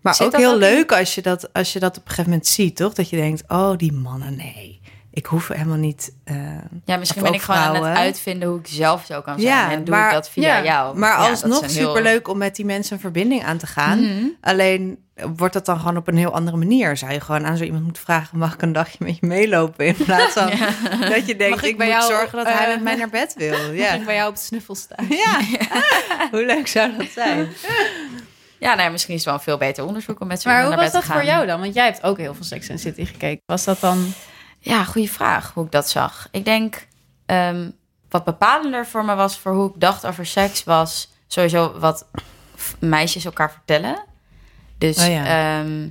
Maar 0.00 0.14
Zit 0.14 0.26
ook 0.26 0.36
heel 0.36 0.48
ook 0.48 0.52
in? 0.54 0.58
leuk 0.60 0.92
als 0.92 1.14
je, 1.14 1.22
dat, 1.22 1.52
als 1.52 1.72
je 1.72 1.78
dat 1.78 1.96
op 1.96 2.02
een 2.02 2.08
gegeven 2.08 2.30
moment 2.30 2.48
ziet, 2.48 2.76
toch? 2.76 2.92
Dat 2.94 3.08
je 3.10 3.16
denkt, 3.16 3.42
oh, 3.48 3.76
die 3.76 3.92
mannen, 3.92 4.36
nee. 4.36 4.77
Ik 5.18 5.26
hoef 5.26 5.48
helemaal 5.48 5.76
niet... 5.76 6.12
eh, 6.24 6.36
Ja, 6.84 6.96
misschien 6.96 7.22
ben 7.22 7.32
ik 7.32 7.40
gewoon 7.40 7.60
aan 7.60 7.74
het 7.74 7.96
uitvinden 7.96 8.48
hoe 8.48 8.58
ik 8.58 8.66
zelf 8.66 9.04
zo 9.04 9.20
kan 9.20 9.40
zijn. 9.40 9.54
Ja, 9.54 9.70
en 9.70 9.84
doe 9.84 9.94
maar- 9.94 10.06
ik 10.08 10.12
dat 10.14 10.28
via 10.30 10.56
ja, 10.56 10.62
jou. 10.64 10.98
Maar 10.98 11.10
Ja, 11.22 11.28
alsnog 11.28 11.60
heel- 11.60 11.68
superleuk 11.68 12.28
om 12.28 12.38
met 12.38 12.56
die 12.56 12.64
mensen 12.64 12.94
een 12.94 13.00
verbinding 13.00 13.44
aan 13.44 13.58
te 13.58 13.66
gaan. 13.66 14.00
Mhm. 14.00 14.24
Alleen 14.40 14.98
wordt 15.36 15.52
dat 15.54 15.66
dan 15.66 15.78
gewoon 15.78 15.96
op 15.96 16.08
een 16.08 16.16
heel 16.16 16.32
andere 16.34 16.56
manier. 16.56 16.96
Zou 16.96 17.12
je 17.12 17.20
gewoon 17.20 17.46
aan 17.46 17.56
zo 17.56 17.64
iemand 17.64 17.84
moeten 17.84 18.02
vragen... 18.02 18.38
mag 18.38 18.54
ik 18.54 18.62
een 18.62 18.72
dagje 18.72 18.96
met 18.98 19.18
je 19.20 19.26
meelopen? 19.26 19.86
In 19.86 19.94
plaats 19.96 20.32
van 20.32 20.46
dat 21.14 21.26
je 21.26 21.36
denkt, 21.36 21.54
Mag 21.54 21.62
ik 21.64 21.70
ik, 21.70 21.76
bij 21.76 21.86
moet 21.86 21.96
jou, 21.96 22.12
zorgen 22.12 22.38
dat 22.38 22.46
hij 22.46 22.64
eh, 22.64 22.68
met 22.74 22.82
mij 22.82 22.94
naar 22.94 23.10
bed 23.10 23.34
wil. 23.36 23.56
Ja. 23.72 23.72
Ja, 23.72 23.92
Ik 23.92 24.04
bij 24.04 24.14
jou 24.14 24.28
op 24.28 24.34
de 24.36 24.42
snuffel 24.42 24.74
staan. 24.74 25.06
ja. 25.08 25.40
hoe 26.30 26.44
leuk 26.44 26.66
zou 26.68 26.96
dat 26.96 27.06
zijn? 27.14 27.48
Ja, 28.58 28.74
nee, 28.74 28.90
misschien 28.90 29.14
is 29.14 29.20
het 29.20 29.28
wel 29.28 29.38
een 29.38 29.44
veel 29.44 29.58
beter 29.58 29.84
onderzoek 29.84 30.20
om 30.20 30.26
met 30.26 30.42
zo'n 30.42 30.52
Maar 30.52 30.66
hoe 30.66 30.76
was 30.76 30.92
dat 30.92 31.04
voor 31.04 31.24
jou 31.24 31.46
dan? 31.46 31.60
Want 31.60 31.74
jij 31.74 31.84
hebt 31.84 32.02
ook 32.02 32.18
heel 32.18 32.34
veel 32.34 32.44
Sex 32.44 32.70
and 32.70 32.80
City 32.80 33.04
gekeken. 33.04 33.42
Was 33.46 33.64
dat 33.64 33.80
dan... 33.80 34.12
Ja, 34.68 34.84
goede 34.84 35.08
vraag 35.08 35.50
hoe 35.54 35.64
ik 35.64 35.70
dat 35.72 35.88
zag. 35.90 36.28
Ik 36.30 36.44
denk, 36.44 36.86
ehm, 37.26 37.70
wat 38.08 38.24
bepalender 38.24 38.86
voor 38.86 39.04
me 39.04 39.14
was 39.14 39.38
voor 39.38 39.52
hoe 39.52 39.68
ik 39.68 39.80
dacht 39.80 40.06
over 40.06 40.26
seks, 40.26 40.64
was 40.64 41.08
sowieso 41.26 41.78
wat 41.78 42.06
meisjes 42.78 43.24
elkaar 43.24 43.52
vertellen. 43.52 44.04
Dus 44.78 44.98
Oh 44.98 45.08
ja. 45.08 45.24
ehm, 45.60 45.88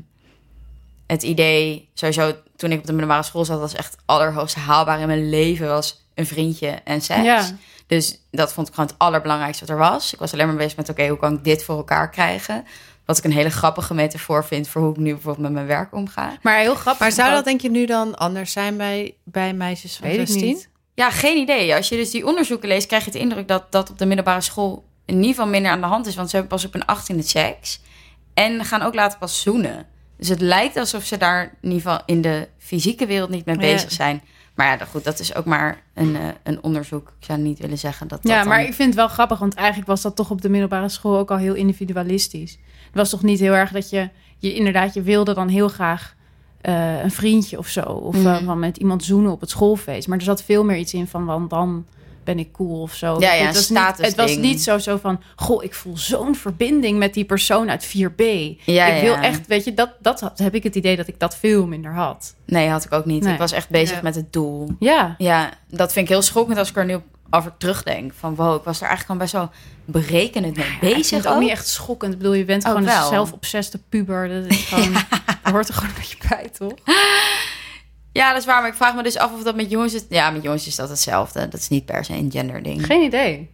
het 1.08 1.24
idee, 1.24 1.90
sowieso 1.94 2.34
toen 2.56 2.72
ik 2.72 2.80
op 2.80 2.86
de 2.86 2.92
middelbare 2.92 3.24
school 3.24 3.46
zat, 3.46 3.60
was 3.60 3.74
echt 3.74 3.92
het 3.92 4.02
allerhoogste 4.06 4.60
haalbaar 4.60 5.00
in 5.00 5.08
mijn 5.08 5.30
leven, 5.30 5.68
was 5.68 6.06
een 6.16 6.28
vriendje 6.28 6.70
en 6.70 7.02
seks. 7.02 7.24
Ja. 7.24 7.46
Dus 7.88 8.20
dat 8.32 8.54
vond 8.54 8.68
ik 8.68 8.74
gewoon 8.74 8.90
het 8.90 9.00
allerbelangrijkste 9.00 9.66
wat 9.66 9.74
er 9.76 9.82
was. 9.82 10.13
Ik 10.13 10.20
was 10.20 10.34
alleen 10.34 10.48
maar 10.48 10.56
bezig 10.56 10.78
met, 10.78 10.90
oké, 10.90 11.08
hoe 11.08 11.18
kan 11.18 11.34
ik 11.34 11.44
dit 11.44 11.63
voor 11.63 11.78
elkaar 11.78 12.10
krijgen? 12.10 12.66
Wat 13.08 13.17
ik 13.17 13.24
een 13.24 13.32
hele 13.32 13.50
grappige 13.50 13.93
metafoor 13.93 14.46
vind 14.46 14.67
voor 14.67 14.82
hoe 14.82 14.91
ik 14.91 14.98
nu 14.98 15.12
bijvoorbeeld 15.12 15.43
met 15.43 15.52
mijn 15.54 15.65
werk 15.65 15.93
omga. 15.93 16.38
Maar 16.41 16.58
heel 16.60 16.76
grappig. 16.76 17.00
Maar 17.02 17.12
zou 17.12 17.32
dat 17.32 17.46
denk 17.46 17.62
je 17.62 17.70
nu 17.70 17.86
dan 17.86 18.17
anders 18.17 18.52
zijn 18.52 18.78
bij, 18.78 19.15
bij 19.24 19.54
meisjes 19.54 19.96
van 19.96 20.08
Weet 20.08 20.20
ik 20.20 20.28
16? 20.28 20.46
niet. 20.48 20.70
Ja, 20.93 21.10
geen 21.12 21.38
idee. 21.38 21.76
Als 21.76 21.89
je 21.89 21.96
dus 21.96 22.12
die 22.12 22.26
onderzoeken 22.26 22.67
leest, 22.67 22.88
krijg 22.88 23.06
je 23.06 23.12
de 23.12 23.20
indruk 23.20 23.48
dat 23.48 23.72
dat 23.72 23.89
op 23.89 23.98
de 23.98 24.06
middelbare 24.06 24.41
school 24.41 24.86
in 25.06 25.15
ieder 25.15 25.30
geval 25.30 25.48
minder 25.48 25.72
aan 25.72 25.82
de 25.82 25.88
hand 25.88 26.08
is. 26.08 26.15
Want 26.15 26.30
ze 26.30 26.36
hebben 26.36 26.58
pas 26.58 26.65
op 26.65 26.76
een 26.76 27.15
18e 27.15 27.26
seks. 27.26 27.80
En 28.34 28.65
gaan 28.65 28.82
ook 28.82 28.93
later 28.96 29.17
pas 29.20 29.41
zoenen. 29.41 29.86
Dus 30.17 30.28
het 30.30 30.39
lijkt 30.41 30.78
alsof 30.78 31.04
ze 31.04 31.17
daar 31.17 31.41
in 31.62 31.72
ieder 31.72 31.82
geval 31.82 32.00
in 32.06 32.22
de 32.22 32.48
fysieke 32.58 33.06
wereld 33.06 33.30
niet 33.30 33.46
mee 33.46 33.56
Ja. 33.56 33.62
bezig 33.62 33.91
zijn. 33.91 34.22
Maar 34.56 34.78
ja, 34.80 34.86
goed, 34.86 35.04
dat 35.04 35.20
is 35.20 35.36
ook 35.36 35.46
maar 35.46 35.82
een, 35.93 36.15
eh, 36.15 36.22
een 36.43 36.63
onderzoek. 36.63 37.13
Ik 37.20 37.26
zou 37.26 37.39
niet 37.39 37.60
willen 37.60 37.78
zeggen 37.78 38.08
dat 38.08 38.22
dat 38.22 38.32
Ja, 38.32 38.38
dan- 38.39 38.48
maar 38.48 38.62
ik 38.62 38.74
vind 38.74 38.88
het 38.88 38.96
wel 38.96 39.08
grappig, 39.08 39.39
want 39.39 39.54
eigenlijk 39.56 39.88
was 39.88 40.02
dat 40.02 40.15
toch 40.15 40.30
op 40.30 40.41
de 40.41 40.50
middelbare 40.50 40.89
school 40.89 41.17
ook 41.17 41.32
al 41.32 41.38
heel 41.38 41.54
individualistisch. 41.54 42.58
Het 42.88 42.95
was 42.95 43.10
toch 43.10 43.23
niet 43.23 43.39
heel 43.39 43.54
erg 43.54 43.71
dat 43.71 43.89
je, 43.89 44.10
je 44.38 44.54
inderdaad, 44.54 44.93
je 44.93 45.02
wilde 45.02 45.34
dan 45.34 45.47
heel 45.47 45.67
graag 45.67 46.15
eh, 46.62 47.04
een 47.04 47.12
vriendje 47.12 47.58
of 47.58 47.67
zo. 47.67 47.82
Of 47.82 48.15
eh, 48.15 48.21
Mhm. 48.21 48.45
van 48.45 48.60
met 48.60 48.78
iemand 48.78 49.04
zoenen 49.04 49.32
op 49.32 49.41
het 49.41 49.50
schoolfeest. 49.50 50.08
Maar 50.08 50.17
er 50.17 50.23
zat 50.23 50.43
veel 50.43 50.63
meer 50.63 50.78
iets 50.78 50.93
in 50.93 51.08
van, 51.08 51.26
want 51.26 51.50
dan 51.50 51.86
ben 52.23 52.39
ik 52.39 52.52
cool 52.52 52.82
of 52.82 52.93
zo. 52.93 53.19
Ja, 53.19 53.34
ja, 53.34 53.45
het, 53.45 53.56
was 53.56 53.69
niet, 53.69 53.97
het 53.97 54.15
was 54.15 54.36
niet 54.38 54.62
zo, 54.63 54.78
zo 54.78 54.97
van, 54.97 55.21
goh, 55.36 55.63
ik 55.63 55.73
voel 55.73 55.97
zo'n 55.97 56.36
verbinding 56.36 56.97
met 56.97 57.13
die 57.13 57.26
persoon 57.26 57.69
uit 57.69 57.86
4B. 57.86 58.21
Ja, 58.65 58.86
ik 58.86 59.02
wil 59.02 59.13
ja. 59.13 59.23
echt, 59.23 59.47
weet 59.47 59.63
je, 59.63 59.73
dat, 59.73 59.89
dat 60.00 60.19
had- 60.19 60.39
heb 60.39 60.56
ik 60.56 60.63
het 60.63 60.76
idee 60.76 60.95
dat 60.95 61.08
ik 61.08 61.19
dat 61.19 61.36
veel 61.38 61.67
minder 61.67 61.93
had. 61.93 62.36
Nee, 62.45 62.67
had 62.69 62.84
ik 62.86 62.91
ook 62.93 63.06
niet. 63.06 63.23
Nee. 63.23 63.34
Ik 63.34 63.39
was 63.39 63.52
echt 63.52 63.69
bezig 63.69 63.95
Ja. 63.95 64.02
met 64.04 64.15
het 64.15 64.34
doel. 64.34 64.69
Ja, 64.80 65.15
Ja, 65.17 65.50
dat 65.69 65.93
vind 65.93 66.06
ik 66.06 66.12
heel 66.12 66.21
schokkend 66.21 66.58
als 66.58 66.69
ik 66.69 66.76
er 66.78 66.86
nu 66.86 66.93
op 66.95 67.04
over 67.30 67.54
terugdenk. 67.58 68.13
Van 68.13 68.36
wow, 68.36 68.56
ik 68.56 68.63
was 68.63 68.82
er 68.82 68.88
eigenlijk 68.88 69.06
gewoon 69.06 69.18
best 69.18 69.32
wel 69.34 69.50
berekenend 69.86 70.56
mee 70.58 70.68
ik 70.68 70.80
bezig. 70.80 71.18
het 71.18 71.28
ook 71.28 71.34
ook. 71.34 71.40
niet 71.40 71.50
echt 71.50 71.68
schokkend. 71.68 72.12
Ik 72.12 72.18
bedoel, 72.18 72.34
je 72.34 72.46
bent 72.46 72.66
Ook 72.66 72.72
gewoon 72.72 72.86
wel. 72.88 73.02
een 73.04 73.08
zelfobseste 73.10 73.80
puber. 73.90 74.30
Dat 74.30 74.46
is 74.52 74.63
gewoon, 74.70 74.94
dat 74.94 75.52
hoort 75.52 75.68
er 75.68 75.74
gewoon 75.74 75.90
een 75.90 75.96
beetje 75.96 76.18
bij, 76.30 76.50
toch? 76.58 76.74
Ja, 78.12 78.30
dat 78.32 78.40
is 78.40 78.46
waar. 78.46 78.62
Maar 78.62 78.70
ik 78.70 78.76
vraag 78.76 78.96
me 78.96 79.04
dus 79.04 79.18
af 79.18 79.34
of 79.34 79.44
dat 79.44 79.56
met 79.56 79.70
jongens 79.70 79.94
is. 79.94 80.04
Ja, 80.10 80.30
met 80.30 80.44
jongens 80.44 80.68
is 80.68 80.76
dat 80.76 80.90
hetzelfde. 80.90 81.48
Dat 81.48 81.60
is 81.60 81.68
niet 81.68 81.86
per 81.86 82.06
se 82.06 82.13
een 82.13 82.32
gender 82.32 82.63
ding. 82.63 82.86
Geen 82.86 83.02
idee. 83.02 83.50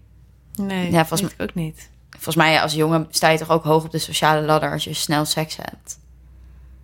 Nee, 0.56 0.92
Ja, 0.92 1.06
volgens 1.06 1.22
weet 1.22 1.32
ik 1.32 1.42
ook 1.42 1.54
niet. 1.56 1.90
Volgens 2.10 2.36
mij 2.36 2.62
als 2.62 2.74
jongen 2.74 3.08
sta 3.10 3.30
je 3.30 3.38
toch 3.38 3.50
ook 3.50 3.64
hoog 3.64 3.84
op 3.84 3.92
de 3.92 3.98
sociale 3.98 4.42
ladder 4.42 4.72
als 4.72 4.84
je 4.84 4.94
snel 4.94 5.26
seks 5.26 5.56
hebt. 5.56 6.00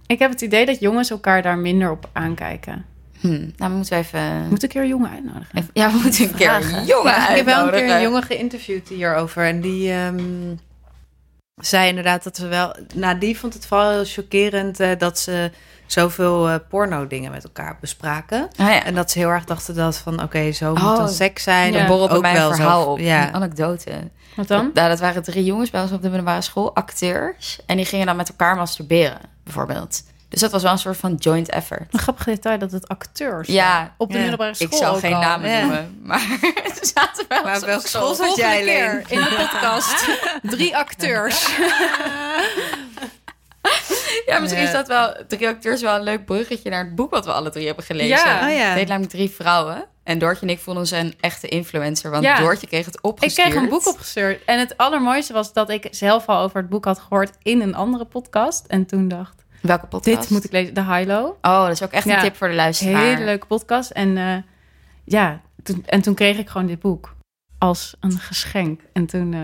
Ik 0.05 0.19
heb 0.19 0.31
het 0.31 0.41
idee 0.41 0.65
dat 0.65 0.79
jongens 0.79 1.09
elkaar 1.09 1.41
daar 1.41 1.57
minder 1.57 1.91
op 1.91 2.09
aankijken. 2.13 2.85
Hm, 3.19 3.29
nou, 3.29 3.71
we 3.71 3.77
moeten 3.77 3.97
even... 3.97 4.47
Moet 4.49 4.63
ik 4.63 4.75
er 4.75 4.81
een 4.81 4.87
jongen 4.87 5.09
uitnodigen? 5.09 5.57
even- 5.57 5.69
Ja, 5.73 5.91
we 5.91 5.99
moeten 6.03 6.23
een 6.23 6.33
keer 6.35 6.53
een 6.55 6.85
jongen 6.85 7.11
Ja, 7.11 7.29
ik 7.29 7.35
heb 7.35 7.45
wel 7.45 7.65
een 7.65 7.71
keer 7.71 7.89
een 7.95 8.01
jongen 8.01 8.23
geïnterviewd 8.23 8.87
hierover. 8.87 9.45
En 9.45 9.61
die 9.61 9.91
ehm, 9.91 10.55
zei 11.55 11.87
inderdaad 11.89 12.23
dat 12.23 12.37
we 12.37 12.47
wel... 12.47 12.75
Nou, 12.95 13.17
die 13.17 13.39
vond 13.39 13.53
het 13.53 13.65
vooral 13.65 13.89
heel 13.91 14.05
chockerend 14.05 14.79
eh, 14.79 14.89
dat 14.97 15.19
ze 15.19 15.51
zoveel 15.85 16.49
eh, 16.49 16.55
porno-dingen 16.69 17.31
met 17.31 17.43
elkaar 17.43 17.77
bespraken. 17.81 18.47
Ah, 18.57 18.67
ja. 18.67 18.83
En 18.83 18.95
dat 18.95 19.11
ze 19.11 19.19
heel 19.19 19.29
erg 19.29 19.45
dachten 19.45 19.75
dat 19.75 19.97
van, 19.97 20.23
oké, 20.23 20.51
zo 20.51 20.71
Oh, 20.73 20.83
moet 20.87 20.97
dan 20.97 21.09
seks 21.09 21.43
zijn. 21.43 21.73
ja. 21.73 21.87
Borrelt 21.87 22.07
bij 22.07 22.17
Ook 22.17 22.21
mij 22.23 22.31
een 22.31 22.37
wel 22.37 22.53
verhaal 22.53 22.83
zo- 22.83 22.89
op. 22.89 22.99
Ja. 22.99 23.27
Een 23.27 23.33
anekdote. 23.33 23.91
Wat 24.35 24.47
dan? 24.47 24.63
Dat, 24.65 24.73
nou, 24.73 24.89
dat 24.89 24.99
waren 24.99 25.23
drie 25.23 25.43
jongens 25.43 25.69
bij 25.69 25.81
ons 25.81 25.91
op 25.91 26.01
de 26.01 26.07
middelbare 26.07 26.41
school, 26.41 26.75
acteurs. 26.75 27.59
En 27.65 27.77
die 27.77 27.85
gingen 27.85 28.05
dan 28.05 28.15
met 28.15 28.29
elkaar 28.29 28.55
masturberen, 28.55 29.19
bijvoorbeeld. 29.43 30.03
Dus 30.29 30.39
dat 30.39 30.51
was 30.51 30.63
wel 30.63 30.71
een 30.71 30.77
soort 30.77 30.97
van 30.97 31.15
joint 31.15 31.49
effort. 31.49 31.93
Een 31.93 31.99
grappig 31.99 32.25
detail 32.25 32.57
dat 32.59 32.71
het 32.71 32.87
acteurs 32.87 33.47
Ja. 33.47 33.93
op 33.97 34.07
de 34.07 34.13
Ja. 34.13 34.19
middelbare 34.19 34.53
school 34.53 34.67
Ik 34.67 34.73
zal 34.73 34.93
ook 34.93 34.99
geen 34.99 35.13
al. 35.13 35.21
namen 35.21 35.49
Ja. 35.49 35.59
noemen, 35.61 35.99
maar 36.03 36.19
ze 36.19 36.91
zaten 36.95 37.25
wel 37.27 37.43
Maar 37.43 37.59
welke 37.65 37.87
school. 37.87 38.15
zat 38.15 38.35
jij, 38.35 38.61
keer 38.63 39.03
in 39.07 39.19
de 39.19 39.35
podcast. 39.51 40.09
Drie 40.55 40.77
acteurs. 40.77 41.49
Ja, 44.25 44.39
misschien 44.39 44.63
is 44.63 44.71
dat 44.71 44.87
wel, 44.87 45.15
drie 45.27 45.47
acteurs, 45.47 45.81
wel 45.81 45.95
een 45.95 46.03
leuk 46.03 46.25
bruggetje 46.25 46.69
naar 46.69 46.83
het 46.85 46.95
boek 46.95 47.11
wat 47.11 47.25
we 47.25 47.31
alle 47.31 47.49
drie 47.49 47.65
hebben 47.65 47.83
gelezen. 47.83 48.17
Ja. 48.17 48.47
Oh 48.47 48.53
ja. 48.55 48.63
Het 48.65 48.73
heet 48.77 48.87
namelijk 48.87 49.11
Drie 49.11 49.29
Vrouwen. 49.29 49.85
En 50.03 50.19
Doortje 50.19 50.45
en 50.45 50.51
ik 50.51 50.59
vonden 50.59 50.87
ze 50.87 50.97
een 50.97 51.13
echte 51.19 51.47
influencer, 51.47 52.11
want 52.11 52.23
Ja. 52.23 52.39
Doortje 52.39 52.67
kreeg 52.67 52.85
het 52.85 52.95
Ik 52.95 53.05
opgestuurd. 53.05 53.47
kreeg 53.49 53.61
een 53.61 53.69
boek 53.69 53.87
opgestuurd. 53.87 54.41
En 54.45 54.59
het 54.59 54.77
allermooiste 54.77 55.33
was 55.33 55.53
dat 55.53 55.69
ik 55.69 55.87
zelf 55.91 56.27
al 56.27 56.41
over 56.41 56.57
het 56.57 56.69
boek 56.69 56.85
had 56.85 56.99
gehoord 56.99 57.31
in 57.43 57.61
een 57.61 57.75
andere 57.75 58.05
podcast. 58.05 58.65
En 58.67 58.85
toen 58.85 59.07
dacht, 59.07 59.38
Welke 59.61 59.85
podcast? 59.85 60.19
dit 60.21 60.29
moet 60.29 60.43
ik 60.43 60.51
lezen. 60.51 60.73
De 60.73 60.83
Hilo. 60.83 61.37
Oh, 61.41 61.61
dat 61.63 61.71
is 61.71 61.83
ook 61.83 61.91
echt 61.91 62.05
een 62.05 62.11
Ja. 62.11 62.21
tip 62.21 62.35
voor 62.35 62.47
de 62.47 62.53
luisteraar. 62.55 63.03
Hele 63.03 63.25
leuke 63.25 63.45
podcast. 63.45 63.89
En 63.91 64.17
eh, 64.17 64.35
ja, 65.03 65.41
toen, 65.63 65.83
en 65.85 66.01
toen 66.01 66.13
kreeg 66.15 66.37
ik 66.37 66.49
gewoon 66.49 66.67
dit 66.67 66.79
boek 66.79 67.15
als 67.57 67.95
een 67.99 68.19
geschenk. 68.19 68.81
En 68.93 69.05
toen 69.05 69.33
eh, 69.33 69.39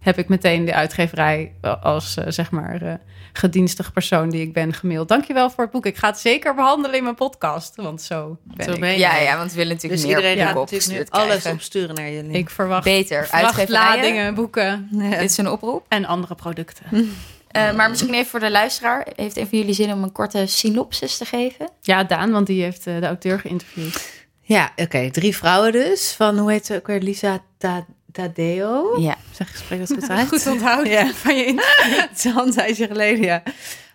heb 0.00 0.18
ik 0.18 0.28
meteen 0.28 0.64
de 0.64 0.74
uitgeverij 0.74 1.52
eh, 1.60 1.82
als 1.84 2.14
zeg 2.14 2.50
maar 2.50 2.82
eh, 2.82 2.94
gedienstig 3.32 3.92
persoon 3.92 4.30
die 4.30 4.40
ik 4.42 4.52
ben 4.52 4.72
gemaild. 4.72 5.08
Dankjewel 5.08 5.50
voor 5.50 5.62
het 5.64 5.72
boek. 5.72 5.86
Ik 5.86 5.96
ga 5.96 6.06
het 6.08 6.18
zeker 6.18 6.54
behandelen 6.54 6.96
in 6.96 7.02
mijn 7.02 7.14
podcast. 7.14 7.76
Want 7.76 8.02
zo 8.02 8.36
ben 8.42 8.64
Zo 8.66 8.72
ik. 8.72 8.80
ben. 8.80 8.98
Ja, 8.98 9.16
ja, 9.16 9.36
want 9.36 9.50
we 9.50 9.56
willen 9.56 9.72
natuurlijk 9.74 10.02
Dus 10.02 10.10
meer 10.10 10.20
iedereen 10.20 10.46
gaat 10.46 10.70
natuurlijk 10.70 11.10
alles 11.10 11.26
krijgen. 11.26 11.52
opsturen 11.52 11.94
naar 11.94 12.10
jullie. 12.10 12.30
Ik 12.32 12.50
verwacht 12.50 12.84
Beter, 12.84 13.18
uitgeverijen. 13.18 13.68
vrachtladingen, 13.68 14.34
boeken 14.34 14.88
Dit 14.92 15.20
is 15.20 15.36
een 15.36 15.48
oproep. 15.48 15.84
en 15.88 16.04
andere 16.04 16.34
producten. 16.34 16.86
Eh, 17.50 17.72
maar 17.74 17.88
misschien 17.90 18.14
even 18.14 18.30
voor 18.30 18.40
de 18.40 18.50
luisteraar. 18.50 19.06
Heeft 19.16 19.36
een 19.36 19.46
van 19.48 19.58
jullie 19.58 19.74
zin 19.74 19.92
om 19.92 20.02
een 20.02 20.12
korte 20.12 20.46
synopsis 20.46 21.16
te 21.16 21.24
geven? 21.24 21.68
Ja, 21.80 22.04
Daan, 22.04 22.30
want 22.30 22.46
die 22.46 22.62
heeft 22.62 22.86
eh, 22.86 23.00
de 23.00 23.06
auteur 23.06 23.38
geïnterviewd. 23.40 24.10
Ja, 24.42 24.72
oké. 24.76 25.10
Drie 25.10 25.36
vrouwen 25.36 25.72
dus. 25.72 26.12
Van, 26.16 26.38
hoe 26.38 26.50
heet 26.50 26.66
ze 26.66 26.74
ook 26.74 26.86
weer? 26.86 27.00
Lisa 27.00 27.38
Ta- 27.58 27.86
Tadeo. 28.12 29.00
Ja. 29.00 29.16
Zeg, 29.32 29.56
spreek 29.56 29.78
dat 29.78 29.88
goed 29.88 30.10
uit? 30.10 30.28
Goed 30.28 30.46
onthouden 30.46 30.92
Ja. 30.92 31.12
van 31.14 31.36
je 31.36 31.44
interview. 31.44 31.98
Het 32.08 32.24
is 32.24 32.34
al 32.36 32.46
een 32.46 32.52
tijdje 32.52 32.86
geleden, 32.86 33.22
ja. 33.24 33.42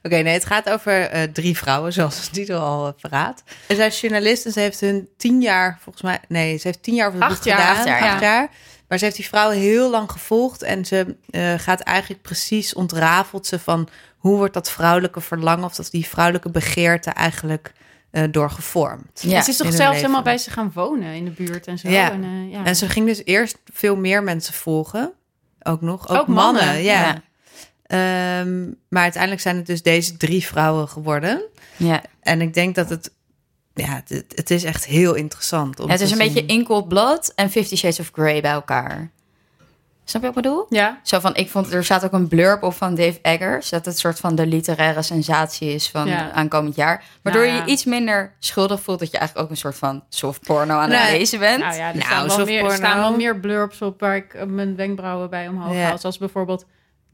Oké, 0.04 0.15
nee, 0.15 0.34
het 0.34 0.46
gaat 0.46 0.70
over 0.70 1.02
eh, 1.02 1.24
drie 1.24 1.58
vrouwen, 1.58 1.94
zoals 1.94 2.22
de 2.26 2.30
titel 2.32 2.60
al 2.60 2.88
uh, 2.88 2.94
verraadt. 2.98 3.44
En 3.68 3.76
zij 3.76 3.88
is 3.88 4.02
journalist 4.02 4.46
en 4.46 4.52
ze 4.52 4.60
heeft 4.60 4.80
hun 4.80 5.10
tien 5.18 5.41
jaar, 5.41 5.78
volgens 5.82 6.04
mij... 6.04 6.20
Nee, 6.28 6.58
ze 6.58 6.68
heeft 6.68 6.84
tien 6.84 6.96
jaar 6.96 7.12
het 7.13 7.22
Acht 7.22 7.34
boek 7.36 7.44
jaar, 7.44 7.58
gedaan. 7.58 7.76
acht 7.76 7.86
jaar, 7.88 8.02
acht 8.12 8.22
ja. 8.22 8.28
jaar. 8.28 8.50
Maar 8.88 8.98
ze 8.98 9.04
heeft 9.04 9.17
die 9.17 9.28
vrouwen 9.28 9.58
heel 9.58 9.89
lang 9.89 10.12
gevolgd. 10.12 10.62
En 10.62 10.86
ze 10.86 11.15
eh, 11.30 11.54
gaat 11.58 11.80
eigenlijk 11.80 12.21
precies 12.21 12.74
ontrafelt 12.74 13.48
ze 13.48 13.60
van... 13.60 13.88
hoe 14.17 14.38
wordt 14.38 14.54
dat 14.54 14.71
vrouwelijke 14.71 15.21
verlangen... 15.21 15.65
of 15.65 15.75
dat 15.75 15.92
die 15.92 16.06
vrouwelijke 16.06 16.50
begeerte 16.50 17.10
eigenlijk 17.10 17.73
eh 18.12 18.23
doorgevormd. 18.31 19.21
Ja. 19.21 19.38
En 19.38 19.44
ze 19.44 19.50
is 19.50 19.58
toch 19.58 19.73
zelfs 19.73 19.98
helemaal 19.98 20.21
bij 20.21 20.38
ze 20.38 20.52
gaan 20.52 20.71
wonen 20.73 21.13
in 21.13 21.25
de 21.25 21.31
buurt 21.31 21.67
en 21.67 21.77
zo. 21.77 21.90
Ja. 21.90 22.12
En, 22.12 22.23
eh, 22.23 22.52
ja. 22.52 22.65
En 22.65 22.75
ze 22.75 22.90
ging 22.90 23.06
dus 23.06 23.21
eerst 23.25 23.58
veel 23.73 23.96
meer 23.96 24.23
mensen 24.23 24.54
volgen. 24.54 25.13
Ook 25.62 25.81
nog. 25.81 26.10
Ook, 26.10 26.17
Ook 26.17 26.27
mannen, 26.27 26.65
mannen, 26.65 26.83
ja. 26.83 27.02
ja. 27.02 27.21
Ehm, 27.86 28.63
maar 28.90 29.04
uiteindelijk 29.04 29.42
zijn 29.42 29.56
het 29.56 29.65
dus 29.65 29.81
deze 29.81 30.17
drie 30.17 30.46
vrouwen 30.46 30.88
geworden. 30.88 31.44
ja. 31.77 32.02
En 32.21 32.42
ik 32.42 32.54
denk 32.54 32.75
dat 32.75 32.90
het... 32.90 33.13
Ja, 33.76 34.02
het, 34.08 34.26
het 34.36 34.52
is 34.52 34.63
echt 34.63 34.86
heel 34.86 35.13
interessant. 35.13 35.80
Om 35.80 35.90
het 35.90 36.02
is 36.02 36.12
een 36.12 36.17
zien. 36.17 36.34
beetje 36.34 36.46
In 36.46 36.63
Cold 36.65 36.88
Blood 36.88 37.32
en 37.36 37.50
Fifty 37.50 37.76
Shades 37.76 38.00
of 38.00 38.10
Grey 38.13 38.42
bij 38.42 38.52
elkaar. 38.52 39.10
Snap 40.08 40.21
je 40.21 40.28
wat 40.28 40.38
ik 40.38 40.44
bedoel? 40.44 40.65
Ja. 40.69 41.00
Zo 41.04 41.19
van, 41.19 41.36
ik 41.36 41.50
vond, 41.50 41.73
er 41.73 41.84
staat 41.86 42.04
ook 42.06 42.12
een 42.12 42.28
blurb 42.28 42.63
op 42.63 42.73
van 42.73 42.96
Dave 42.96 43.19
Eggers... 43.21 43.69
dat 43.69 43.86
het 43.86 44.00
soort 44.00 44.19
van 44.19 44.36
de 44.36 44.48
literaire 44.48 45.02
sensatie 45.02 45.73
is 45.73 45.90
van 45.90 46.08
Ja. 46.08 46.32
aankomend 46.32 46.76
jaar. 46.76 47.04
Waardoor 47.21 47.42
Nou 47.42 47.54
je 47.54 47.60
ja. 47.60 47.65
je 47.65 47.71
iets 47.71 47.86
minder 47.86 48.34
schuldig 48.40 48.82
voelt... 48.82 49.00
dat 49.00 49.12
je 49.12 49.17
eigenlijk 49.17 49.46
ook 49.48 49.52
een 49.56 49.60
soort 49.62 49.76
van 49.76 50.04
soft 50.10 50.42
porno 50.42 50.78
aan 50.78 50.92
het 50.92 51.02
Nee. 51.02 51.17
lezen 51.17 51.40
bent. 51.40 51.60
Nou 51.63 51.76
ja, 51.76 51.88
er, 51.90 51.96
Nou, 51.96 52.06
staan, 52.06 52.28
wel 52.28 52.46
meer, 52.46 52.56
er 52.56 52.62
porno. 52.62 52.76
staan 52.76 53.00
wel 53.00 53.15
meer 53.15 53.40
blurbs 53.40 53.82
op 53.82 54.00
waar 54.00 54.15
ik 54.15 54.34
eh, 54.34 54.46
mijn 54.46 54.76
wenkbrauwen 54.76 55.30
bij 55.30 55.48
omhoog 55.48 55.73
Ja. 55.76 55.82
haal. 55.82 55.98
Zoals 55.98 56.17
bijvoorbeeld 56.17 56.65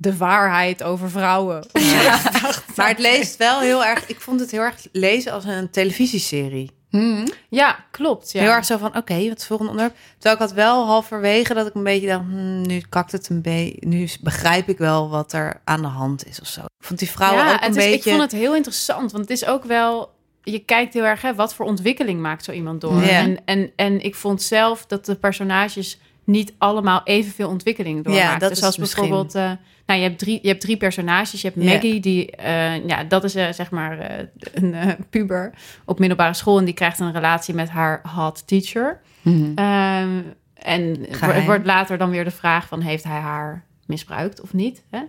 de 0.01 0.17
waarheid 0.17 0.83
over 0.83 1.09
vrouwen. 1.09 1.65
Maar 2.75 2.87
het 2.87 2.99
leest 2.99 3.37
wel 3.37 3.59
heel 3.59 3.85
erg... 3.85 4.07
Ik 4.07 4.21
vond 4.21 4.39
het 4.39 4.51
heel 4.51 4.61
erg 4.61 4.87
lezen 4.91 5.31
als 5.31 5.45
een 5.45 5.69
televisieserie. 5.69 6.71
Hmm. 6.89 7.27
Ja, 7.49 7.85
klopt. 7.91 8.31
Ja. 8.31 8.41
Heel 8.41 8.49
erg 8.49 8.65
zo 8.65 8.77
van, 8.77 8.95
oké, 8.97 9.13
wat 9.13 9.23
is 9.23 9.29
het 9.29 9.45
volgende 9.45 9.71
onderwerp? 9.71 9.99
Terwijl 10.13 10.35
ik 10.35 10.41
had 10.41 10.51
wel 10.51 10.85
halverwege 10.85 11.53
dat 11.53 11.67
ik 11.67 11.73
een 11.73 11.83
beetje 11.83 12.07
dacht... 12.07 12.21
hmm, 12.21 12.61
nu 12.61 12.81
kakt 12.89 13.11
het 13.11 13.29
een 13.29 13.41
beetje... 13.41 13.87
Nu 13.87 14.09
begrijp 14.21 14.69
ik 14.69 14.77
wel 14.77 15.09
wat 15.09 15.33
er 15.33 15.61
aan 15.63 15.81
de 15.81 15.87
hand 15.87 16.27
is 16.27 16.41
of 16.41 16.47
zo. 16.47 16.61
Ik 16.61 16.85
vond 16.85 16.99
die 16.99 17.09
vrouwen 17.09 17.45
ja, 17.45 17.53
ook 17.53 17.61
een 17.61 17.67
het 17.67 17.75
is, 17.75 17.83
beetje... 17.83 18.09
ik 18.09 18.17
vond 18.17 18.31
het 18.31 18.41
heel 18.41 18.55
interessant, 18.55 19.11
want 19.11 19.29
het 19.29 19.41
is 19.41 19.45
ook 19.45 19.63
wel... 19.63 20.13
Je 20.43 20.59
kijkt 20.59 20.93
heel 20.93 21.03
erg, 21.03 21.21
hè, 21.21 21.35
wat 21.35 21.53
voor 21.53 21.65
ontwikkeling 21.65 22.21
maakt 22.21 22.43
zo 22.43 22.51
iemand 22.51 22.81
door. 22.81 23.01
Ja. 23.01 23.09
En, 23.09 23.37
en, 23.45 23.71
en 23.75 24.01
ik 24.03 24.15
vond 24.15 24.41
zelf 24.41 24.85
dat 24.85 25.05
de 25.05 25.15
personages 25.15 25.99
niet 26.31 26.53
allemaal 26.57 27.01
evenveel 27.03 27.49
ontwikkeling 27.49 28.03
dat 28.37 28.51
is 28.51 28.59
Zoals 28.59 28.77
misschien. 28.77 29.01
bijvoorbeeld... 29.01 29.35
eh, 29.35 29.51
nou, 29.85 29.99
je 29.99 30.07
hebt, 30.07 30.19
drie, 30.19 30.39
je 30.41 30.47
hebt 30.47 30.61
drie 30.61 30.77
personages. 30.77 31.41
Je 31.41 31.47
hebt 31.47 31.63
Ja. 31.63 31.71
Maggie, 31.73 31.99
die... 31.99 32.31
eh, 32.31 32.87
ja, 32.87 33.03
dat 33.03 33.23
is 33.23 33.35
eh, 33.35 33.51
zeg 33.51 33.71
maar 33.71 34.25
een 34.53 34.75
puber 35.09 35.53
op 35.85 35.99
middelbare 35.99 36.33
school. 36.33 36.57
En 36.57 36.65
die 36.65 36.73
krijgt 36.73 36.99
een 36.99 37.11
relatie 37.11 37.53
met 37.53 37.69
haar 37.69 38.01
hot 38.15 38.47
teacher. 38.47 39.01
Mhm. 39.21 39.51
Ehm, 39.55 40.21
en 40.53 41.05
het 41.09 41.45
wordt 41.45 41.65
later 41.65 41.97
dan 41.97 42.09
weer 42.09 42.23
de 42.23 42.31
vraag 42.31 42.67
van... 42.67 42.81
heeft 42.81 43.03
hij 43.03 43.19
haar 43.19 43.65
misbruikt 43.85 44.41
of 44.41 44.53
niet? 44.53 44.83
Hè? 44.89 44.99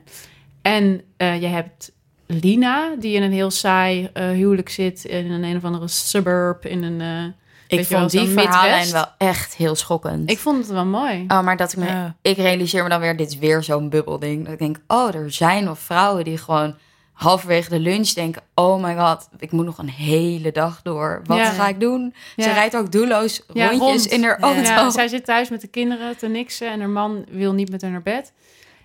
En 0.62 1.02
je 1.16 1.46
hebt 1.46 1.92
Lina, 2.26 2.94
die 2.98 3.14
in 3.14 3.22
een 3.22 3.32
heel 3.32 3.50
saai 3.50 4.10
huwelijk 4.14 4.68
zit... 4.68 5.04
in 5.04 5.30
een 5.30 5.44
een 5.44 5.56
of 5.56 5.64
andere 5.64 5.88
suburb, 5.88 6.66
in 6.66 6.82
een... 6.82 7.34
Ik 7.78 7.86
vond 7.86 8.10
die 8.10 8.28
verhaallijn 8.28 8.72
Midwest. 8.72 8.92
wel 8.92 9.06
echt 9.18 9.54
heel 9.54 9.74
schokkend. 9.74 10.30
Ik 10.30 10.38
vond 10.38 10.58
het 10.58 10.66
wel 10.72 10.84
mooi. 10.84 11.24
Oh, 11.28 11.42
maar 11.42 11.56
dat 11.56 11.72
ik 11.72 11.78
me... 11.78 11.86
Ja. 11.86 12.14
Ik 12.22 12.36
realiseer 12.36 12.82
me 12.82 12.88
dan 12.88 13.00
weer, 13.00 13.16
dit 13.16 13.28
is 13.30 13.38
weer 13.38 13.62
zo'n 13.62 13.88
bubbelding. 13.88 14.44
Dat 14.44 14.52
ik 14.52 14.58
denk, 14.58 14.78
oh, 14.86 15.14
er 15.14 15.32
zijn 15.32 15.64
nog 15.64 15.78
vrouwen 15.78 16.24
die 16.24 16.38
gewoon 16.38 16.74
halverwege 17.12 17.68
de 17.70 17.78
lunch 17.78 18.08
denken... 18.08 18.42
oh 18.54 18.82
my 18.82 18.96
god, 18.96 19.28
ik 19.38 19.52
moet 19.52 19.64
nog 19.64 19.78
een 19.78 19.88
hele 19.88 20.52
dag 20.52 20.80
door. 20.82 21.22
Wat 21.24 21.36
Ja. 21.38 21.50
ga 21.50 21.68
ik 21.68 21.80
doen? 21.80 22.14
Ze 22.36 22.52
rijdt 22.52 22.76
ook 22.76 22.92
doelloos 22.92 23.42
Ja, 23.52 23.68
rondjes 23.68 23.88
rond. 24.02 24.06
in 24.06 24.22
haar 24.24 24.38
auto. 24.40 24.60
Ja, 24.60 24.90
zij 24.90 25.08
zit 25.08 25.24
thuis 25.24 25.48
met 25.50 25.60
de 25.60 25.66
kinderen 25.68 26.16
te 26.16 26.28
niksen... 26.28 26.70
en 26.70 26.80
haar 26.80 26.88
man 26.88 27.24
wil 27.30 27.52
niet 27.52 27.70
met 27.70 27.82
haar 27.82 27.90
naar 27.90 28.02
bed. 28.02 28.32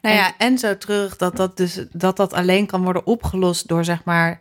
Nou 0.02 0.16
ja, 0.16 0.32
en 0.38 0.58
zo 0.58 0.78
terug 0.78 1.16
dat 1.18 1.36
dat 1.36 1.58
dus 1.58 1.86
dat 1.92 2.18
dat 2.18 2.34
alleen 2.34 2.66
kan 2.66 2.84
worden 2.84 3.06
opgelost 3.06 3.68
door 3.68 3.84
zeg 3.86 4.04
maar 4.04 4.40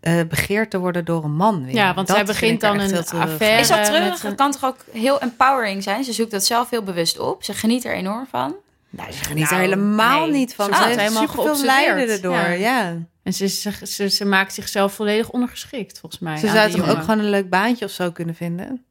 eh 0.00 0.20
begeerd 0.28 0.70
te 0.70 0.78
worden 0.78 1.04
door 1.04 1.24
een 1.24 1.34
man. 1.36 1.64
Weer. 1.64 1.74
Ja, 1.74 1.94
want 1.94 2.06
Dat 2.06 2.16
zij 2.16 2.24
begint 2.24 2.60
dan 2.60 2.78
een 2.80 2.96
affaire. 2.96 3.60
Is 3.60 3.68
dat 3.68 3.78
Eh, 3.78 3.84
terug? 3.84 4.22
Het 4.22 4.34
kan 4.34 4.50
toch 4.52 4.64
ook 4.64 4.76
heel 4.92 5.20
empowering 5.20 5.82
zijn? 5.82 6.04
Ze 6.04 6.12
zoekt 6.12 6.30
dat 6.30 6.44
zelf 6.44 6.70
heel 6.70 6.82
bewust 6.82 7.18
op. 7.18 7.44
Ze 7.44 7.52
geniet 7.54 7.84
er 7.84 7.92
enorm 7.94 8.26
van. 8.30 8.54
Nou, 8.90 9.12
ze 9.12 9.24
geniet 9.24 9.44
er 9.44 9.50
Nou, 9.50 9.62
helemaal 9.62 10.20
nee. 10.22 10.30
niet 10.30 10.54
van. 10.54 10.74
Ze 10.74 10.82
heeft 10.84 10.98
helemaal 10.98 11.20
superveel 11.22 11.44
geobsedeerd. 11.44 11.76
lijden 11.86 12.08
erdoor. 12.14 12.32
Ja. 12.34 12.48
Ja. 12.48 12.96
En 13.22 13.32
ze, 13.34 13.46
ze, 13.48 13.72
ze, 13.86 14.08
ze 14.08 14.24
maakt 14.24 14.54
zichzelf 14.54 14.92
volledig 14.92 15.30
ondergeschikt, 15.30 15.98
volgens 15.98 16.20
mij. 16.22 16.36
Ze 16.36 16.48
zou 16.48 16.70
toch 16.70 16.88
ook 16.90 16.98
gewoon 17.00 17.18
een 17.18 17.30
leuk 17.30 17.50
baantje 17.50 17.84
of 17.84 17.90
zo 17.90 18.10
kunnen 18.12 18.34
vinden. 18.34 18.84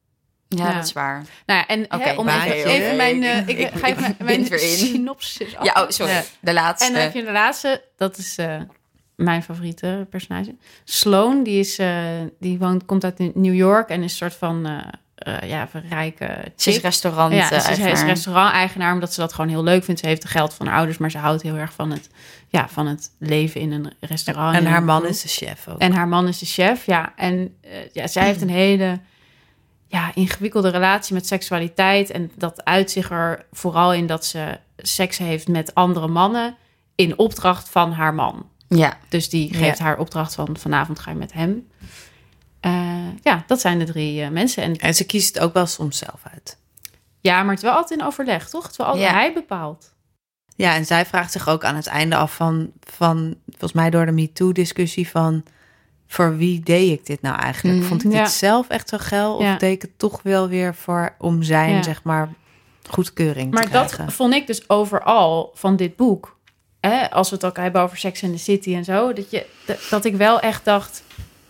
Ja, 0.48 0.68
Ja. 0.68 0.74
dat 0.74 0.84
is 0.86 0.94
waar. 0.94 1.24
Nou 1.46 1.60
ja, 1.60 1.68
en 1.68 1.84
Oké, 1.84 2.04
hè, 2.10 2.14
om 2.16 2.28
even, 2.28 2.66
even 2.66 2.96
mijn, 2.96 3.24
eh, 3.24 3.48
ik, 3.48 3.58
Ik- 3.60 3.70
ga 3.74 3.88
even 3.88 4.06
ik 4.06 4.20
mijn 4.20 4.52
in. 4.52 4.60
synopsis 4.60 5.56
af. 5.58 5.66
Ja, 5.66 5.82
oh, 5.84 5.90
sorry. 5.90 6.12
Ja. 6.12 6.24
De 6.40 6.54
laatste. 6.54 6.88
En 6.88 6.94
dan 6.94 7.02
heb 7.02 7.14
je 7.14 7.24
de 7.26 7.32
laatste, 7.32 7.84
dat 7.98 8.18
is 8.18 8.38
eh, 8.38 8.56
mijn 9.18 9.44
favoriete 9.44 10.08
personage. 10.10 10.56
Sloan, 10.84 11.44
die, 11.44 11.60
is, 11.60 11.78
eh, 11.78 12.06
die 12.40 12.58
woont, 12.58 12.86
komt 12.86 13.04
uit 13.04 13.36
New 13.36 13.56
York 13.56 13.90
en 13.90 13.98
is 14.04 14.12
een 14.12 14.18
soort 14.18 14.36
van 14.36 14.66
eh, 14.66 14.78
eh, 15.18 15.50
ja, 15.50 15.68
een 15.72 15.90
rijke 15.90 16.26
Ze 16.56 16.70
is 16.70 16.76
chick. 16.76 16.84
restaurant. 16.84 17.34
Ja, 17.34 17.40
eh, 17.40 17.48
ze 17.48 17.56
is, 17.56 17.80
eigenaar. 17.80 18.06
restaurant-eigenaar 18.06 18.94
omdat 18.94 19.14
ze 19.14 19.20
dat 19.20 19.34
gewoon 19.34 19.50
heel 19.50 19.64
leuk 19.64 19.84
vindt. 19.84 20.00
Ze 20.00 20.08
heeft 20.08 20.24
het 20.24 20.32
geld 20.32 20.54
van 20.54 20.66
haar 20.66 20.76
ouders, 20.76 20.98
maar 20.98 21.12
ze 21.12 21.18
houdt 21.18 21.42
heel 21.42 21.56
erg 21.56 21.74
van 21.74 21.92
het, 21.92 22.10
ja, 22.48 22.70
van 22.70 22.88
het 22.88 23.12
leven 23.20 23.62
in 23.62 23.72
een 23.72 23.92
restaurant. 24.00 24.56
En 24.56 24.66
haar 24.66 24.84
man 24.84 25.06
is 25.06 25.22
de 25.22 25.28
chef 25.28 25.68
ook. 25.68 25.80
En 25.80 25.92
haar 25.92 26.08
man 26.08 26.28
is 26.28 26.40
de 26.40 26.46
chef, 26.46 26.86
ja. 26.86 27.14
En 27.16 27.56
eh, 27.62 27.70
ja, 27.94 28.08
zij 28.08 28.26
heeft 28.26 28.42
een 28.42 28.50
hele 28.50 29.00
ja, 29.88 30.12
ingewikkelde 30.14 30.70
relatie 30.70 31.14
met 31.14 31.28
seksualiteit. 31.28 32.10
En 32.10 32.32
dat 32.36 32.66
uit 32.66 32.92
zich 32.92 33.12
er 33.12 33.46
vooral 33.52 33.94
in 33.94 34.08
dat 34.08 34.26
ze 34.26 34.60
seks 34.78 35.18
heeft 35.18 35.48
met 35.48 35.74
andere 35.74 36.08
mannen 36.08 36.56
in 36.96 37.18
opdracht 37.18 37.70
van 37.70 37.92
haar 37.92 38.14
man. 38.14 38.50
Ja. 38.68 38.98
Dus 39.10 39.30
die 39.30 39.54
geeft 39.54 39.78
Ja. 39.78 39.84
haar 39.84 39.98
opdracht 39.98 40.36
van 40.36 40.58
vanavond 40.58 41.00
ga 41.00 41.12
je 41.12 41.18
met 41.18 41.34
hem. 41.34 41.68
Eh, 42.60 43.08
ja, 43.24 43.44
dat 43.48 43.60
zijn 43.62 43.80
de 43.80 43.86
drie 43.86 44.22
eh, 44.22 44.30
mensen. 44.30 44.64
En 44.64 44.76
En 44.76 44.94
ze 44.96 45.06
kiest 45.06 45.34
het 45.36 45.44
ook 45.44 45.54
wel 45.54 45.66
soms 45.66 45.98
zelf 45.98 46.22
uit. 46.34 46.58
ja, 47.22 47.40
maar 47.42 47.50
het 47.54 47.58
is 47.64 47.70
wel 47.70 47.78
altijd 47.78 48.00
in 48.00 48.06
overleg, 48.06 48.50
toch? 48.50 48.68
Het 48.68 48.76
wel 48.76 48.88
altijd 48.88 49.06
Ja. 49.06 49.14
hij 49.14 49.34
bepaalt. 49.34 49.94
Ja, 50.56 50.76
en 50.76 50.86
zij 50.86 51.06
vraagt 51.06 51.32
zich 51.32 51.48
ook 51.50 51.64
aan 51.64 51.76
het 51.76 51.88
einde 51.88 52.16
af 52.16 52.36
van, 52.36 52.72
van 52.84 53.36
volgens 53.50 53.72
mij 53.74 53.90
door 53.90 54.06
de 54.06 54.12
MeToo-discussie 54.12 55.10
van... 55.10 55.44
voor 56.08 56.38
wie 56.38 56.60
deed 56.60 56.92
ik 57.00 57.06
dit 57.06 57.22
nou 57.22 57.40
eigenlijk? 57.40 57.78
Mhm. 57.80 57.88
Vond 57.88 58.04
ik 58.04 58.12
Ja. 58.12 58.24
dit 58.24 58.32
zelf 58.32 58.68
echt 58.68 58.90
zo 58.90 58.98
geil? 59.00 59.36
Of 59.36 59.58
deed 59.58 59.74
ik 59.76 59.82
het 59.82 60.00
toch 60.00 60.22
wel 60.24 60.48
weer 60.48 60.76
voor 60.76 61.16
om 61.18 61.44
zijn, 61.44 61.84
zeg 61.84 62.04
maar, 62.04 62.30
goedkeuring 62.90 63.52
Maar 63.54 63.64
te 63.64 63.70
dat 63.70 63.92
krijgen? 63.92 64.16
vond 64.16 64.34
ik 64.34 64.48
dus 64.48 64.70
overal 64.70 65.52
van 65.54 65.76
dit 65.76 65.96
boek. 65.96 66.37
Hè, 66.90 67.12
als 67.12 67.30
we 67.30 67.36
het 67.36 67.46
ook 67.46 67.58
hebben 67.58 67.82
over 67.82 67.98
Sex 67.98 68.24
and 68.24 68.32
the 68.34 68.40
City 68.44 68.76
en 68.76 68.84
zo. 68.84 69.14
Dat, 69.14 69.32
je, 69.32 69.46
dat, 69.66 69.78
dat 69.90 70.06
ik 70.06 70.16
wel 70.16 70.40
echt 70.40 70.66
dacht... 70.66 71.04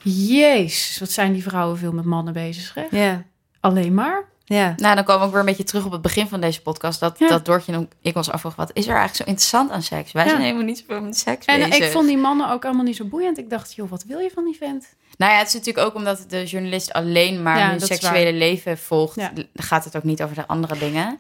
Jezus, 0.04 1.00
wat 1.00 1.12
zijn 1.12 1.34
die 1.34 1.44
vrouwen 1.44 1.78
veel 1.78 1.92
met 1.92 2.06
mannen 2.06 2.34
bezig. 2.34 2.74
Hè? 2.74 2.86
Ja, 3.04 3.24
Alleen 3.60 3.94
maar. 3.94 4.24
ja. 4.46 4.74
Nou, 4.78 4.96
dan 4.96 5.04
komen 5.04 5.20
we 5.22 5.26
ook 5.26 5.32
weer 5.32 5.40
een 5.40 5.46
beetje 5.46 5.64
terug 5.64 5.86
op 5.86 5.92
het 5.92 6.02
begin 6.02 6.28
van 6.28 6.42
deze 6.42 6.62
podcast. 6.62 7.00
Dat, 7.00 7.20
Ja. 7.20 7.28
dat 7.28 7.46
Doortje 7.46 7.74
en 7.74 7.90
ik 8.02 8.16
ons 8.16 8.30
afvroegen, 8.32 8.62
wat 8.66 8.72
is 8.74 8.84
er 8.88 8.96
eigenlijk 8.96 9.18
zo 9.18 9.24
interessant 9.30 9.72
aan 9.72 9.82
seks? 9.84 10.12
Wij 10.12 10.24
Ja. 10.24 10.30
zijn 10.30 10.42
helemaal 10.42 10.64
niet 10.64 10.78
zoveel 10.78 11.02
met 11.02 11.18
seks 11.18 11.46
En 11.46 11.60
bezig. 11.70 11.86
ik 11.86 11.92
vond 11.92 12.08
die 12.08 12.18
mannen 12.18 12.52
ook 12.52 12.66
allemaal 12.66 12.84
niet 12.84 12.96
zo 12.96 13.06
boeiend. 13.06 13.38
Ik 13.38 13.50
dacht, 13.50 13.74
joh, 13.74 13.90
wat 13.90 14.04
wil 14.04 14.20
je 14.20 14.32
van 14.34 14.44
die 14.46 14.56
vent? 14.58 14.86
Nou 15.18 15.32
ja, 15.32 15.38
het 15.38 15.48
is 15.48 15.54
natuurlijk 15.54 15.86
ook 15.88 15.96
omdat 15.96 16.26
de 16.28 16.44
journalist 16.46 16.94
alleen 16.94 17.44
maar 17.44 17.58
Ja, 17.58 17.70
hun 17.70 17.80
seksuele 17.82 18.34
leven 18.34 18.78
volgt. 18.78 19.16
Ja. 19.16 19.32
Gaat 19.54 19.84
het 19.84 19.96
ook 19.96 20.04
niet 20.04 20.24
over 20.24 20.36
de 20.36 20.48
andere 20.48 20.78
dingen. 20.78 21.20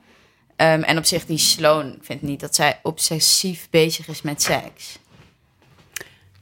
Ehm, 0.57 0.81
en 0.81 0.97
op 0.97 1.05
zich, 1.05 1.25
die 1.25 1.37
Sloan, 1.37 1.87
ik 1.93 2.03
vind 2.03 2.21
niet 2.21 2.39
dat 2.39 2.55
zij 2.55 2.79
obsessief 2.83 3.67
bezig 3.69 4.07
is 4.07 4.21
met 4.21 4.41
seks. 4.41 4.99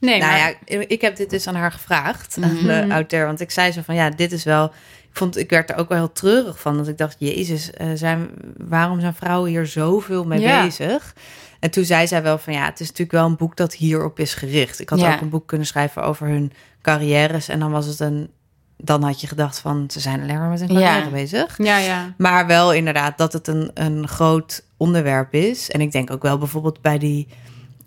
Nee, 0.00 0.18
nou 0.18 0.30
maar... 0.32 0.56
ja, 0.68 0.84
ik 0.88 1.00
heb 1.00 1.16
dit 1.16 1.30
dus 1.30 1.46
aan 1.46 1.54
haar 1.54 1.72
gevraagd, 1.72 2.36
Mhm. 2.36 2.44
aan 2.44 2.88
de 2.88 2.94
auteur. 2.94 3.26
Want 3.26 3.40
ik 3.40 3.50
zei 3.50 3.72
zo 3.72 3.80
van, 3.84 3.94
ja, 3.94 4.10
dit 4.10 4.32
is 4.32 4.44
wel... 4.44 4.64
Ik, 5.10 5.22
vond, 5.22 5.36
ik 5.36 5.50
werd 5.50 5.70
er 5.70 5.76
ook 5.76 5.88
wel 5.88 5.98
heel 5.98 6.12
treurig 6.12 6.60
van. 6.60 6.76
Dat 6.76 6.88
ik 6.88 6.98
dacht, 6.98 7.16
jezus, 7.18 7.70
eh, 7.70 7.88
zijn, 7.94 8.28
waarom 8.56 9.00
zijn 9.00 9.14
vrouwen 9.14 9.50
hier 9.50 9.66
zoveel 9.66 10.24
mee 10.24 10.40
Ja. 10.40 10.64
bezig? 10.64 11.14
En 11.60 11.70
toen 11.70 11.84
zei 11.84 12.06
zij 12.06 12.22
wel 12.22 12.38
van, 12.38 12.52
ja, 12.52 12.64
het 12.64 12.80
is 12.80 12.86
natuurlijk 12.86 13.12
wel 13.18 13.26
een 13.26 13.36
boek 13.36 13.56
dat 13.56 13.74
hierop 13.74 14.18
is 14.18 14.34
gericht. 14.34 14.80
Ik 14.80 14.88
had 14.88 15.00
Ja. 15.00 15.14
ook 15.14 15.20
een 15.20 15.28
boek 15.28 15.46
kunnen 15.46 15.66
schrijven 15.66 16.02
over 16.02 16.26
hun 16.26 16.52
carrières. 16.82 17.48
En 17.48 17.58
dan 17.58 17.70
was 17.70 17.86
het 17.86 18.00
een... 18.00 18.30
Dan 18.78 19.02
had 19.02 19.20
je 19.20 19.26
gedacht 19.26 19.58
van, 19.58 19.84
ze 19.90 20.00
zijn 20.00 20.20
alleen 20.22 20.38
maar 20.38 20.48
met 20.48 20.60
hun 20.60 20.72
Ja. 20.72 20.88
carrière 20.92 21.10
bezig. 21.10 21.58
Ja, 21.58 21.76
ja. 21.78 22.14
Maar 22.16 22.46
wel 22.46 22.72
inderdaad 22.72 23.18
dat 23.18 23.32
het 23.32 23.48
een, 23.48 23.70
een 23.74 24.08
groot 24.08 24.64
onderwerp 24.76 25.34
is. 25.34 25.70
En 25.70 25.80
ik 25.80 25.92
denk 25.92 26.10
ook 26.10 26.22
wel 26.22 26.38
bijvoorbeeld 26.38 26.80
bij 26.80 26.98
die 26.98 27.28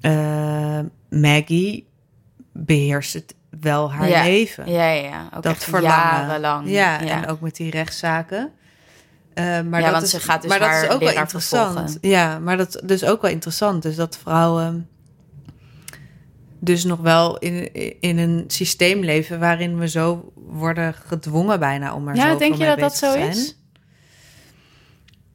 eh, 0.02 0.80
Maggie 1.10 1.88
beheerst 2.54 3.14
het 3.14 3.36
wel 3.62 3.92
haar 3.94 4.10
Ja. 4.10 4.24
leven. 4.24 4.72
Ja, 4.72 4.90
ja, 4.92 5.04
ja. 5.08 5.30
Ook 5.36 5.44
dat 5.44 5.52
echt 5.54 5.64
verlangen. 5.64 5.98
jarenlang. 6.28 6.70
Ja, 6.70 7.00
en 7.02 7.28
ook 7.28 7.40
met 7.42 7.56
die 7.56 7.72
rechtszaken. 7.72 8.52
Eh, 9.34 9.62
maar 9.62 9.82
Ja, 9.82 9.92
dat 9.92 10.02
is, 10.02 10.10
ze 10.10 10.20
gaat 10.20 10.42
dus 10.42 10.50
maar 10.50 10.60
dat 10.60 10.84
is 10.84 10.90
ook 10.90 11.00
wel 11.00 11.12
interessant. 11.14 11.74
vervolgen. 11.74 11.98
Ja, 12.10 12.40
maar 12.40 12.58
dat 12.58 12.76
is 12.76 12.82
dus 12.84 13.04
ook 13.06 13.22
wel 13.22 13.32
interessant. 13.32 13.82
Dus 13.84 13.96
dat 13.96 14.18
vrouwen 14.18 14.88
dus 16.60 16.84
nog 16.84 16.99
wel 16.99 17.38
in, 17.38 17.74
in 18.01 18.18
een 18.18 18.43
systeem 18.47 18.99
leven 18.99 19.39
waarin 19.39 19.78
we 19.78 19.88
zo 19.88 20.32
worden 20.36 20.93
gedwongen 20.93 21.60
bijna 21.60 21.95
om 21.95 22.07
er 22.07 22.16
Ja, 22.16 22.36
denk 22.36 22.55
je 22.55 22.66
dat 22.66 22.80
dat 22.80 22.97
zo 22.97 23.14
is? 23.14 23.57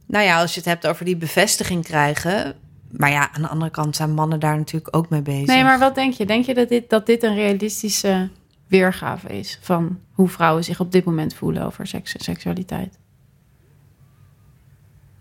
Nou 0.07 0.25
ja, 0.25 0.41
als 0.41 0.55
je 0.55 0.61
het 0.61 0.69
hebt 0.69 0.87
over 0.87 1.05
die 1.05 1.17
bevestiging 1.17 1.85
krijgen. 1.85 2.55
Maar 2.91 3.11
ja, 3.11 3.33
aan 3.33 3.43
de 3.43 3.49
andere 3.49 3.71
kant 3.71 3.97
zijn 3.97 4.15
mannen 4.15 4.41
daar 4.41 4.57
natuurlijk 4.57 4.97
ook 4.97 5.09
mee 5.09 5.23
bezig. 5.23 5.47
Nee, 5.47 5.63
maar 5.63 5.79
wat 5.79 5.95
denk 5.95 6.13
je? 6.13 6.27
Denk 6.27 6.45
je 6.45 6.55
dat 6.55 6.69
dit, 6.69 6.91
dat 6.91 7.07
dit 7.07 7.23
een 7.23 7.35
realistische 7.35 8.29
weergave 8.67 9.29
is... 9.39 9.59
van 9.63 10.01
hoe 10.13 10.29
vrouwen 10.29 10.65
zich 10.65 10.81
op 10.81 10.93
dit 10.93 11.05
moment 11.05 11.35
voelen 11.35 11.65
over 11.65 11.87
seks 11.87 12.15
en 12.15 12.21
seksualiteit? 12.21 12.99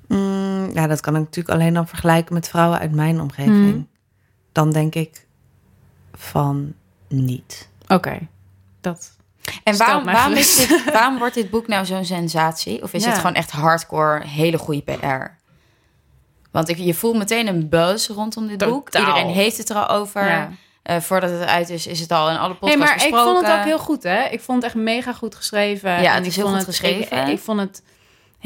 Mm, 0.07 0.69
ja, 0.73 0.87
dat 0.87 1.01
kan 1.01 1.15
ik 1.15 1.21
natuurlijk 1.21 1.55
alleen 1.59 1.73
dan 1.73 1.87
vergelijken 1.87 2.33
met 2.33 2.47
vrouwen 2.47 2.79
uit 2.79 2.91
mijn 2.91 3.21
omgeving. 3.21 3.73
Mhm. 3.73 3.81
Dan 4.51 4.71
denk 4.71 4.95
ik 4.95 5.22
van 6.14 6.74
niet. 7.07 7.70
Oké, 7.88 8.20
dat... 8.82 9.11
En 9.64 9.78
waarom, 9.78 10.03
waarom, 10.03 10.34
is 10.34 10.55
dit, 10.55 10.84
waarom 10.93 11.18
wordt 11.18 11.34
dit 11.34 11.49
boek 11.49 11.68
nou 11.68 11.86
zo'n 11.86 12.05
sensatie? 12.05 12.84
Of 12.84 12.93
is 12.93 13.03
Ja. 13.03 13.09
het 13.09 13.18
gewoon 13.20 13.34
echt 13.36 13.51
hardcore, 13.51 14.26
hele 14.28 14.57
goede 14.57 14.82
PR? 14.82 15.41
Want 16.51 16.70
ik, 16.70 16.78
je 16.78 16.93
voelt 16.93 17.18
meteen 17.18 17.47
een 17.47 17.70
buzz 17.70 18.09
rondom 18.09 18.47
dit 18.47 18.57
boek. 18.57 18.89
Iedereen 18.95 19.28
heeft 19.28 19.57
het 19.57 19.70
er 19.70 19.76
al 19.76 19.88
over. 19.97 20.26
Ja. 20.28 20.49
Eh, 20.84 20.99
voordat 20.99 21.30
het 21.30 21.41
uit 21.47 21.70
is, 21.70 21.88
is 21.88 21.99
het 21.99 22.11
al 22.11 22.30
in 22.30 22.38
alle 22.38 22.47
Nee, 22.49 22.57
podcasts 22.57 22.80
maar 22.86 23.07
ik 23.07 23.16
vond 23.28 23.47
het 23.47 23.57
ook 23.57 23.64
heel 23.64 23.80
goed, 23.80 24.03
hè? 24.03 24.24
Ik 24.24 24.41
vond 24.41 24.64
het 24.64 24.74
echt 24.74 24.84
mega 24.84 25.14
goed 25.14 25.36
geschreven. 25.36 25.89
Ja, 25.89 25.97
En 25.97 26.14
het 26.14 26.22
ik 26.24 26.26
is 26.30 26.36
heel 26.36 26.45
vond 26.45 26.57
goed 26.57 26.66
het- 26.68 26.76
geschreven. 26.76 27.18
Ik, 27.22 27.28
ik 27.28 27.39
vond 27.39 27.59
het 27.59 27.84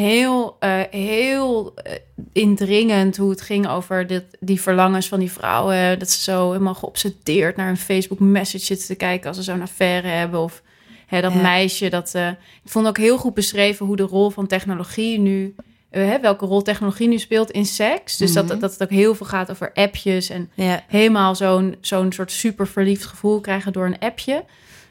heel, 0.03 0.55
eh, 0.59 0.79
heel 0.91 1.73
eh, 1.75 1.93
indringend 2.33 3.17
hoe 3.17 3.29
het 3.29 3.41
ging 3.41 3.67
over 3.67 4.07
dit, 4.07 4.23
die 4.39 4.61
verlangens 4.61 5.07
van 5.07 5.19
die 5.19 5.31
vrouwen. 5.31 5.99
Dat 5.99 6.09
ze 6.09 6.21
zo 6.21 6.51
helemaal 6.51 6.73
geobsedeerd 6.73 7.55
naar 7.55 7.69
een 7.69 7.77
Facebook 7.77 8.19
message 8.19 8.65
zitten 8.65 8.87
te 8.87 8.95
kijken 8.95 9.27
als 9.27 9.37
ze 9.37 9.43
zo'n 9.43 9.61
affaire 9.61 10.07
hebben. 10.07 10.39
Of 10.39 10.61
hè, 11.07 11.21
dat 11.21 11.33
Ja. 11.33 11.41
meisje. 11.41 11.89
Dat, 11.89 12.11
eh, 12.15 12.27
ik 12.63 12.71
vond 12.71 12.87
ook 12.87 12.97
heel 12.97 13.17
goed 13.17 13.33
beschreven 13.33 13.85
hoe 13.85 13.95
de 13.95 14.03
rol 14.03 14.29
van 14.29 14.47
technologie 14.47 15.19
nu... 15.19 15.55
hè, 15.89 16.19
welke 16.19 16.45
rol 16.45 16.61
technologie 16.61 17.07
nu 17.07 17.17
speelt 17.19 17.51
in 17.51 17.65
seks. 17.65 18.17
Dus 18.17 18.33
Mhm. 18.33 18.47
dat, 18.47 18.59
dat 18.59 18.71
het 18.71 18.83
ook 18.83 18.89
heel 18.89 19.15
veel 19.15 19.25
gaat 19.25 19.51
over 19.51 19.71
appjes 19.73 20.29
en 20.29 20.49
Ja. 20.53 20.83
helemaal 20.87 21.35
zo'n 21.35 21.75
zo'n 21.81 22.11
soort 22.11 22.31
super 22.31 22.67
verliefd 22.67 23.05
gevoel 23.05 23.39
krijgen 23.39 23.73
door 23.73 23.85
een 23.85 23.99
appje. 23.99 24.43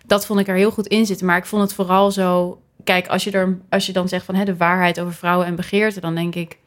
Dat 0.07 0.27
vond 0.27 0.41
ik 0.41 0.49
er 0.49 0.55
heel 0.57 0.71
goed 0.71 0.87
in 0.87 1.07
zitten. 1.07 1.27
Maar 1.27 1.37
ik 1.37 1.47
vond 1.47 1.63
het 1.63 1.73
vooral 1.73 2.11
zo. 2.11 2.61
Kijk, 2.87 3.07
als 3.07 3.25
je, 3.25 3.31
er, 3.31 3.59
als 3.71 3.87
je 3.87 3.93
dan 3.93 4.09
zegt 4.09 4.25
van 4.25 4.35
hè, 4.35 4.45
de 4.45 4.57
waarheid 4.57 5.01
over 5.01 5.15
vrouwen 5.15 5.47
en 5.47 5.55
begeerte, 5.57 6.01
dan 6.01 6.15
denk 6.15 6.35
ik. 6.35 6.59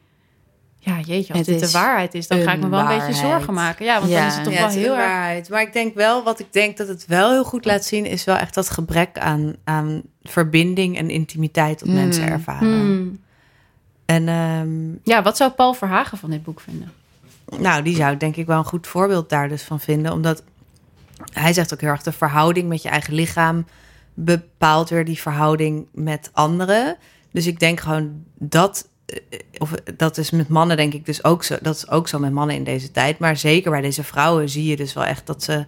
Ja, 0.78 0.98
jeetje, 1.00 1.32
als 1.34 1.46
Het 1.46 1.58
dit 1.60 1.60
de 1.60 1.78
waarheid 1.78 2.14
is, 2.14 2.26
dan 2.28 2.40
ga 2.40 2.52
ik 2.52 2.60
me 2.60 2.68
wel 2.68 2.80
een 2.80 2.98
beetje 2.98 3.12
zorgen 3.12 3.54
maken. 3.54 3.84
Ja, 3.84 3.98
want 3.98 4.10
dan 4.10 4.20
Ja. 4.20 4.26
is 4.26 4.34
het 4.34 4.44
toch 4.44 4.52
Ja, 4.52 4.58
wel 4.58 4.68
het 4.68 4.76
is 4.76 4.82
heel 4.82 4.96
erg. 4.96 5.48
Maar 5.48 5.60
ik 5.62 5.72
denk 5.72 5.94
wel, 5.94 6.22
wat 6.22 6.38
ik 6.40 6.52
denk 6.52 6.76
dat 6.76 6.88
het 6.88 7.06
wel 7.06 7.30
heel 7.30 7.44
goed 7.44 7.64
laat 7.64 7.84
zien, 7.84 8.06
is 8.06 8.24
wel 8.24 8.36
echt 8.36 8.54
dat 8.54 8.70
gebrek 8.70 9.18
aan, 9.18 9.54
aan 9.64 10.02
verbinding 10.22 10.96
en 10.98 11.10
intimiteit 11.10 11.78
dat 11.78 11.88
Hmm. 11.88 11.96
mensen 11.96 12.28
ervaren. 12.28 12.68
Hmm. 12.80 13.20
En 14.06 14.28
ehm, 14.28 14.92
Ja, 15.04 15.22
wat 15.22 15.36
zou 15.36 15.50
Paul 15.50 15.74
Verhagen 15.74 16.18
van 16.18 16.30
dit 16.30 16.42
boek 16.42 16.60
vinden? 16.60 16.92
nou, 17.58 17.82
die 17.82 17.96
zou 17.96 18.12
ik 18.12 18.20
denk 18.20 18.36
ik 18.36 18.46
wel 18.46 18.58
een 18.58 18.64
goed 18.64 18.86
voorbeeld 18.86 19.28
daar 19.28 19.48
dus 19.48 19.62
van 19.62 19.80
vinden. 19.80 20.12
Omdat 20.12 20.42
hij 21.32 21.52
zegt 21.52 21.72
ook 21.74 21.80
heel 21.80 21.90
erg, 21.90 22.02
de 22.02 22.12
verhouding 22.12 22.68
met 22.68 22.82
je 22.82 22.88
eigen 22.88 23.14
lichaam 23.14 23.66
bepaalt 24.24 24.88
weer 24.88 25.04
die 25.04 25.20
verhouding 25.20 25.86
met 25.92 26.30
anderen. 26.32 26.96
Dus 27.32 27.46
ik 27.46 27.60
denk 27.60 27.80
gewoon 27.80 28.24
dat, 28.38 28.88
eh, 29.06 29.38
of 29.58 29.70
dat 29.96 30.18
is 30.18 30.30
met 30.30 30.48
mannen 30.48 30.76
denk 30.76 30.94
ik 30.94 31.06
dus 31.06 31.24
ook 31.24 31.44
zo. 31.44 31.56
Dat 31.60 31.74
is 31.74 31.90
ook 31.90 32.08
zo 32.08 32.18
met 32.18 32.32
mannen 32.32 32.56
in 32.56 32.64
deze 32.64 32.90
tijd. 32.90 33.18
Maar 33.18 33.36
zeker 33.36 33.70
bij 33.70 33.80
deze 33.80 34.04
vrouwen 34.04 34.48
zie 34.48 34.64
je 34.64 34.76
dus 34.76 34.92
wel 34.92 35.04
echt 35.04 35.26
dat 35.26 35.42
ze 35.42 35.64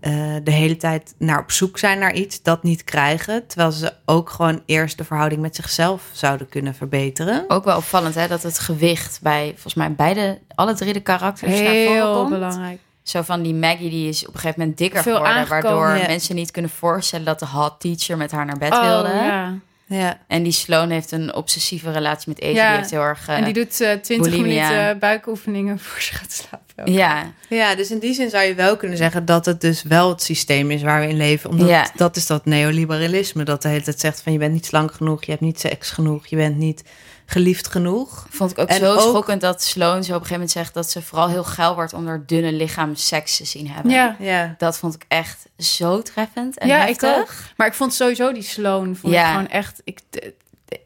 eh, 0.00 0.34
de 0.42 0.50
hele 0.50 0.76
tijd 0.76 1.14
naar 1.18 1.38
op 1.38 1.50
zoek 1.50 1.78
zijn 1.78 1.98
naar 1.98 2.14
iets, 2.14 2.42
dat 2.42 2.62
niet 2.62 2.84
krijgen. 2.84 3.46
Terwijl 3.46 3.72
ze 3.72 3.92
ook 4.04 4.30
gewoon 4.30 4.62
eerst 4.66 4.98
de 4.98 5.04
verhouding 5.04 5.40
met 5.40 5.56
zichzelf 5.56 6.08
zouden 6.12 6.48
kunnen 6.48 6.74
verbeteren. 6.74 7.44
Ook 7.48 7.64
wel 7.64 7.76
opvallend 7.76 8.14
hè, 8.14 8.28
dat 8.28 8.42
het 8.42 8.58
gewicht 8.58 9.20
bij 9.22 9.50
volgens 9.52 9.74
mij 9.74 9.92
beide, 9.92 10.38
alle 10.54 10.74
drie 10.74 10.92
de 10.92 11.00
karakters 11.00 11.50
naar 11.50 11.58
voren 11.58 11.92
Heel 11.92 12.14
komt. 12.14 12.30
belangrijk. 12.30 12.78
Zo 13.04 13.22
van 13.22 13.42
die 13.42 13.54
Maggie 13.54 13.90
die 13.90 14.08
is 14.08 14.26
op 14.26 14.34
een 14.34 14.40
gegeven 14.40 14.60
moment 14.60 14.78
dikker 14.78 15.02
Veel 15.02 15.12
geworden, 15.16 15.36
aangekomen, 15.38 15.78
waardoor 15.78 16.02
ja. 16.02 16.06
mensen 16.06 16.34
niet 16.34 16.50
kunnen 16.50 16.70
voorstellen 16.70 17.24
dat 17.26 17.38
de 17.38 17.46
hot 17.46 17.74
teacher 17.80 18.16
met 18.16 18.30
haar 18.30 18.46
naar 18.46 18.58
bed 18.58 18.72
Oh, 18.72 18.80
wilde. 18.86 19.08
ja. 19.08 19.54
Ja. 19.86 20.18
En 20.26 20.42
die 20.42 20.52
Sloan 20.52 20.90
heeft 20.90 21.10
een 21.12 21.34
obsessieve 21.34 21.90
relatie 21.92 22.28
met 22.28 22.40
eten. 22.40 22.54
Ja. 22.54 22.68
Die 22.68 22.76
heeft 22.78 22.90
heel 22.90 23.00
erg. 23.00 23.28
eh, 23.28 23.36
En 23.36 23.44
die 23.44 23.52
doet 23.52 23.80
eh 23.80 23.92
20 23.92 24.16
bulimia. 24.32 24.68
minuten 24.70 24.98
buikoefeningen 24.98 25.78
voor 25.84 26.00
ze 26.02 26.14
gaat 26.14 26.32
slapen. 26.32 26.92
ja, 26.92 27.32
Ja, 27.48 27.74
dus 27.74 27.90
in 27.90 27.98
die 27.98 28.14
zin 28.14 28.30
zou 28.30 28.44
je 28.44 28.54
wel 28.54 28.76
kunnen 28.76 28.96
zeggen 28.96 29.24
dat 29.24 29.46
het 29.46 29.60
dus 29.60 29.82
wel 29.82 30.08
het 30.08 30.22
systeem 30.22 30.70
is 30.70 30.82
waar 30.82 31.00
we 31.00 31.08
in 31.08 31.16
leven. 31.16 31.50
Omdat 31.50 31.68
Ja. 31.68 31.86
dat 31.96 32.16
is 32.16 32.26
dat 32.26 32.44
neoliberalisme 32.44 33.42
dat 33.44 33.62
de 33.62 33.68
hele 33.68 33.82
tijd 33.82 34.00
zegt 34.00 34.22
van 34.22 34.32
je 34.32 34.38
bent 34.38 34.52
niet 34.52 34.66
slank 34.66 34.92
genoeg, 34.92 35.24
je 35.24 35.30
hebt 35.30 35.42
niet 35.42 35.60
seks 35.60 35.90
genoeg, 35.90 36.26
je 36.26 36.36
bent 36.36 36.56
niet 36.56 36.82
geliefd 37.26 37.66
genoeg. 37.66 38.26
vond 38.30 38.50
ik 38.50 38.58
ook 38.58 38.68
En 38.68 38.78
zo 38.78 38.92
ook- 38.92 39.00
schokkend 39.00 39.40
dat 39.40 39.62
Sloan 39.62 39.90
zo 39.90 39.96
op 40.14 40.20
een 40.20 40.26
gegeven 40.26 40.32
moment 40.32 40.50
zegt 40.50 40.74
dat 40.74 40.90
ze 40.90 41.02
vooral 41.02 41.28
heel 41.28 41.44
geil 41.44 41.74
wordt 41.74 41.92
om 41.92 42.06
haar 42.06 42.22
dunne 42.26 42.52
lichaam 42.52 42.94
seks 42.94 43.36
te 43.36 43.44
zien 43.44 43.68
hebben. 43.70 43.92
Ja. 43.92 44.16
Ja. 44.18 44.54
Dat 44.58 44.78
vond 44.78 44.94
ik 44.94 45.04
echt 45.08 45.46
zo 45.58 46.02
treffend 46.02 46.58
en 46.58 46.68
ja, 46.68 46.76
heftig. 46.78 47.10
ik 47.14 47.18
ook. 47.20 47.32
Maar 47.56 47.66
ik 47.66 47.74
vond 47.74 47.94
sowieso 47.94 48.32
die 48.32 48.42
Sloan 48.42 48.96
vond 48.96 49.12
Ja. 49.12 49.24
ik 49.26 49.30
gewoon 49.34 49.48
echt. 49.48 49.80
Ik, 49.84 49.98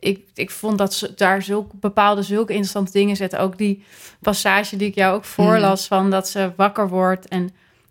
ik, 0.00 0.20
ik 0.34 0.50
vond 0.50 0.78
dat 0.78 0.94
ze 0.94 1.14
daar 1.14 1.42
zulke 1.42 1.76
bepaalde 1.76 2.22
zulke 2.22 2.52
interessante 2.52 2.92
dingen 2.92 3.16
zetten. 3.16 3.38
Ook 3.40 3.58
die 3.58 3.84
passage 4.22 4.76
die 4.76 4.88
ik 4.88 4.94
jou 4.94 5.14
ook 5.16 5.24
voorlas 5.24 5.86
van 5.86 6.10
dat 6.10 6.28
ze 6.28 6.52
wakker 6.56 6.88
wordt 6.88 7.28
en 7.28 7.50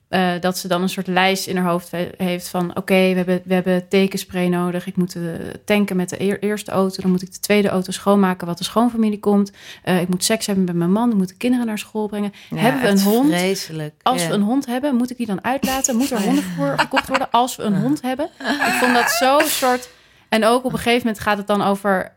eh, 0.10 0.32
dat 0.40 0.58
ze 0.58 0.68
dan 0.68 0.82
een 0.82 0.90
soort 0.90 1.08
lijst 1.08 1.48
in 1.48 1.58
haar 1.58 1.70
hoofd 1.72 1.92
he- 1.92 2.10
heeft 2.18 2.48
van 2.48 2.76
oké, 2.78 2.94
we, 2.94 3.16
hebben, 3.18 3.42
we 3.46 3.54
hebben 3.54 3.88
tekenspray 3.88 4.48
nodig. 4.48 4.88
Ik 4.88 4.96
moet 4.96 5.16
eh, 5.16 5.22
tanken 5.66 5.96
met 5.96 6.10
de 6.10 6.22
eer- 6.22 6.40
eerste 6.44 6.72
auto. 6.72 7.02
Dan 7.02 7.12
moet 7.12 7.22
ik 7.22 7.34
de 7.34 7.40
tweede 7.40 7.68
auto 7.70 7.92
schoonmaken 7.92 8.48
wat 8.48 8.58
de 8.58 8.64
schoonfamilie 8.64 9.20
komt. 9.20 9.52
Eh, 9.84 10.02
ik 10.02 10.08
moet 10.08 10.24
seks 10.24 10.46
hebben 10.46 10.66
met 10.66 10.76
mijn 10.76 10.92
man. 10.92 11.10
Ik 11.10 11.16
moet 11.18 11.28
de 11.28 11.36
kinderen 11.38 11.66
naar 11.66 11.78
school 11.80 12.08
brengen. 12.08 12.34
hebben 12.56 12.82
we 12.82 12.88
een 12.88 13.00
hond? 13.02 13.28
Vreselijk. 13.34 13.94
Als 14.02 14.22
Ja. 14.22 14.28
we 14.28 14.34
een 14.34 14.42
hond 14.42 14.66
hebben, 14.66 14.96
moet 14.96 15.10
ik 15.12 15.18
die 15.18 15.26
dan 15.28 15.44
uitlaten? 15.44 15.96
Moet 15.96 16.12
er 16.12 16.22
honden 16.22 16.44
voor 16.44 16.74
gekocht 16.78 17.08
worden 17.08 17.32
als 17.32 17.56
we 17.56 17.64
een 17.64 17.78
hond 17.82 18.02
hebben? 18.02 18.26
Ik 18.40 18.74
vond 18.80 18.94
dat 18.94 19.10
zo 19.10 19.40
soort... 19.44 19.90
En 20.30 20.46
ook 20.46 20.64
op 20.66 20.72
een 20.72 20.78
gegeven 20.78 21.06
moment 21.06 21.20
gaat 21.24 21.38
het 21.38 21.48
dan 21.48 21.62
over... 21.62 22.12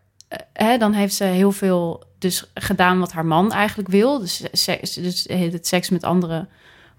hè, 0.52 0.78
dan 0.78 0.92
heeft 0.92 1.14
ze 1.14 1.24
heel 1.24 1.52
veel 1.52 2.04
dus 2.18 2.50
gedaan 2.54 2.98
wat 2.98 3.12
haar 3.12 3.26
man 3.26 3.52
eigenlijk 3.52 3.88
wil. 3.88 4.18
Dus, 4.18 4.42
seks, 4.52 4.92
dus 4.94 5.26
het 5.28 5.66
seks 5.66 5.88
met 5.90 6.04
andere 6.04 6.46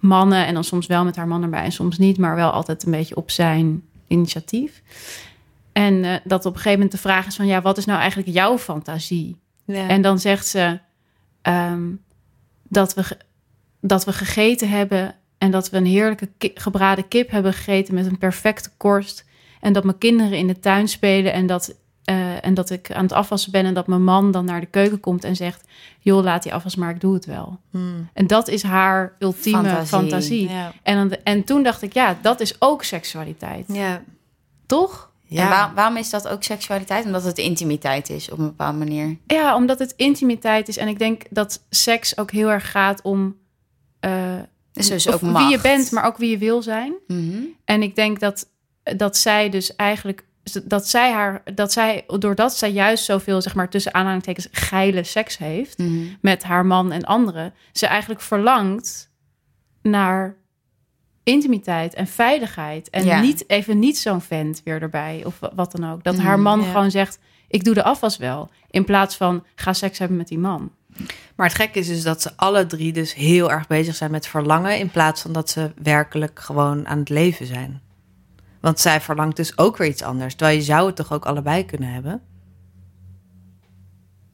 mannen. 0.01 0.45
En 0.45 0.53
dan 0.53 0.63
soms 0.63 0.87
wel 0.87 1.03
met 1.03 1.15
haar 1.15 1.27
man 1.27 1.43
erbij 1.43 1.63
en 1.63 1.71
soms 1.71 1.97
niet. 1.97 2.17
Maar 2.17 2.35
wel 2.35 2.49
altijd 2.49 2.83
een 2.83 2.91
beetje 2.91 3.15
op 3.15 3.31
zijn 3.31 3.83
initiatief. 4.07 4.81
En 5.71 6.03
eh, 6.03 6.15
dat 6.23 6.39
op 6.39 6.53
een 6.53 6.57
gegeven 6.57 6.79
moment 6.79 6.91
de 6.91 6.97
vraag 6.97 7.25
is 7.27 7.35
van... 7.35 7.45
ja, 7.45 7.61
wat 7.61 7.77
is 7.77 7.85
nou 7.85 7.99
eigenlijk 7.99 8.29
jouw 8.29 8.57
fantasie? 8.57 9.39
Ja. 9.65 9.87
En 9.87 10.01
dan 10.01 10.19
zegt 10.19 10.47
ze 10.47 10.79
ehm, 11.41 11.89
dat, 12.63 12.93
we, 12.93 13.17
dat 13.79 14.05
we 14.05 14.13
gegeten 14.13 14.69
hebben 14.69 15.15
en 15.37 15.51
dat 15.51 15.69
we 15.69 15.77
een 15.77 15.85
heerlijke 15.85 16.29
ki- 16.37 16.51
gebraden 16.53 17.07
kip 17.07 17.29
hebben 17.29 17.53
gegeten 17.53 17.93
met 17.93 18.05
een 18.05 18.17
perfecte 18.17 18.69
korst. 18.77 19.25
En 19.59 19.73
dat 19.73 19.83
mijn 19.83 19.97
kinderen 19.97 20.37
in 20.37 20.47
de 20.47 20.59
tuin 20.59 20.87
spelen 20.87 21.33
en 21.33 21.45
dat, 21.45 21.75
eh, 22.03 22.45
en 22.45 22.53
dat 22.53 22.69
ik 22.69 22.91
aan 22.91 23.03
het 23.03 23.11
afwassen 23.13 23.51
ben 23.51 23.65
en 23.65 23.73
dat 23.73 23.87
mijn 23.87 24.03
man 24.03 24.31
dan 24.31 24.45
naar 24.45 24.59
de 24.59 24.65
keuken 24.65 24.99
komt 24.99 25.23
en 25.23 25.35
zegt: 25.35 25.63
Joh, 25.99 26.23
laat 26.23 26.43
die 26.43 26.53
afwas, 26.53 26.75
maar 26.75 26.89
ik 26.89 27.01
doe 27.01 27.13
het 27.13 27.25
wel. 27.25 27.59
Hmm. 27.71 28.09
En 28.13 28.27
dat 28.27 28.47
is 28.47 28.63
haar 28.63 29.15
ultieme 29.19 29.63
Fantasie. 29.63 29.87
fantasie. 29.87 30.49
Ja. 30.49 30.71
En, 30.83 31.09
dan, 31.09 31.17
en 31.23 31.43
toen 31.43 31.63
dacht 31.63 31.81
ik: 31.81 31.93
Ja, 31.93 32.17
dat 32.21 32.39
is 32.39 32.55
ook 32.61 32.83
seksualiteit. 32.83 33.65
Ja. 33.67 34.01
Toch? 34.65 35.09
Ja. 35.25 35.43
En 35.43 35.49
waar- 35.49 35.73
waarom 35.75 35.97
is 35.97 36.09
dat 36.09 36.27
ook 36.27 36.43
seksualiteit? 36.43 37.05
Omdat 37.05 37.23
het 37.23 37.37
intimiteit 37.37 38.09
is 38.09 38.31
op 38.31 38.37
een 38.37 38.45
bepaalde 38.45 38.77
manier. 38.77 39.17
Ja, 39.27 39.55
omdat 39.55 39.79
het 39.79 39.93
intimiteit 39.95 40.67
is. 40.67 40.77
En 40.77 40.87
ik 40.87 40.99
denk 40.99 41.23
dat 41.29 41.61
seks 41.69 42.17
ook 42.17 42.31
heel 42.31 42.51
erg 42.51 42.71
gaat 42.71 43.01
om. 43.01 43.35
eh, 43.99 44.11
Dus, 44.71 44.87
dus 44.87 45.07
of 45.07 45.13
ook 45.13 45.37
wie 45.37 45.47
je 45.49 45.59
bent, 45.61 45.91
maar 45.91 46.05
ook 46.05 46.17
wie 46.17 46.29
je 46.29 46.37
wil 46.37 46.61
zijn. 46.61 46.93
Mhm. 47.07 47.37
En 47.65 47.81
ik 47.81 47.95
denk 47.95 48.19
dat, 48.19 48.47
dat 48.83 49.17
zij 49.17 49.49
dus 49.49 49.75
eigenlijk. 49.75 50.23
Dat 50.63 50.87
zij 50.87 51.11
haar. 51.11 51.41
Dat 51.55 51.71
zij, 51.71 52.03
doordat 52.19 52.57
zij 52.57 52.71
juist 52.71 53.03
zoveel, 53.03 53.41
zeg 53.41 53.55
maar, 53.55 53.69
tussen 53.69 53.93
aanhalingstekens 53.93 54.47
geile 54.51 55.03
seks 55.03 55.37
heeft. 55.37 55.77
Mhm. 55.77 56.05
met 56.21 56.43
haar 56.43 56.65
man 56.65 56.91
en 56.91 57.03
anderen. 57.03 57.53
ze 57.71 57.85
eigenlijk 57.87 58.21
verlangt 58.21 59.09
naar 59.81 60.35
intimiteit 61.23 61.93
en 61.93 62.07
veiligheid. 62.07 62.89
En 62.89 63.05
Ja. 63.05 63.21
niet 63.21 63.43
even 63.49 63.79
niet 63.79 63.97
zo'n 63.97 64.21
vent 64.21 64.61
weer 64.63 64.81
erbij 64.81 65.21
of 65.25 65.39
wa- 65.39 65.51
wat 65.55 65.71
dan 65.71 65.91
ook. 65.91 66.03
Dat 66.03 66.17
haar 66.17 66.39
man 66.39 66.59
ja. 66.61 66.65
gewoon 66.71 66.91
zegt: 66.91 67.19
Ik 67.47 67.63
doe 67.63 67.73
de 67.73 67.83
afwas 67.83 68.17
wel. 68.17 68.49
In 68.69 68.85
plaats 68.85 69.15
van 69.15 69.43
ga 69.55 69.73
seks 69.73 69.99
hebben 69.99 70.17
met 70.17 70.27
die 70.27 70.39
man. 70.39 70.71
Maar 71.35 71.47
het 71.47 71.55
gekke 71.55 71.79
is 71.79 71.87
dus 71.87 72.03
dat 72.03 72.21
ze 72.21 72.31
alle 72.35 72.65
drie 72.65 72.91
dus 72.93 73.13
heel 73.13 73.51
erg 73.51 73.67
bezig 73.67 73.95
zijn 73.95 74.11
met 74.11 74.27
verlangen... 74.27 74.77
in 74.77 74.89
plaats 74.89 75.21
van 75.21 75.31
dat 75.31 75.49
ze 75.49 75.71
werkelijk 75.83 76.39
gewoon 76.39 76.87
aan 76.87 76.99
het 76.99 77.09
leven 77.09 77.45
zijn. 77.45 77.81
Want 78.61 78.79
zij 78.79 79.01
verlangt 79.01 79.35
dus 79.35 79.57
ook 79.57 79.77
weer 79.77 79.87
iets 79.87 80.01
anders. 80.03 80.35
Terwijl 80.35 80.57
je 80.57 80.63
zou 80.63 80.85
het 80.87 80.95
toch 80.95 81.13
ook 81.13 81.25
allebei 81.25 81.65
kunnen 81.65 81.89
hebben? 81.93 82.21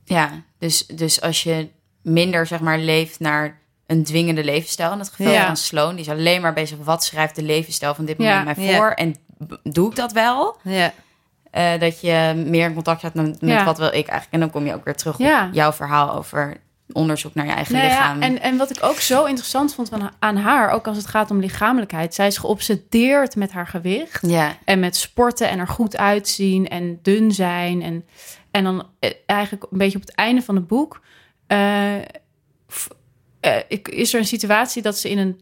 Ja, 0.03 0.31
dus, 0.57 0.85
dus 0.87 1.21
als 1.21 1.43
je 1.43 1.69
minder 2.01 2.45
zeg 2.47 2.59
maar 2.59 2.79
leeft 2.79 3.19
naar 3.19 3.59
een 3.85 4.03
dwingende 4.03 4.43
levensstijl. 4.43 4.91
In 4.91 4.99
het 4.99 5.09
geval 5.09 5.33
Ja. 5.33 5.45
van 5.45 5.57
Sloan, 5.57 5.95
die 5.95 6.05
is 6.05 6.09
alleen 6.11 6.41
maar 6.41 6.53
bezig 6.53 6.77
wat 6.83 7.03
schrijft 7.03 7.35
de 7.35 7.41
levensstijl 7.43 7.95
van 7.95 8.05
dit 8.05 8.17
moment 8.17 8.47
Ja. 8.47 8.53
mij 8.55 8.65
Ja. 8.65 8.77
voor. 8.77 8.89
En 8.89 9.15
doe 9.63 9.89
ik 9.89 9.95
dat 9.95 10.11
wel? 10.11 10.57
Ja. 10.63 10.93
Eh, 11.51 11.79
dat 11.79 12.01
je 12.01 12.43
meer 12.47 12.65
in 12.67 12.73
contact 12.73 13.01
gaat 13.01 13.13
met, 13.13 13.41
met 13.41 13.63
wat 13.63 13.77
wil 13.77 13.87
ik 13.87 13.93
eigenlijk. 13.93 14.29
En 14.31 14.39
dan 14.39 14.49
kom 14.49 14.65
je 14.65 14.73
ook 14.73 14.85
weer 14.85 14.95
terug 14.95 15.19
op 15.19 15.49
jouw 15.51 15.73
verhaal 15.73 16.13
over 16.15 16.57
onderzoek 16.93 17.33
naar 17.33 17.45
je 17.45 17.51
eigen 17.51 17.73
Nou 17.73 17.85
ja, 17.85 17.91
lichaam. 17.91 18.21
en, 18.21 18.41
en 18.41 18.57
wat 18.57 18.69
ik 18.69 18.83
ook 18.83 18.99
zo 18.99 19.25
interessant 19.25 19.73
vond 19.73 19.89
van, 19.89 20.11
aan 20.19 20.37
haar, 20.37 20.69
ook 20.69 20.87
als 20.87 20.97
het 20.97 21.07
gaat 21.07 21.31
om 21.31 21.39
lichamelijkheid. 21.39 22.13
Zij 22.15 22.27
is 22.27 22.37
geobsedeerd 22.37 23.35
met 23.35 23.51
haar 23.51 23.67
gewicht. 23.67 24.27
ja, 24.27 24.57
En 24.65 24.79
met 24.79 24.95
sporten 24.95 25.49
en 25.49 25.59
er 25.59 25.67
goed 25.67 25.97
uitzien 25.97 26.67
en 26.67 26.99
dun 27.01 27.31
zijn. 27.31 27.81
En, 27.81 28.05
en 28.51 28.63
dan 28.63 28.87
eh, 28.99 29.11
eigenlijk 29.25 29.71
een 29.71 29.77
beetje 29.77 29.97
op 29.97 30.05
het 30.05 30.15
einde 30.15 30.41
van 30.41 30.55
het 30.55 30.67
boek. 30.67 31.01
eh, 31.47 31.95
eh, 33.39 33.57
ik, 33.67 33.87
is 33.87 34.13
er 34.13 34.19
een 34.19 34.25
situatie 34.25 34.81
dat 34.81 34.97
ze 34.97 35.09
in 35.09 35.17
een 35.17 35.39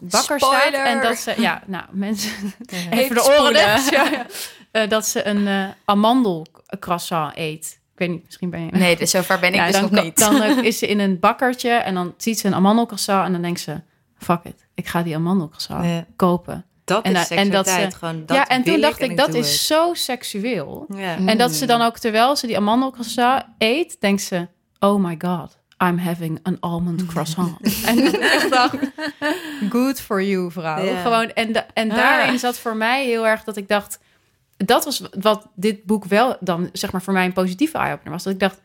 bakker 0.00 0.40
Spoiler! 0.40 0.68
staat. 0.72 0.86
En 0.86 1.00
dat 1.02 1.16
ze, 1.18 1.34
ja, 1.40 1.62
nou, 1.66 1.84
mensen. 1.90 2.30
Even 2.90 3.14
de 3.14 3.24
oren 3.38 3.52
dicht. 3.52 3.90
Ja, 3.90 4.26
ja. 4.72 4.86
Dat 4.86 5.06
ze 5.06 5.26
een 5.26 5.46
eh 5.46 5.64
amandelcroissant 5.84 7.32
eet. 7.36 7.77
Ik 7.98 8.06
weet 8.06 8.16
niet, 8.16 8.24
misschien 8.24 8.50
ben 8.50 8.60
je... 8.64 8.70
Nee, 8.70 8.96
dus 8.96 9.10
zover 9.10 9.38
ben 9.38 9.48
ik 9.48 9.54
Ja, 9.54 9.66
dus 9.66 9.74
dan, 9.80 9.88
nog 9.92 10.04
niet. 10.04 10.18
Dan 10.18 10.42
eh, 10.42 10.56
is 10.70 10.78
ze 10.78 10.86
in 10.86 10.98
een 10.98 11.18
bakkertje 11.18 11.70
en 11.70 11.94
dan 11.94 12.14
ziet 12.16 12.38
ze 12.38 12.46
een 12.46 12.54
amandelcroissant 12.54 13.26
en 13.26 13.32
dan 13.32 13.42
denkt 13.42 13.60
ze... 13.60 13.80
Fuck 14.18 14.40
it, 14.44 14.66
ik 14.74 14.86
ga 14.86 15.02
die 15.02 15.14
amandelcroissant 15.16 16.04
kopen. 16.16 16.64
Dat 16.84 17.04
En 17.04 17.16
is 17.16 17.28
en 17.30 17.50
dat 17.50 17.68
ze- 17.68 17.88
gewoon, 17.98 18.26
dat 18.26 18.36
ja, 18.36 18.46
en 18.46 18.62
toen 18.62 18.80
dacht 18.80 18.98
en 19.00 19.10
ik, 19.10 19.16
dat 19.16 19.34
is 19.34 19.50
het. 19.50 19.60
zo 19.60 19.94
seksueel. 19.94 20.86
Ja. 20.96 21.16
En 21.26 21.38
dat 21.38 21.52
ze 21.52 21.66
dan 21.66 21.82
ook, 21.82 21.98
terwijl 21.98 22.36
ze 22.36 22.46
die 22.46 22.56
amandelcroissant 22.56 23.44
eet, 23.58 23.96
denkt 24.00 24.22
ze... 24.22 24.48
Oh 24.80 25.04
my 25.04 25.14
god, 25.18 25.58
I'm 25.84 25.98
having 25.98 26.40
an 26.42 26.56
almond 26.60 27.06
croissant. 27.06 27.56
en 27.86 27.98
ik 27.98 28.46
dacht, 28.50 28.76
good 29.70 30.00
for 30.00 30.22
you, 30.22 30.50
vrouw. 30.50 30.96
Gewoon, 31.02 31.30
en, 31.32 31.52
da- 31.52 31.66
en 31.74 31.88
daarin 31.88 32.38
zat 32.38 32.58
voor 32.58 32.76
mij 32.76 33.04
heel 33.04 33.26
erg 33.26 33.44
dat 33.44 33.56
ik 33.56 33.68
dacht... 33.68 33.98
Dat 34.64 34.84
was 34.84 35.02
wat 35.20 35.48
dit 35.54 35.84
boek 35.84 36.04
wel 36.04 36.36
dan, 36.40 36.68
zeg 36.72 36.92
maar, 36.92 37.02
voor 37.02 37.12
mij 37.12 37.24
een 37.24 37.32
positieve 37.32 37.78
eye-opener 37.78 38.12
was. 38.12 38.22
Dat 38.22 38.32
ik 38.32 38.40
dacht, 38.40 38.60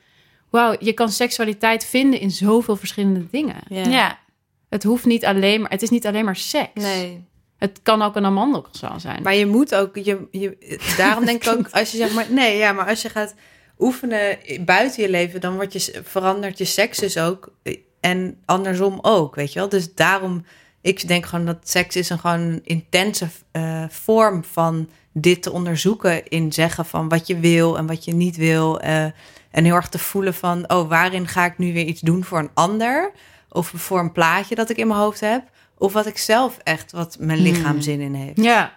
wauw, 0.49 0.75
je 0.79 0.93
kan 0.93 1.09
seksualiteit 1.09 1.85
vinden 1.85 2.19
in 2.19 2.31
zoveel 2.31 2.75
verschillende 2.75 3.29
dingen. 3.31 3.55
Ja. 3.67 3.83
Ja, 3.83 4.19
Het 4.69 4.83
hoeft 4.83 5.05
niet 5.05 5.25
alleen 5.25 5.61
maar, 5.61 5.69
het 5.69 5.81
is 5.81 5.89
niet 5.89 6.07
alleen 6.07 6.25
maar 6.25 6.35
seks. 6.35 6.81
Nee. 6.81 7.23
Het 7.57 7.79
kan 7.83 8.01
ook 8.01 8.15
een 8.15 8.25
amandelcroissant 8.25 9.01
zijn. 9.01 9.23
Maar 9.23 9.35
je 9.35 9.45
moet 9.45 9.75
ook, 9.75 9.95
je, 9.95 10.27
je, 10.31 10.79
daarom 10.97 11.25
denk 11.25 11.45
ik 11.45 11.53
ook, 11.53 11.67
als 11.71 11.91
je 11.91 11.97
zeg 11.97 12.13
maar, 12.13 12.25
nee, 12.29 12.57
ja, 12.57 12.71
maar 12.71 12.87
als 12.87 13.01
je 13.01 13.09
gaat 13.09 13.35
oefenen 13.79 14.37
buiten 14.65 15.03
je 15.03 15.09
leven, 15.09 15.41
dan 15.41 15.55
wordt 15.55 15.73
je, 15.73 16.01
verandert 16.03 16.57
je 16.57 16.65
seks 16.65 16.97
dus 16.97 17.17
ook. 17.17 17.51
En 17.99 18.37
andersom 18.45 18.99
ook, 19.01 19.35
weet 19.35 19.53
je 19.53 19.59
wel. 19.59 19.69
Dus 19.69 19.93
daarom, 19.93 20.45
ik 20.81 21.07
denk 21.07 21.25
gewoon 21.25 21.45
dat 21.45 21.69
seks 21.69 21.95
is 21.95 22.09
een 22.09 22.19
gewoon 22.19 22.39
een 22.39 22.61
intense 22.63 23.27
eh, 23.51 23.83
vorm 23.89 24.43
van 24.43 24.89
dit 25.13 25.41
te 25.43 25.51
onderzoeken 25.51 26.27
in 26.27 26.51
zeggen 26.53 26.85
van 26.85 27.09
wat 27.09 27.27
je 27.27 27.39
wil 27.39 27.77
en 27.77 27.85
wat 27.87 28.05
je 28.05 28.13
niet 28.13 28.35
wil. 28.35 28.79
eh, 28.79 29.05
en 29.51 29.63
heel 29.63 29.75
erg 29.75 29.89
te 29.89 29.99
voelen 29.99 30.33
van, 30.33 30.69
oh, 30.71 30.89
waarin 30.89 31.27
ga 31.27 31.45
ik 31.45 31.57
nu 31.57 31.73
weer 31.73 31.85
iets 31.85 32.01
doen 32.01 32.23
voor 32.23 32.39
een 32.39 32.49
ander? 32.53 33.11
Of 33.49 33.71
voor 33.75 33.99
een 33.99 34.11
plaatje 34.11 34.55
dat 34.55 34.69
ik 34.69 34.77
in 34.77 34.87
mijn 34.87 34.99
hoofd 34.99 35.19
heb. 35.19 35.43
Of 35.77 35.93
wat 35.93 36.05
ik 36.05 36.17
zelf 36.17 36.57
echt, 36.63 36.91
wat 36.91 37.17
mijn 37.19 37.39
lichaam 37.39 37.81
zin 37.81 37.99
in 37.99 38.13
heeft. 38.13 38.41
Ja, 38.43 38.73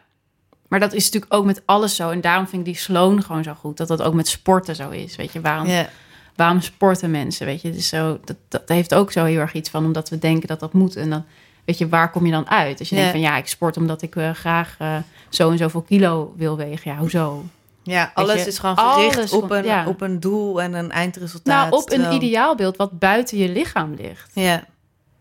maar 0.68 0.80
dat 0.80 0.92
is 0.92 1.04
natuurlijk 1.04 1.34
ook 1.34 1.44
met 1.44 1.62
alles 1.64 1.96
zo. 1.96 2.10
En 2.10 2.20
daarom 2.20 2.46
vind 2.46 2.66
ik 2.66 2.72
die 2.72 2.82
Sloan 2.82 3.22
gewoon 3.22 3.42
zo 3.44 3.54
goed. 3.54 3.76
Dat 3.76 3.88
dat 3.88 4.02
ook 4.02 4.14
met 4.14 4.28
sporten 4.28 4.76
zo 4.76 4.90
is. 4.90 5.16
Weet 5.16 5.32
je, 5.32 5.40
waarom, 5.40 5.66
Ja. 5.68 5.88
waarom 6.36 6.60
sporten 6.60 7.10
mensen? 7.10 7.46
Weet 7.46 7.62
je, 7.62 7.70
is 7.70 7.88
zo, 7.88 8.18
dat, 8.24 8.36
dat 8.48 8.62
heeft 8.68 8.94
ook 8.94 9.12
zo 9.12 9.24
heel 9.24 9.40
erg 9.40 9.52
iets 9.52 9.70
van, 9.70 9.84
omdat 9.84 10.08
we 10.08 10.18
denken 10.18 10.48
dat 10.48 10.60
dat 10.60 10.72
moet. 10.72 10.96
En 10.96 11.10
dan, 11.10 11.24
weet 11.66 11.78
je, 11.78 11.88
waar 11.88 12.10
kom 12.10 12.26
je 12.26 12.32
dan 12.32 12.48
uit? 12.48 12.78
Als 12.78 12.88
je 12.88 12.94
Ja. 12.94 13.00
denkt 13.00 13.16
van, 13.18 13.26
ja, 13.26 13.36
ik 13.36 13.46
sport 13.46 13.76
omdat 13.76 14.02
ik 14.02 14.16
eh, 14.16 14.30
graag 14.30 14.74
eh, 14.78 14.96
zo 15.28 15.50
en 15.50 15.58
zoveel 15.58 15.82
kilo 15.82 16.32
wil 16.36 16.56
wegen. 16.56 16.90
Ja, 16.90 16.96
hoezo? 16.96 17.44
Ja, 17.82 18.10
alles 18.14 18.42
je, 18.42 18.48
is 18.48 18.58
gewoon 18.58 18.78
gericht 18.78 19.16
alles 19.16 19.32
op, 19.32 19.50
een, 19.50 19.64
ja. 19.64 19.86
op 19.86 20.00
een 20.00 20.20
doel 20.20 20.62
en 20.62 20.74
een 20.74 20.90
eindresultaat. 20.90 21.70
Nou, 21.70 21.82
op 21.82 21.90
een 21.92 22.12
ideaalbeeld 22.12 22.76
wat 22.76 22.98
buiten 22.98 23.38
je 23.38 23.48
lichaam 23.48 23.94
ligt. 23.94 24.30
Ja, 24.34 24.64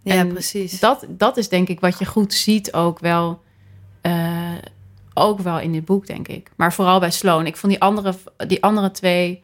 ja 0.01 0.13
En 0.13 0.27
precies. 0.27 0.79
Dat, 0.79 1.05
dat 1.09 1.37
is 1.37 1.49
denk 1.49 1.67
ik 1.67 1.79
wat 1.79 1.99
je 1.99 2.05
goed 2.05 2.33
ziet 2.33 2.73
ook 2.73 2.99
wel, 2.99 3.41
eh, 4.01 4.51
ook 5.13 5.39
wel 5.39 5.59
in 5.59 5.71
dit 5.71 5.85
boek, 5.85 6.07
denk 6.07 6.27
ik. 6.27 6.51
Maar 6.55 6.73
vooral 6.73 6.99
bij 6.99 7.11
Sloan. 7.11 7.45
Ik 7.45 7.57
vond 7.57 7.71
die 7.71 7.81
andere, 7.81 8.13
die 8.47 8.63
andere 8.63 8.91
twee, 8.91 9.43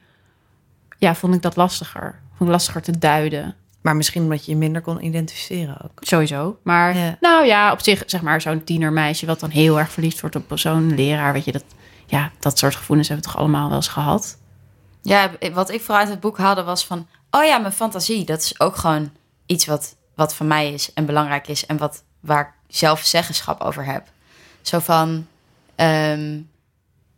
ja, 0.97 1.15
vond 1.15 1.35
ik 1.35 1.41
dat 1.41 1.55
lastiger. 1.55 2.19
Vond 2.29 2.49
ik 2.49 2.55
lastiger 2.55 2.81
te 2.81 2.97
duiden. 2.97 3.55
Maar 3.81 3.95
misschien 3.95 4.23
omdat 4.23 4.45
je 4.45 4.51
je 4.51 4.57
minder 4.57 4.81
kon 4.81 5.03
identificeren 5.05 5.81
ook. 5.83 5.91
Sowieso. 5.99 6.57
Maar 6.63 6.97
Ja. 6.97 7.17
nou 7.19 7.45
ja, 7.45 7.71
op 7.71 7.81
zich, 7.81 8.03
zeg 8.05 8.21
maar, 8.21 8.41
zo'n 8.41 8.63
tienermeisje 8.63 9.25
wat 9.25 9.39
dan 9.39 9.49
heel 9.49 9.79
erg 9.79 9.91
verliefd 9.91 10.21
wordt 10.21 10.35
op 10.35 10.51
zo'n 10.53 10.95
leraar, 10.95 11.33
weet 11.33 11.45
je, 11.45 11.51
dat, 11.51 11.63
ja, 12.05 12.31
dat 12.39 12.57
soort 12.57 12.75
gevoelens 12.75 13.07
hebben 13.07 13.25
we 13.25 13.31
toch 13.31 13.41
allemaal 13.41 13.67
wel 13.67 13.77
eens 13.77 13.87
gehad. 13.87 14.37
Ja, 15.01 15.31
wat 15.53 15.69
ik 15.71 15.81
vooral 15.81 15.99
uit 15.99 16.09
het 16.09 16.19
boek 16.19 16.37
haalde 16.37 16.63
was 16.63 16.85
van... 16.85 17.07
Oh 17.31 17.43
ja, 17.43 17.57
mijn 17.57 17.73
fantasie. 17.73 18.25
Dat 18.25 18.41
is 18.41 18.59
ook 18.59 18.75
gewoon 18.75 19.11
iets 19.45 19.65
wat, 19.65 19.95
wat 20.15 20.35
van 20.35 20.47
mij 20.47 20.73
is 20.73 20.93
en 20.93 21.05
belangrijk 21.05 21.47
is. 21.47 21.65
En 21.65 21.77
wat, 21.77 22.03
waar 22.19 22.41
ik 22.41 22.75
zelf 22.75 22.99
zeggenschap 22.99 23.61
over 23.61 23.85
heb. 23.85 24.07
Zo 24.61 24.79
van... 24.79 25.27
ehm, 25.75 26.39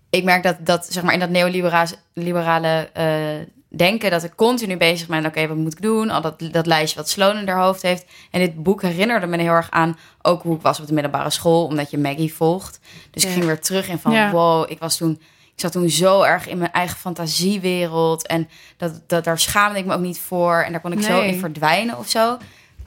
ik 0.10 0.24
merk 0.24 0.44
dat, 0.44 0.56
dat 0.60 0.88
zeg 0.90 1.04
maar 1.04 1.14
in 1.14 1.20
dat 1.20 1.30
neoliberale 1.30 2.90
eh, 2.94 3.48
denken... 3.76 4.12
dat 4.12 4.24
ik 4.24 4.36
continu 4.36 4.78
bezig 4.78 5.08
ben... 5.08 5.26
Oké, 5.26 5.48
wat 5.48 5.58
moet 5.58 5.72
ik 5.72 5.82
doen? 5.82 6.10
Al 6.10 6.22
dat, 6.22 6.40
dat 6.52 6.66
lijstje 6.66 7.00
wat 7.00 7.10
Sloan 7.10 7.38
in 7.38 7.48
haar 7.48 7.64
hoofd 7.64 7.82
heeft. 7.82 8.06
En 8.32 8.40
dit 8.40 8.64
boek 8.64 8.82
herinnerde 8.82 9.28
me 9.28 9.38
heel 9.38 9.52
erg 9.52 9.72
aan... 9.72 9.98
ook 10.22 10.44
hoe 10.44 10.56
ik 10.56 10.62
was 10.62 10.80
op 10.80 10.88
de 10.88 10.94
middelbare 10.94 11.30
school... 11.30 11.66
omdat 11.66 11.92
je 11.92 11.98
Maggie 11.98 12.34
volgt. 12.34 12.80
Dus 13.12 13.24
ik 13.24 13.32
ging 13.32 13.46
weer 13.46 13.60
terug 13.60 13.90
in 13.90 14.00
van... 14.00 14.12
Ja. 14.12 14.32
wow, 14.32 14.72
ik 14.72 14.80
was 14.80 14.98
toen... 14.98 15.22
Ik 15.56 15.60
zat 15.60 15.72
toen 15.72 15.90
zo 15.90 16.22
erg 16.22 16.48
in 16.48 16.58
mijn 16.58 16.72
eigen 16.72 16.98
fantasiewereld. 16.98 18.28
En 18.28 18.50
dat, 18.78 19.02
dat, 19.08 19.24
daar 19.24 19.40
schaamde 19.40 19.80
ik 19.80 19.86
me 19.86 19.94
ook 19.94 20.02
niet 20.02 20.20
voor. 20.20 20.64
En 20.66 20.72
daar 20.72 20.82
kon 20.82 20.92
ik 20.92 21.02
zo 21.02 21.22
in 21.22 21.40
verdwijnen 21.40 21.98
of 21.98 22.10
zo. 22.10 22.38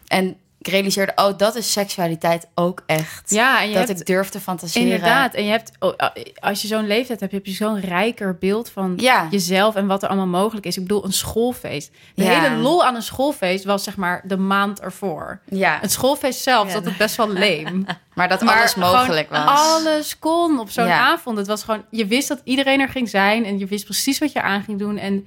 En 0.07 0.37
ik 0.67 0.73
realiseerde, 0.73 1.13
oh, 1.17 1.39
dat 1.39 1.55
is 1.57 1.73
seksualiteit 1.73 2.47
ook 2.55 2.83
echt. 2.87 3.31
Ja, 3.31 3.61
en 3.63 3.69
je 3.69 3.75
dat 3.75 3.89
hebt- 3.89 4.01
ik 4.01 4.07
durf 4.07 4.29
te 4.29 4.41
fantaseren. 4.41 4.83
Inderdaad. 4.89 5.35
En 5.35 5.45
je 5.45 5.51
hebt, 5.51 5.71
oh, 5.79 5.93
als 6.41 6.63
je 6.63 6.69
zo'n 6.69 6.87
leeftijd 6.87 7.21
hebt, 7.21 7.33
heb 7.33 7.47
je 7.47 7.53
zo'n 7.53 7.81
rijker 7.81 8.37
beeld 8.39 8.71
van 8.71 8.93
Ja. 8.97 9.27
jezelf 9.31 9.75
en 9.75 9.87
wat 9.87 10.03
er 10.03 10.09
allemaal 10.09 10.41
mogelijk 10.43 10.67
is. 10.67 10.77
Ik 10.77 10.83
bedoel, 10.83 11.05
een 11.05 11.13
schoolfeest. 11.13 11.91
De 12.15 12.25
Ja. 12.25 12.41
hele 12.41 12.57
lol 12.57 12.85
aan 12.85 12.95
een 12.95 13.03
schoolfeest 13.03 13.65
was 13.65 13.85
zeg 13.85 13.97
maar 13.97 14.23
de 14.27 14.37
maand 14.37 14.81
ervoor. 14.81 15.41
Ja, 15.49 15.79
Het 15.81 15.93
schoolfeest 15.93 16.43
zelf 16.43 16.71
zat 16.71 16.85
het 16.85 16.97
best 16.97 17.17
wel 17.17 17.29
leem. 17.33 17.85
maar 18.15 18.29
dat 18.29 18.41
Maar 18.43 18.57
alles 18.59 18.75
mogelijk 18.75 19.31
was. 19.31 19.59
Alles 19.59 20.19
kon 20.19 20.59
op 20.61 20.71
zo'n 20.71 20.89
avond. 20.89 21.39
Het 21.39 21.47
was 21.47 21.63
gewoon, 21.63 21.85
je 21.91 22.07
wist 22.07 22.29
dat 22.29 22.41
iedereen 22.45 22.81
er 22.81 22.89
ging 22.89 23.09
zijn 23.09 23.45
en 23.45 23.59
je 23.59 23.67
wist 23.67 23.85
precies 23.85 24.19
wat 24.19 24.33
je 24.33 24.43
aan 24.43 24.63
ging 24.63 24.79
doen. 24.79 24.99
En 24.99 25.27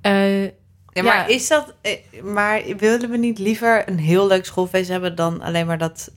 eh, 0.00 0.50
Ja, 1.04 1.08
maar 1.12 1.30
Ja. 1.30 1.34
is 1.34 1.48
dat... 1.48 1.74
eh, 1.80 2.22
Maar 2.22 2.62
willen 2.76 3.10
we 3.10 3.16
niet 3.16 3.38
liever 3.38 3.88
een 3.88 3.98
heel 3.98 4.26
leuk 4.26 4.44
schoolfeest 4.44 4.88
hebben... 4.88 5.14
dan 5.16 5.42
alleen 5.42 5.66
maar 5.66 5.78
dat 5.78 6.10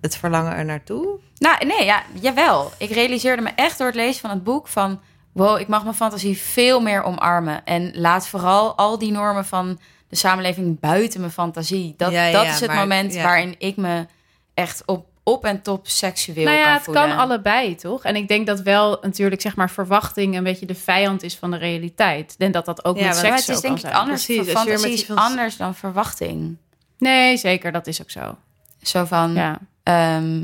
het 0.00 0.16
verlangen 0.16 0.52
er 0.54 0.64
naartoe? 0.64 1.18
Nou, 1.38 1.66
nee, 1.66 1.84
ja, 1.84 2.02
jawel. 2.20 2.70
Ik 2.78 2.90
realiseerde 2.90 3.42
me 3.42 3.50
echt 3.54 3.78
door 3.78 3.86
het 3.86 3.96
lezen 3.96 4.20
van 4.20 4.30
het 4.30 4.44
boek 4.44 4.68
van... 4.68 5.00
wow, 5.32 5.60
ik 5.60 5.68
mag 5.68 5.82
mijn 5.82 5.94
fantasie 5.94 6.38
veel 6.38 6.80
meer 6.80 7.02
omarmen. 7.02 7.64
En 7.64 7.90
laat 8.00 8.28
vooral 8.28 8.76
al 8.76 8.98
die 8.98 9.12
normen 9.12 9.44
van 9.44 9.78
de 10.08 10.16
samenleving 10.16 10.80
buiten 10.80 11.20
mijn 11.20 11.32
fantasie. 11.32 11.94
Dat, 11.96 12.12
Ja, 12.12 12.30
dat 12.30 12.44
ja, 12.44 12.52
is 12.52 12.60
het 12.60 12.68
maar- 12.70 12.78
moment 12.78 13.14
waarin 13.14 13.54
ik 13.58 13.76
me 13.76 14.06
echt 14.54 14.82
op, 14.86 15.06
op 15.24 15.44
en 15.44 15.62
top 15.62 15.86
seksueel 15.88 16.44
nou 16.44 16.56
ja, 16.56 16.64
kan 16.64 16.72
het 16.72 16.82
voelen. 16.82 17.02
kan 17.08 17.16
allebei, 17.18 17.74
toch? 17.74 18.02
En 18.04 18.16
ik 18.16 18.28
denk 18.28 18.46
dat 18.46 18.60
wel 18.60 18.98
natuurlijk, 19.02 19.40
zeg 19.40 19.56
maar, 19.56 19.70
verwachting 19.70 20.36
een 20.36 20.42
beetje 20.44 20.66
de 20.66 20.74
vijand 20.74 21.22
is 21.22 21.36
van 21.36 21.50
de 21.50 21.56
realiteit. 21.56 22.34
En 22.38 22.52
dat 22.52 22.64
dat 22.64 22.84
ook 22.84 22.98
Ja, 22.98 23.06
met 23.06 23.16
seks 23.16 23.28
het 23.30 23.38
is 23.38 23.44
zo 23.44 23.52
kan 23.52 23.62
denk 23.62 23.74
ik 23.74 23.80
zijn. 23.80 23.94
anders. 23.94 24.24
Precies, 24.24 24.52
fantasie 24.52 24.92
is 24.92 25.02
fant- 25.04 25.18
anders 25.18 25.56
dan 25.56 25.74
verwachting. 25.74 26.56
Nee, 26.98 27.36
zeker, 27.36 27.72
dat 27.72 27.86
is 27.86 28.02
ook 28.02 28.10
zo. 28.10 28.36
Zo 28.82 29.04
van... 29.04 29.34
Ja. 29.34 29.58
Ehm, 29.82 30.40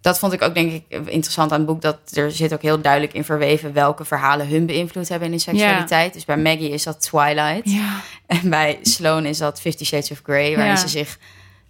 dat 0.00 0.18
vond 0.18 0.32
ik 0.32 0.42
ook 0.42 0.54
denk 0.54 0.72
ik 0.72 0.84
interessant 0.88 1.52
aan 1.52 1.58
het 1.58 1.66
boek. 1.66 1.80
Dat 1.82 1.98
er 2.12 2.30
zit 2.32 2.52
ook 2.52 2.62
heel 2.62 2.80
duidelijk 2.80 3.12
in 3.12 3.24
verweven 3.24 3.72
welke 3.72 4.04
verhalen 4.04 4.48
hun 4.48 4.66
beïnvloed 4.66 5.08
hebben 5.08 5.26
in 5.26 5.32
hun 5.34 5.42
seksualiteit. 5.42 6.12
Dus 6.12 6.24
bij 6.24 6.36
Maggie 6.36 6.70
is 6.70 6.82
dat 6.82 7.00
Twilight. 7.00 7.60
Ja. 7.70 8.00
En 8.26 8.50
bij 8.50 8.78
Sloane 8.82 9.28
is 9.28 9.38
dat 9.38 9.60
Fifty 9.60 9.84
Shades 9.84 10.10
of 10.10 10.20
Grey. 10.22 10.54
Waarin 10.56 10.72
Ja. 10.74 10.80
ze 10.80 10.88
zich, 10.88 11.18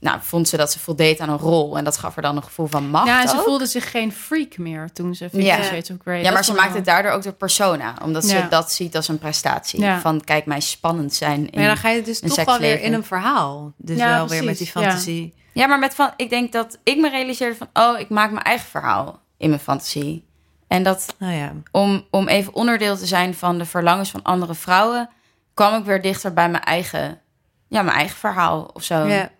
nou, 0.03 0.19
vond 0.23 0.49
ze 0.49 0.57
dat 0.57 0.73
ze 0.73 0.79
voldeed 0.79 1.21
aan 1.21 1.29
een 1.29 1.39
rol. 1.39 1.77
En 1.79 1.85
dat 1.85 1.97
gaf 1.97 2.17
er 2.17 2.23
dan 2.23 2.37
een 2.37 2.43
gevoel 2.43 2.67
van 2.67 2.91
macht 2.91 3.07
Ja, 3.07 3.23
en 3.23 3.29
ze 3.29 3.37
ook. 3.37 3.43
voelde 3.43 3.67
zich 3.67 3.91
geen 3.91 4.13
freak 4.13 4.59
meer 4.59 4.93
toen 4.93 5.15
ze 5.15 5.29
Fifty 5.31 5.47
Ja. 5.47 5.63
Shades 5.63 5.91
of 5.91 5.97
Grey... 6.03 6.23
Ja, 6.23 6.31
maar 6.31 6.39
ze 6.45 6.45
vond 6.45 6.57
maakt 6.57 6.71
ik 6.71 6.77
het 6.77 6.85
daardoor 6.85 7.11
ook 7.13 7.23
de 7.23 7.33
persona. 7.33 7.95
Omdat 8.03 8.29
Ja. 8.31 8.41
ze 8.43 8.49
dat 8.49 8.73
ziet 8.73 8.97
als 8.97 9.09
een 9.09 9.19
prestatie. 9.19 9.81
Ja. 9.81 10.01
Van, 10.01 10.21
kijk, 10.25 10.47
mij 10.47 10.61
spannend 10.61 11.15
zijn. 11.15 11.39
In... 11.41 11.51
Maar 11.53 11.63
ja, 11.63 11.67
dan 11.69 11.77
ga 11.77 11.89
je 11.89 12.03
dus 12.03 12.21
toch 12.21 12.45
wel 12.45 12.59
weer 12.59 12.81
in 12.83 12.93
een 12.93 13.05
verhaal. 13.05 13.73
Dus 13.77 13.97
Ja, 13.97 14.09
wel 14.17 14.29
weer 14.29 14.45
met 14.45 14.59
die 14.59 14.67
fantasie. 14.67 15.35
Ja, 15.53 15.67
maar 15.67 15.79
met 15.79 15.95
van, 15.95 16.11
ik 16.17 16.31
denk 16.31 16.53
dat 16.53 16.79
ik 16.83 16.97
me 16.97 17.11
realiseerde 17.11 17.57
van... 17.57 17.69
oh, 17.73 17.99
ik 17.99 18.09
maak 18.09 18.31
mijn 18.31 18.45
eigen 18.45 18.69
verhaal 18.69 19.21
in 19.37 19.49
mijn 19.49 19.61
fantasie. 19.61 20.25
En 20.69 20.83
dat 20.83 21.15
Nou 21.19 21.33
ja. 21.33 21.53
om, 21.71 22.07
om 22.11 22.29
even 22.29 22.55
onderdeel 22.55 22.97
te 22.97 23.07
zijn 23.07 23.35
van 23.35 23.59
de 23.59 23.65
verlangens 23.65 24.11
van 24.11 24.23
andere 24.23 24.55
vrouwen... 24.55 25.09
kwam 25.55 25.79
ik 25.79 25.85
weer 25.85 26.03
dichter 26.03 26.33
bij 26.33 26.49
mijn 26.51 26.63
eigen, 26.65 27.21
ja, 27.69 27.83
mijn 27.83 27.97
eigen 27.97 28.17
verhaal 28.17 28.71
of 28.73 28.83
zo. 28.83 29.07
ja. 29.07 29.31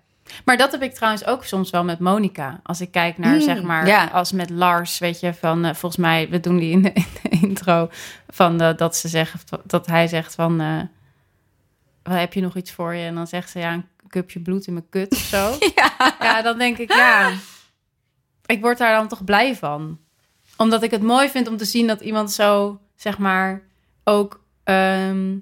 Maar 0.45 0.57
dat 0.57 0.73
heb 0.73 0.83
ik 0.83 0.95
trouwens 0.95 1.25
ook 1.27 1.45
soms 1.45 1.71
wel 1.71 1.85
met 1.85 1.99
Monica. 1.99 2.61
Als 2.63 2.81
ik 2.81 2.91
kijk 2.91 3.19
naar, 3.19 3.35
Mm, 3.35 3.41
zeg 3.41 3.63
maar, 3.63 3.87
ja. 3.87 4.07
als 4.07 4.33
met 4.33 4.51
Lars, 4.51 4.99
weet 4.99 5.21
je, 5.21 5.35
van 5.35 5.65
eh, 5.65 5.75
volgens 5.75 6.01
mij, 6.01 6.29
we 6.29 6.41
doen 6.41 6.57
die 6.57 6.71
in 6.71 6.83
de, 6.83 6.93
in 7.03 7.07
de 7.23 7.29
intro, 7.29 7.89
van 8.29 8.61
eh, 8.61 8.77
dat 8.77 8.97
ze 8.97 9.09
zegt, 9.09 9.51
dat 9.65 9.87
hij 9.87 10.07
zegt 10.09 10.35
van, 10.35 10.57
"Wat, 12.03 12.15
heb 12.15 12.33
je 12.33 12.41
nog 12.41 12.57
iets 12.57 12.73
voor 12.73 12.95
je? 12.95 13.07
En 13.07 13.15
dan 13.15 13.27
zegt 13.27 13.51
ze, 13.51 13.59
ja, 13.59 13.73
een 13.73 13.85
cupje 14.09 14.41
bloed 14.41 14.67
in 14.67 14.73
mijn 14.73 14.89
kut 14.91 15.13
of 15.13 15.19
zo. 15.19 15.57
ja. 16.21 16.43
dan 16.43 16.59
denk 16.59 16.79
ik, 16.79 16.93
ja, 16.93 17.31
ik 18.47 18.61
word 18.61 18.79
daar 18.79 18.97
dan 18.97 19.09
toch 19.09 19.25
blij 19.25 19.57
van. 19.57 19.99
Omdat 20.57 20.83
ik 20.83 20.91
het 20.91 21.03
mooi 21.03 21.29
vind 21.29 21.49
om 21.49 21.57
te 21.57 21.65
zien 21.65 21.87
dat 21.87 22.01
iemand 22.01 22.33
zo, 22.33 22.81
zeg 22.97 23.19
maar, 23.19 23.63
ook... 24.05 24.41
ehm, 24.65 25.37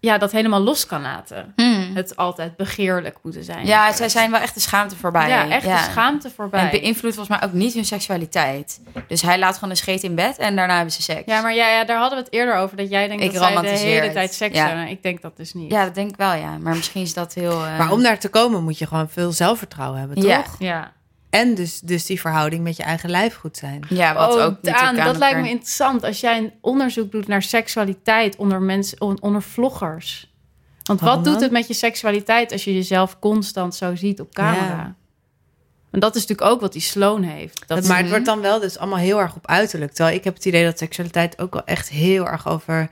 ja, 0.00 0.18
dat 0.18 0.32
helemaal 0.32 0.60
los 0.60 0.86
kan 0.86 1.02
laten. 1.02 1.52
Hmm. 1.56 1.90
Het 1.94 2.16
altijd 2.16 2.56
begeerlijk 2.56 3.16
moeten 3.22 3.44
zijn. 3.44 3.66
Ja, 3.66 3.92
zij 3.92 4.08
zijn 4.08 4.30
wel 4.30 4.40
echt 4.40 4.54
de 4.54 4.60
schaamte 4.60 4.96
voorbij. 4.96 5.28
Ja, 5.28 5.48
echt 5.48 5.64
de 5.64 5.86
schaamte 5.90 6.30
voorbij. 6.30 6.60
En 6.60 6.68
het 6.68 6.80
beïnvloedt 6.80 7.14
volgens 7.16 7.38
mij 7.38 7.48
ook 7.48 7.54
niet 7.54 7.74
hun 7.74 7.84
seksualiteit. 7.84 8.80
Dus 9.08 9.22
hij 9.22 9.38
laat 9.38 9.54
gewoon 9.54 9.70
een 9.70 9.76
scheet 9.76 10.02
in 10.02 10.14
bed 10.14 10.38
en 10.38 10.56
daarna 10.56 10.74
hebben 10.74 10.92
ze 10.92 11.02
seks. 11.02 11.22
Ja, 11.26 11.40
maar 11.40 11.54
ja, 11.54 11.68
ja, 11.68 11.84
daar 11.84 11.98
hadden 11.98 12.18
we 12.18 12.24
het 12.24 12.32
eerder 12.34 12.54
over. 12.54 12.76
Dat 12.76 12.90
jij 12.90 13.08
denkt 13.08 13.22
Ik 13.22 13.32
dat 13.32 13.42
zij 13.42 13.62
de 13.62 13.68
hele 13.68 14.12
tijd 14.12 14.34
seks 14.34 14.56
Ja. 14.56 14.66
hebben. 14.66 14.88
Ik 14.88 15.02
denk 15.02 15.22
dat 15.22 15.36
dus 15.36 15.54
niet. 15.54 15.70
Ja, 15.70 15.84
dat 15.84 15.94
denk 15.94 16.10
ik 16.10 16.16
wel, 16.16 16.34
ja. 16.34 16.58
Maar 16.58 16.74
misschien 16.76 17.02
is 17.02 17.14
dat 17.14 17.34
heel... 17.34 17.64
eh, 17.64 17.78
Maar 17.78 17.92
om 17.92 18.02
daar 18.02 18.18
te 18.18 18.28
komen 18.28 18.62
moet 18.62 18.78
je 18.78 18.86
gewoon 18.86 19.08
veel 19.08 19.32
zelfvertrouwen 19.32 19.98
hebben, 19.98 20.16
toch? 20.16 20.26
Ja. 20.26 20.44
Ja. 20.58 20.92
En 21.36 21.54
dus, 21.54 21.80
dus 21.80 22.06
die 22.06 22.20
verhouding 22.20 22.62
met 22.62 22.76
je 22.76 22.82
eigen 22.82 23.10
lijf 23.10 23.34
goed 23.34 23.56
zijn. 23.56 23.82
Ja, 23.88 24.14
wat 24.14 24.34
oh, 24.34 24.44
ook 24.44 24.62
Daan, 24.62 24.98
aan 24.98 25.06
dat 25.06 25.16
lijkt 25.16 25.40
me 25.40 25.48
interessant. 25.48 26.04
Als 26.04 26.20
jij 26.20 26.38
een 26.38 26.52
onderzoek 26.60 27.12
doet 27.12 27.26
naar 27.26 27.42
seksualiteit 27.42 28.36
onder 28.36 28.62
mensen, 28.62 29.00
on- 29.00 29.20
onder 29.20 29.42
vloggers. 29.42 30.34
Want 30.82 31.00
wat 31.00 31.24
doet 31.24 31.40
het 31.40 31.50
met 31.50 31.66
je 31.68 31.74
seksualiteit 31.74 32.52
als 32.52 32.64
je 32.64 32.74
jezelf 32.74 33.18
constant 33.18 33.74
zo 33.74 33.94
ziet 33.94 34.20
op 34.20 34.34
camera? 34.34 34.66
Ja. 34.66 34.94
En 35.90 36.00
dat 36.00 36.14
is 36.14 36.26
natuurlijk 36.26 36.50
ook 36.50 36.60
wat 36.60 36.72
die 36.72 36.82
Sloan 36.82 37.22
heeft. 37.22 37.64
Dat 37.66 37.86
maar 37.86 37.98
het 37.98 38.08
wordt 38.08 38.24
dan 38.24 38.40
wel 38.40 38.60
dus 38.60 38.78
allemaal 38.78 38.98
heel 38.98 39.20
erg 39.20 39.36
op 39.36 39.46
uiterlijk. 39.46 39.92
Terwijl 39.92 40.16
ik 40.16 40.24
heb 40.24 40.34
het 40.34 40.44
idee 40.44 40.64
dat 40.64 40.78
seksualiteit 40.78 41.40
ook 41.40 41.52
wel 41.52 41.64
echt 41.64 41.88
heel 41.88 42.26
erg 42.28 42.48
over 42.48 42.90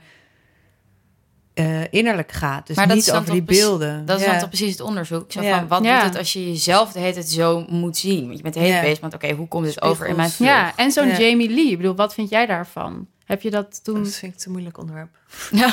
eh, 1.55 1.93
innerlijk 1.93 2.31
gaat. 2.31 2.67
Dus 2.67 2.75
Maar 2.75 2.95
niet 2.95 3.11
over 3.11 3.31
die 3.31 3.43
beelden. 3.43 4.05
Dat 4.05 4.19
is 4.19 4.25
dan 4.25 4.37
toch 4.39 4.47
precies 4.47 4.71
het 4.71 4.81
onderzoek. 4.81 5.31
Zo 5.31 5.41
Ja. 5.41 5.57
van, 5.57 5.67
wat 5.67 5.83
Ja. 5.83 5.95
doet 5.99 6.09
het 6.09 6.17
als 6.17 6.33
je 6.33 6.47
jezelf 6.47 6.91
de 6.91 6.99
hele 6.99 7.13
tijd 7.13 7.29
zo 7.29 7.65
moet 7.69 7.97
zien? 7.97 8.23
Want 8.25 8.37
je 8.37 8.41
bent 8.43 8.53
de 8.53 8.59
hele 8.59 8.81
bezig 8.81 9.01
met, 9.01 9.13
oké, 9.13 9.31
hoe 9.33 9.47
komt 9.47 9.65
dit 9.65 9.81
over 9.81 10.07
in 10.07 10.15
mijn 10.15 10.29
vlog? 10.29 10.47
ja, 10.47 10.73
en 10.75 10.91
zo'n 10.91 11.07
Ja. 11.07 11.17
Jamie 11.17 11.49
Lee. 11.49 11.71
Ik 11.71 11.77
bedoel, 11.77 11.95
wat 11.95 12.13
vind 12.13 12.29
jij 12.29 12.45
daarvan? 12.45 13.07
Heb 13.25 13.41
je 13.41 13.49
dat 13.51 13.83
toen... 13.83 14.03
Dat 14.03 14.13
vind 14.15 14.33
ik 14.33 14.39
te 14.39 14.49
moeilijk 14.49 14.77
onderwerp. 14.77 15.09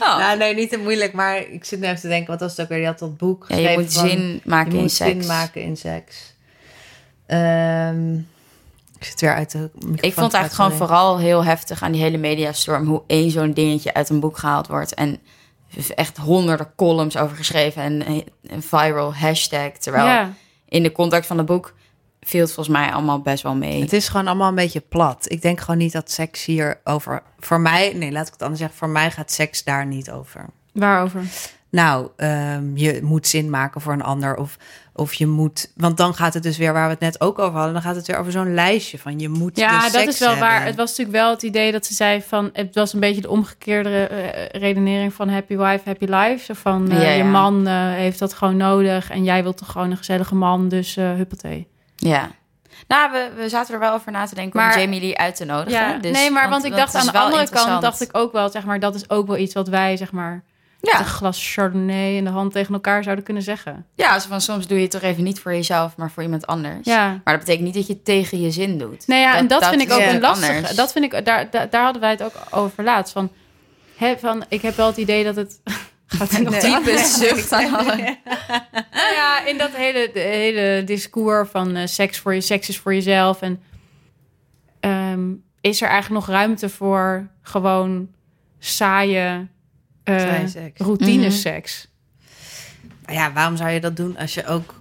Oh. 0.00 0.18
Nou, 0.18 0.38
nee, 0.38 0.54
niet 0.54 0.70
te 0.70 0.76
moeilijk. 0.78 1.12
Maar 1.12 1.36
ik 1.50 1.64
zit 1.64 1.80
nu 1.80 1.86
even 1.86 2.00
te 2.00 2.08
denken, 2.08 2.30
wat 2.30 2.40
was 2.40 2.50
het 2.50 2.60
ook 2.60 2.68
weer? 2.68 2.78
Die 2.78 2.86
had 2.86 2.98
dat 2.98 3.16
boek 3.16 3.44
Ja, 3.48 3.56
je 3.56 3.62
geschreven 3.62 3.82
moet 3.82 3.92
van- 3.92 4.08
zin 4.08 4.40
maken 4.44 4.70
je 4.70 4.76
in 4.76 4.82
moet 4.82 4.92
seks. 4.92 5.10
zin 5.10 5.26
maken 5.26 5.62
in 5.62 5.76
seks. 5.76 6.34
Ehm, 7.26 8.18
zit 9.06 9.20
weer 9.20 9.34
uit 9.34 9.50
de 9.50 9.58
microfoon 9.58 9.94
Ik 9.94 10.14
vond 10.14 10.32
het 10.32 10.34
eigenlijk 10.34 10.54
gewoon 10.54 10.88
vooral 10.88 11.18
heel 11.18 11.44
heftig 11.44 11.82
aan 11.82 11.92
die 11.92 12.02
hele 12.02 12.16
mediastorm... 12.16 12.86
hoe 12.86 13.02
één 13.06 13.30
zo'n 13.30 13.52
dingetje 13.52 13.94
uit 13.94 14.08
een 14.08 14.20
boek 14.20 14.38
gehaald 14.38 14.66
wordt... 14.66 14.94
en 14.94 15.18
echt 15.94 16.16
honderden 16.16 16.72
columns 16.76 17.16
over 17.16 17.36
geschreven... 17.36 17.82
en 17.82 18.24
een 18.46 18.62
viral 18.62 19.14
hashtag. 19.14 19.70
Terwijl 19.70 20.06
ja. 20.06 20.32
in 20.68 20.82
de 20.82 20.92
context 20.92 21.26
van 21.26 21.38
het 21.38 21.46
boek 21.46 21.74
viel 22.20 22.40
het 22.40 22.52
volgens 22.52 22.76
mij 22.76 22.92
allemaal 22.92 23.20
best 23.20 23.42
wel 23.42 23.54
mee. 23.54 23.80
Het 23.80 23.92
is 23.92 24.08
gewoon 24.08 24.26
allemaal 24.26 24.48
een 24.48 24.54
beetje 24.54 24.80
plat. 24.80 25.30
Ik 25.30 25.42
denk 25.42 25.60
gewoon 25.60 25.78
niet 25.78 25.92
dat 25.92 26.10
seks 26.10 26.44
hier 26.44 26.80
over... 26.84 27.22
Voor 27.38 27.60
mij, 27.60 27.92
nee, 27.94 28.12
laat 28.12 28.26
ik 28.26 28.32
het 28.32 28.42
anders 28.42 28.60
zeggen. 28.60 28.78
Voor 28.78 28.88
mij 28.88 29.10
gaat 29.10 29.30
seks 29.30 29.64
daar 29.64 29.86
niet 29.86 30.10
over. 30.10 30.46
Waarover? 30.72 31.24
Nou, 31.70 32.08
ehm, 32.16 32.76
je 32.76 33.00
moet 33.02 33.26
zin 33.26 33.50
maken 33.50 33.80
voor 33.80 33.92
een 33.92 34.02
ander. 34.02 34.36
Of, 34.36 34.56
of 34.94 35.14
je 35.14 35.26
moet... 35.26 35.72
Want 35.76 35.96
dan 35.96 36.14
gaat 36.14 36.34
het 36.34 36.42
dus 36.42 36.56
weer, 36.58 36.72
waar 36.72 36.84
we 36.84 36.90
het 36.90 37.00
net 37.00 37.20
ook 37.20 37.38
over 37.38 37.54
hadden... 37.54 37.72
dan 37.72 37.82
gaat 37.82 37.96
het 37.96 38.06
weer 38.06 38.18
over 38.18 38.32
zo'n 38.32 38.54
lijstje 38.54 38.98
van 38.98 39.18
je 39.18 39.28
moet 39.28 39.56
Ja, 39.56 39.70
dus 39.80 39.92
dat 39.92 40.00
seks 40.00 40.12
is 40.12 40.18
wel 40.18 40.36
waar. 40.36 40.64
Het 40.64 40.76
was 40.76 40.88
natuurlijk 40.88 41.16
wel 41.16 41.30
het 41.30 41.42
idee 41.42 41.72
dat 41.72 41.86
ze 41.86 41.94
zei 41.94 42.22
van... 42.22 42.50
Het 42.52 42.74
was 42.74 42.92
een 42.92 43.00
beetje 43.00 43.20
de 43.20 43.30
omgekeerde 43.30 44.06
eh, 44.06 44.60
redenering 44.60 45.14
van 45.14 45.28
happy 45.28 45.56
wife, 45.56 45.80
happy 45.84 46.04
life. 46.04 46.44
Zo 46.44 46.54
van, 46.54 46.90
eh, 46.90 47.02
Ja, 47.02 47.10
je 47.10 47.24
man 47.24 47.66
eh, 47.66 47.74
heeft 47.74 48.18
dat 48.18 48.34
gewoon 48.34 48.56
nodig... 48.56 49.10
en 49.10 49.24
jij 49.24 49.42
wilt 49.42 49.56
toch 49.56 49.70
gewoon 49.70 49.90
een 49.90 49.96
gezellige 49.96 50.34
man, 50.34 50.68
dus 50.68 50.96
eh 50.96 51.12
huppatee. 51.12 51.68
Ja. 51.96 52.30
Nou, 52.88 53.12
we, 53.12 53.30
we 53.36 53.48
zaten 53.48 53.74
er 53.74 53.80
wel 53.80 53.92
over 53.92 54.12
na 54.12 54.26
te 54.26 54.34
denken 54.34 54.60
Maar- 54.60 54.74
om 54.74 54.80
Jamie 54.80 55.00
Lee 55.00 55.18
uit 55.18 55.36
te 55.36 55.44
nodigen. 55.44 55.80
Ja, 55.80 55.98
Dus- 55.98 56.12
nee, 56.12 56.30
maar 56.30 56.48
want, 56.48 56.64
ik 56.64 56.70
dat 56.70 56.78
dacht 56.78 56.94
aan 56.94 57.12
de 57.12 57.18
andere 57.18 57.48
kant... 57.48 57.82
dacht 57.82 58.00
ik 58.02 58.08
ook 58.12 58.32
wel, 58.32 58.50
zeg 58.50 58.64
maar... 58.64 58.80
dat 58.80 58.94
is 58.94 59.10
ook 59.10 59.26
wel 59.26 59.36
iets 59.36 59.54
wat 59.54 59.68
wij, 59.68 59.96
zeg 59.96 60.12
maar... 60.12 60.44
Ja, 60.92 60.98
een 60.98 61.04
glas 61.04 61.52
chardonnay 61.52 62.16
in 62.16 62.24
de 62.24 62.30
hand 62.30 62.52
tegen 62.52 62.74
elkaar 62.74 63.02
zouden 63.02 63.24
kunnen 63.24 63.42
zeggen. 63.42 63.86
ja 63.94 64.20
van, 64.20 64.40
soms 64.40 64.66
doe 64.66 64.76
je 64.76 64.82
het 64.82 64.92
toch 64.92 65.02
even 65.02 65.24
niet 65.24 65.40
voor 65.40 65.52
jezelf, 65.52 65.96
maar 65.96 66.10
voor 66.10 66.22
iemand 66.22 66.46
anders. 66.46 66.86
Ja. 66.86 67.08
Maar 67.08 67.34
dat 67.34 67.38
betekent 67.38 67.64
niet 67.64 67.74
dat 67.74 67.86
je 67.86 67.92
het 67.92 68.04
tegen 68.04 68.40
je 68.40 68.50
zin 68.50 68.78
doet. 68.78 69.06
Nee, 69.06 69.20
ja, 69.20 69.36
en 69.36 69.46
dat, 69.46 69.66
vind 69.66 69.82
ik 69.82 69.92
ook 69.92 70.00
een 70.00 70.20
lastige. 70.20 70.52
anders. 70.54 70.74
Dat 70.74 70.92
vind 70.92 71.04
ik, 71.04 71.24
daar, 71.24 71.50
daar, 71.50 71.70
daar 71.70 71.82
hadden 71.82 72.02
wij 72.02 72.10
het 72.10 72.22
ook 72.22 72.34
over 72.50 72.84
laatst. 72.84 73.12
Van, 73.12 73.30
hè, 73.96 74.18
van, 74.18 74.44
ik 74.48 74.62
heb 74.62 74.76
wel 74.76 74.86
het 74.86 74.96
idee 74.96 75.24
dat 75.24 75.36
het... 75.36 75.60
Gaat 76.06 76.30
het 76.30 76.42
nog 76.42 76.52
Nee. 76.52 76.60
diepe 76.60 76.98
zucht 76.98 77.52
aan 77.52 77.74
alle... 77.78 77.96
Nou 78.92 79.14
ja, 79.14 79.44
in 79.46 79.58
dat 79.58 79.70
hele, 79.72 80.10
de 80.12 80.20
hele 80.20 80.84
discours 80.84 81.50
van 81.50 81.76
eh, 81.76 81.86
seks 81.86 82.18
voor 82.18 82.34
je, 82.34 82.40
seks 82.40 82.68
is 82.68 82.78
voor 82.78 82.94
jezelf. 82.94 83.42
En 83.42 83.62
ehm, 84.80 85.32
is 85.60 85.82
er 85.82 85.88
eigenlijk 85.88 86.26
nog 86.26 86.36
ruimte 86.36 86.68
voor 86.68 87.28
gewoon 87.42 88.08
saaie 88.58 89.48
eh 90.06 90.18
Saaie 90.18 90.48
seks. 90.48 90.80
routineseks? 90.80 91.88
Maar 93.04 93.14
ja, 93.14 93.32
waarom 93.32 93.56
zou 93.56 93.70
je 93.70 93.80
dat 93.80 93.96
doen 93.96 94.16
als 94.16 94.34
je 94.34 94.46
ook... 94.46 94.74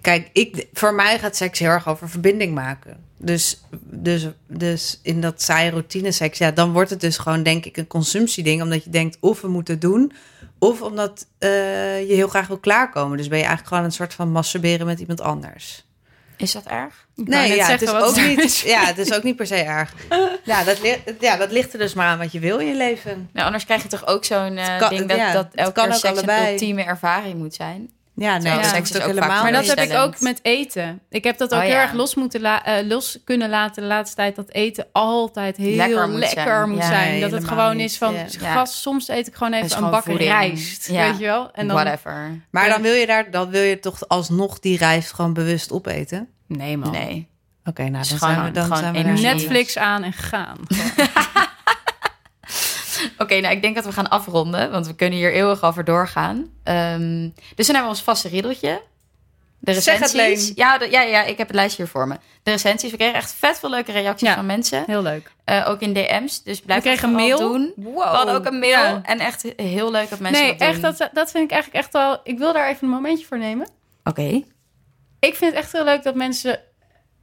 Kijk, 0.00 0.30
ik, 0.32 0.66
voor 0.72 0.94
mij 0.94 1.18
gaat 1.18 1.36
seks 1.36 1.58
heel 1.58 1.70
erg 1.70 1.88
over 1.88 2.08
verbinding 2.08 2.54
maken. 2.54 2.96
Dus, 3.16 3.62
dus, 3.82 4.26
dus 4.46 5.00
in 5.02 5.20
dat 5.20 5.42
saaie 5.42 5.70
routine 5.70 6.12
seks, 6.12 6.38
ja, 6.38 6.50
dan 6.50 6.72
wordt 6.72 6.90
het 6.90 7.00
dus 7.00 7.18
gewoon, 7.18 7.42
denk 7.42 7.64
ik, 7.64 7.76
een 7.76 7.86
consumptieding. 7.86 8.62
Omdat 8.62 8.84
je 8.84 8.90
denkt, 8.90 9.16
of 9.20 9.40
we 9.40 9.48
moeten 9.48 9.78
doen, 9.78 10.12
of 10.58 10.82
omdat 10.82 11.26
eh, 11.38 12.08
je 12.08 12.14
heel 12.14 12.28
graag 12.28 12.46
wil 12.46 12.58
klaarkomen. 12.58 13.16
Dus 13.16 13.28
ben 13.28 13.38
je 13.38 13.44
eigenlijk 13.44 13.74
gewoon 13.74 13.88
een 13.88 13.96
soort 13.96 14.14
van 14.14 14.30
masturberen 14.30 14.86
met 14.86 15.00
iemand 15.00 15.20
anders. 15.20 15.87
Is 16.38 16.52
dat 16.52 16.64
erg? 16.66 17.06
Ik 17.16 17.28
Nee, 17.28 17.54
ja, 17.56 17.66
het, 17.66 17.82
is 17.82 17.90
ook 17.90 18.16
niet, 18.16 18.38
is. 18.38 18.62
ja, 18.62 18.84
het 18.84 18.98
is 18.98 19.12
ook 19.12 19.22
niet 19.22 19.36
per 19.36 19.46
se 19.46 19.54
erg. 19.56 19.92
Ja 20.44 20.64
dat, 20.64 20.80
li- 20.82 21.02
ja, 21.20 21.36
dat 21.36 21.50
ligt 21.52 21.72
er 21.72 21.78
dus 21.78 21.94
maar 21.94 22.06
aan 22.06 22.18
wat 22.18 22.32
je 22.32 22.38
wil 22.38 22.58
in 22.58 22.66
je 22.66 22.74
leven. 22.76 23.28
Nou, 23.32 23.46
anders 23.46 23.64
krijg 23.64 23.82
je 23.82 23.88
toch 23.88 24.06
ook 24.06 24.24
zo'n 24.24 24.56
eh, 24.56 24.78
kan- 24.78 24.88
ding 24.88 25.08
dat, 25.08 25.16
ja, 25.16 25.32
dat 25.32 25.46
elke 25.54 25.72
kan 25.72 25.84
keer 25.84 25.94
ook 25.94 25.98
seks 26.00 26.18
een 26.22 26.28
allebei. 26.28 26.52
ultieme 26.52 26.82
ervaring 26.82 27.34
moet 27.38 27.54
zijn. 27.54 27.90
Ja, 28.18 28.30
nee, 28.32 28.40
Terwijl 28.40 28.60
dat 28.62 28.70
seks 28.74 28.90
is 28.90 28.96
ook 29.00 29.06
helemaal 29.06 29.42
Maar 29.42 29.52
dat 29.52 29.66
heb 29.66 29.78
ik 29.78 29.92
ook 29.96 30.20
met 30.20 30.38
eten. 30.42 31.00
Ik 31.10 31.24
heb 31.24 31.38
dat 31.38 31.52
ook 31.54 31.58
Oh, 31.58 31.64
heel 31.64 31.74
ja. 31.74 31.82
erg 31.82 31.92
los, 31.92 32.14
moeten 32.14 32.40
la- 32.40 32.64
eh, 32.64 32.86
los 32.86 33.18
kunnen 33.24 33.48
laten 33.50 33.82
de 33.82 33.88
laatste 33.88 34.16
tijd. 34.16 34.36
Dat 34.36 34.50
eten 34.50 34.86
altijd 34.92 35.56
heel 35.56 35.76
Lekker 35.76 35.88
lekker 36.08 36.10
moet 36.66 36.74
moet 36.74 36.84
zijn. 36.84 36.92
zijn. 36.92 37.14
Ja, 37.14 37.20
dat 37.28 37.30
het 37.40 37.48
gewoon 37.48 37.76
niet. 37.76 37.90
is 37.90 37.98
van... 37.98 38.14
Ja. 38.14 38.24
Ja. 38.40 38.52
Gast, 38.52 38.74
soms 38.74 39.08
eet 39.08 39.26
ik 39.26 39.34
gewoon 39.34 39.52
even 39.52 39.82
een 39.84 39.90
bak 39.90 40.02
voeding. 40.04 40.30
rijst. 40.30 40.88
Ja. 40.88 41.10
Weet 41.10 41.18
je 41.18 41.24
wel? 41.24 41.50
En 41.52 41.66
dan, 41.68 41.76
Whatever. 41.76 42.40
Maar 42.50 42.68
dan 42.68 42.82
wil 42.82 42.94
je 42.94 43.06
daar, 43.06 43.30
dan 43.30 43.50
wil 43.50 43.62
je 43.62 43.78
toch 43.80 44.08
alsnog 44.08 44.58
die 44.58 44.78
rijst 44.78 45.12
gewoon 45.12 45.32
bewust 45.32 45.72
opeten? 45.72 46.28
Nee 46.46 46.76
man. 46.76 46.90
Nee. 46.90 47.28
Oké, 47.64 47.82
nou 47.82 47.92
dan 47.92 48.04
gewoon- 48.18 48.34
zijn 48.34 48.44
we 48.44 48.50
dan 48.50 48.76
zijn 48.76 48.92
we 48.92 49.20
Netflix 49.20 49.78
aan 49.78 50.02
en 50.02 50.12
gaan. 50.12 50.56
Oké, 53.18 53.40
nou 53.40 53.54
ik 53.54 53.62
denk 53.62 53.74
dat 53.74 53.84
we 53.84 53.92
gaan 53.92 54.08
afronden, 54.10 54.70
want 54.70 54.86
we 54.86 54.94
kunnen 54.94 55.18
hier 55.18 55.32
eeuwig 55.32 55.62
over 55.62 55.84
doorgaan. 55.84 56.50
Ehm, 56.64 57.28
dus 57.54 57.66
dan 57.66 57.74
hebben 57.74 57.82
we 57.82 57.88
ons 57.88 58.02
vaste 58.02 58.28
riedeltje. 58.28 58.82
De 59.60 59.80
Zeg 59.80 59.98
het, 59.98 60.12
recensies. 60.12 60.52
Ja, 60.54 60.78
de- 60.78 60.90
ja, 60.90 61.02
ja, 61.02 61.22
ik 61.24 61.38
heb 61.38 61.46
het 61.46 61.56
lijstje 61.56 61.82
hier 61.82 61.90
voor 61.92 62.08
me. 62.08 62.16
De 62.42 62.50
recensies. 62.50 62.90
We 62.90 62.96
kregen 62.96 63.14
echt 63.14 63.34
vet 63.38 63.58
veel 63.58 63.70
leuke 63.70 63.92
reacties 63.92 64.28
Ja. 64.28 64.34
van 64.34 64.46
mensen. 64.46 64.82
Heel 64.86 65.02
leuk. 65.02 65.30
Eh, 65.44 65.66
ook 65.68 65.80
in 65.80 65.92
DM's. 65.92 66.42
Dus 66.42 66.60
blijf 66.60 66.82
We 66.82 66.88
kregen 66.88 67.08
een 67.08 67.14
mail. 67.14 67.38
doen. 67.38 67.72
Wow. 67.76 67.94
We 67.96 68.00
hadden 68.16 68.34
ook 68.34 68.46
een 68.46 68.58
mail. 68.58 68.70
Ja. 68.84 69.00
En 69.02 69.18
echt 69.18 69.44
heel 69.56 69.90
leuk 69.90 70.10
dat 70.10 70.18
mensen 70.18 70.42
Nee, 70.42 70.56
dat 70.56 70.68
echt, 70.68 70.80
dat, 70.80 71.10
dat 71.12 71.30
vind 71.30 71.44
ik 71.44 71.50
eigenlijk 71.50 71.84
echt 71.84 71.92
wel... 71.92 72.20
Ik 72.24 72.38
wil 72.38 72.52
daar 72.52 72.68
even 72.68 72.84
een 72.88 72.94
momentje 72.94 73.26
voor 73.26 73.38
nemen. 73.38 73.68
Oké. 74.04 74.42
Ik 75.20 75.34
vind 75.34 75.52
het 75.52 75.54
echt 75.54 75.72
heel 75.72 75.84
leuk 75.84 76.02
dat 76.02 76.14
mensen... 76.14 76.60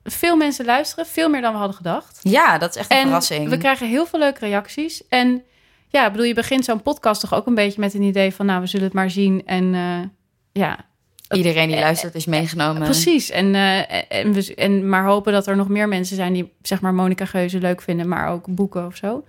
Veel 0.04 0.36
mensen 0.36 0.66
luisteren. 0.66 1.06
Veel 1.06 1.30
meer 1.30 1.42
dan 1.42 1.52
we 1.52 1.58
hadden 1.58 1.76
gedacht. 1.76 2.20
Ja, 2.22 2.58
dat 2.58 2.70
is 2.70 2.76
echt 2.76 2.92
een 2.92 2.98
En 2.98 3.04
verrassing. 3.04 3.50
we 3.50 3.58
krijgen 3.58 3.88
heel 3.88 4.06
veel 4.06 4.20
leuke 4.20 4.40
reacties. 4.40 5.08
En 5.08 5.44
ja, 5.96 6.06
ik 6.06 6.12
bedoel, 6.12 6.28
je 6.28 6.34
begint 6.34 6.66
zo'n 6.66 6.82
podcast 6.82 7.22
toch 7.22 7.34
ook 7.34 7.46
een 7.46 7.56
beetje 7.56 7.80
met 7.80 7.94
een 7.94 8.02
idee 8.02 8.34
van... 8.34 8.46
nou, 8.46 8.62
we 8.62 8.68
zullen 8.68 8.86
het 8.86 8.94
maar 8.96 9.10
zien. 9.10 9.46
En 9.46 9.74
eh, 9.74 10.00
ja, 10.52 10.86
Iedereen 11.30 11.68
die 11.68 11.80
luistert 11.80 12.16
is 12.16 12.26
meegenomen. 12.26 12.84
precies. 12.84 13.30
En, 13.30 13.56
eh, 13.56 14.20
en, 14.20 14.34
we, 14.34 14.56
en 14.56 14.90
maar 14.90 15.06
hopen 15.06 15.34
dat 15.34 15.48
er 15.48 15.56
nog 15.56 15.68
meer 15.68 15.88
mensen 15.88 16.16
zijn... 16.16 16.34
die 16.34 16.54
zeg 16.62 16.82
maar 16.82 16.94
Monica 16.94 17.26
Geuze 17.26 17.60
leuk 17.60 17.82
vinden, 17.82 18.08
maar 18.08 18.30
ook 18.30 18.56
boeken 18.56 18.86
of 18.86 18.96
zo. 18.96 19.24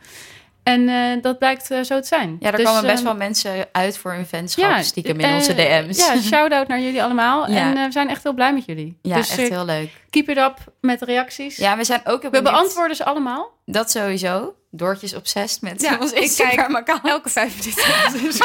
En 0.67 0.89
eh, 0.89 1.23
dat 1.23 1.39
blijkt 1.39 1.71
eh, 1.71 1.83
zo 1.83 2.01
te 2.01 2.07
zijn. 2.07 2.37
Ja, 2.41 2.51
er 2.51 2.57
Dus, 2.57 2.67
komen 2.67 2.83
best 2.83 2.99
eh, 2.99 3.05
wel 3.05 3.15
mensen 3.15 3.67
uit 3.73 3.99
voor 3.99 4.13
hun 4.13 4.27
fanschap. 4.27 4.83
stiekem 4.83 5.21
in 5.21 5.29
eh, 5.29 5.35
onze 5.35 5.55
DM's. 5.55 5.99
Ja, 5.99 6.21
shout-out 6.33 6.69
naar 6.69 6.81
jullie 6.81 7.03
allemaal. 7.03 7.51
Ja. 7.51 7.57
En 7.75 7.87
we 7.87 7.93
zijn 7.93 8.09
echt 8.09 8.23
heel 8.23 8.33
blij 8.33 8.53
met 8.55 8.65
jullie. 8.65 8.99
Ja, 9.03 9.17
dus 9.17 9.37
echt 9.37 9.49
heel 9.49 9.65
leuk. 9.65 9.91
keep 10.11 10.29
it 10.29 10.37
up 10.37 10.59
met 10.81 10.99
de 10.99 11.05
reacties. 11.05 11.57
Ja, 11.57 11.77
we 11.77 11.85
zijn 11.85 12.01
ook 12.05 12.23
heel 12.23 12.31
we 12.31 12.43
beantwoorden 12.43 12.97
ze 12.97 13.05
allemaal. 13.05 13.51
Dat 13.65 13.91
sowieso. 13.91 14.55
Doortjes 14.71 15.15
obsessed 15.15 15.63
met 15.63 15.81
Ja, 15.83 15.99
ons 16.01 16.13
ik 16.13 16.19
Instagram-account. 16.23 17.07
Elke 17.07 17.29
vijf 17.29 17.59
minuten. 17.59 17.85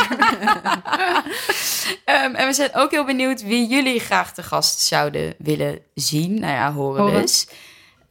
Ehm, 2.05 2.35
en 2.35 2.47
we 2.47 2.53
zijn 2.53 2.69
ook 2.73 2.91
heel 2.91 3.05
benieuwd 3.05 3.41
wie 3.43 3.67
jullie 3.67 3.99
graag 3.99 4.33
te 4.33 4.43
gast 4.43 4.79
zouden 4.79 5.33
willen 5.37 5.79
zien. 5.93 6.39
Nou 6.39 6.53
ja, 6.53 6.73
horen, 6.73 7.01
Horen. 7.01 7.21
dus. 7.21 7.47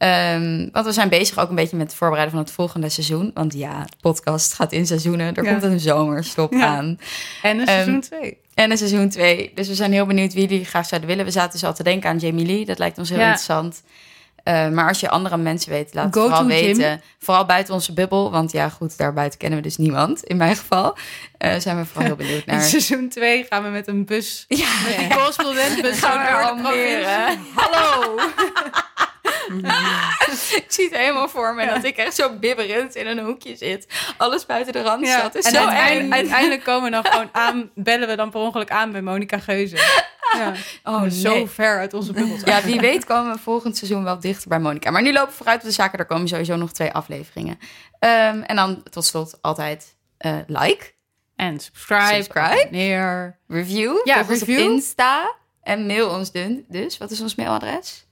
Ehm, 0.01 0.67
want 0.71 0.85
we 0.85 0.91
zijn 0.91 1.09
bezig 1.09 1.39
ook 1.39 1.49
een 1.49 1.55
beetje 1.55 1.77
met 1.77 1.87
het 1.87 1.95
voorbereiden 1.95 2.35
van 2.35 2.43
het 2.45 2.53
volgende 2.53 2.89
seizoen. 2.89 3.31
Want 3.33 3.53
ja, 3.53 3.85
podcast 4.01 4.53
gaat 4.53 4.71
in 4.71 4.85
seizoenen. 4.87 5.35
Er 5.35 5.43
Ja. 5.43 5.51
komt 5.51 5.63
een 5.63 5.79
zomerstop 5.79 6.53
Ja. 6.53 6.65
aan. 6.65 6.99
En 7.41 7.59
een 7.59 7.65
Ehm, 7.65 7.67
seizoen 7.67 8.01
twee. 8.01 8.37
En 8.53 8.71
een 8.71 8.77
seizoen 8.77 9.09
2. 9.09 9.51
Dus 9.55 9.67
we 9.67 9.75
zijn 9.75 9.91
heel 9.91 10.05
benieuwd 10.05 10.33
wie 10.33 10.47
jullie 10.47 10.65
graag 10.65 10.85
zouden 10.85 11.09
willen. 11.09 11.25
We 11.25 11.31
zaten 11.31 11.51
dus 11.51 11.63
al 11.63 11.73
te 11.73 11.83
denken 11.83 12.09
aan 12.09 12.17
Jamie 12.17 12.45
Lee. 12.45 12.65
Dat 12.65 12.79
lijkt 12.79 12.97
ons 12.97 13.09
heel 13.09 13.17
Ja. 13.17 13.23
interessant. 13.23 13.83
Eh, 14.43 14.69
maar 14.69 14.87
als 14.87 14.99
je 14.99 15.09
andere 15.09 15.37
mensen 15.37 15.71
weet, 15.71 15.93
laat 15.93 16.05
het 16.05 16.13
Go 16.13 16.21
vooral 16.21 16.39
to 16.41 16.47
Jim. 16.47 16.59
weten. 16.77 17.01
Vooral 17.19 17.45
buiten 17.45 17.73
onze 17.73 17.93
bubbel. 17.93 18.31
Want 18.31 18.51
ja, 18.51 18.69
goed, 18.69 18.97
daarbuiten 18.97 19.39
kennen 19.39 19.57
we 19.57 19.63
dus 19.63 19.77
niemand. 19.77 20.23
In 20.23 20.37
mijn 20.37 20.55
geval 20.55 20.97
Eh, 21.37 21.55
zijn 21.59 21.77
we 21.77 21.85
vooral 21.85 22.05
heel 22.05 22.15
benieuwd 22.15 22.43
In 22.45 22.53
naar. 22.53 22.61
seizoen 22.61 23.09
2 23.09 23.45
gaan 23.49 23.63
we 23.63 23.69
met 23.69 23.87
een 23.87 24.05
bus. 24.05 24.45
Ja, 24.47 24.67
Met 24.87 24.97
die 24.97 25.07
correspondentbus 25.07 25.99
gaan 25.99 26.55
we 26.55 26.61
naar. 26.61 27.37
Hallo! 27.53 28.15
Ik 30.55 30.65
zie 30.67 30.85
het 30.85 30.97
helemaal 30.97 31.29
voor 31.29 31.55
me. 31.55 31.65
Dat 31.65 31.83
ik 31.83 31.97
echt 31.97 32.15
zo 32.15 32.37
bibberend 32.39 32.95
in 32.95 33.07
een 33.07 33.19
hoekje 33.19 33.55
zit. 33.55 33.87
Alles 34.17 34.45
buiten 34.45 34.73
de 34.73 34.81
rand 34.81 35.05
Ja, 35.05 35.33
is 35.33 35.45
en 35.45 35.51
zo 35.51 35.65
uiteindelijk, 35.65 36.63
komen 36.63 36.83
we 36.83 37.01
dan 37.01 37.05
gewoon 37.05 37.29
aan, 37.45 37.69
bellen 37.75 38.07
we 38.07 38.15
dan 38.15 38.29
per 38.29 38.39
ongeluk 38.39 38.69
aan 38.71 38.91
bij 38.91 39.01
Monica 39.01 39.39
Geuze. 39.39 39.75
Ja. 40.37 40.53
Oh, 40.83 41.03
zo 41.09 41.45
ver 41.45 41.79
uit 41.79 41.93
onze 41.93 42.13
bubbel. 42.13 42.37
Ja, 42.45 42.61
wie 42.61 42.79
weet 42.79 43.05
komen 43.05 43.33
we 43.33 43.39
volgend 43.39 43.77
seizoen 43.77 44.03
wel 44.03 44.19
dichter 44.19 44.49
bij 44.49 44.59
Monica. 44.59 44.91
Maar 44.91 45.01
nu 45.01 45.13
lopen 45.13 45.29
we 45.29 45.35
vooruit 45.35 45.59
op 45.59 45.65
de 45.65 45.71
zaken. 45.71 45.99
Er 45.99 46.05
komen 46.05 46.27
sowieso 46.27 46.55
nog 46.55 46.71
twee 46.71 46.91
afleveringen. 46.91 47.59
Ehm, 47.99 48.41
en 48.41 48.55
dan 48.55 48.83
tot 48.89 49.05
slot 49.05 49.37
altijd 49.41 49.95
eh, 50.17 50.35
like, 50.47 50.91
En 51.35 51.59
subscribe, 51.59 52.13
Subscribe. 52.13 52.59
abonneer. 52.61 53.37
review. 53.47 53.95
Ja, 54.03 54.19
op 54.19 54.29
review. 54.29 54.59
Insta. 54.59 55.35
En 55.63 55.85
mail 55.85 56.09
ons 56.09 56.31
dun- 56.31 56.65
dus. 56.69 56.97
Wat 56.97 57.11
is 57.11 57.21
ons 57.21 57.35
mailadres? 57.35 58.05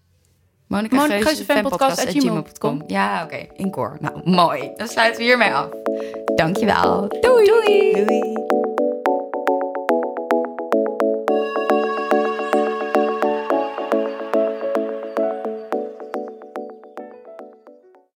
Monica 0.70 0.96
Monica 0.96 1.18
Geuze. 1.24 1.46
Ja, 2.88 3.24
oké. 3.24 3.48
In 3.54 3.72
koor. 3.72 3.98
Nou, 4.00 4.22
mooi. 4.24 4.72
Dan 4.76 4.88
sluiten 4.88 5.18
we 5.18 5.24
hiermee 5.24 5.54
af. 5.54 5.68
Dankjewel. 6.36 7.08
Doei. 7.22 7.46
Doei. 7.46 8.59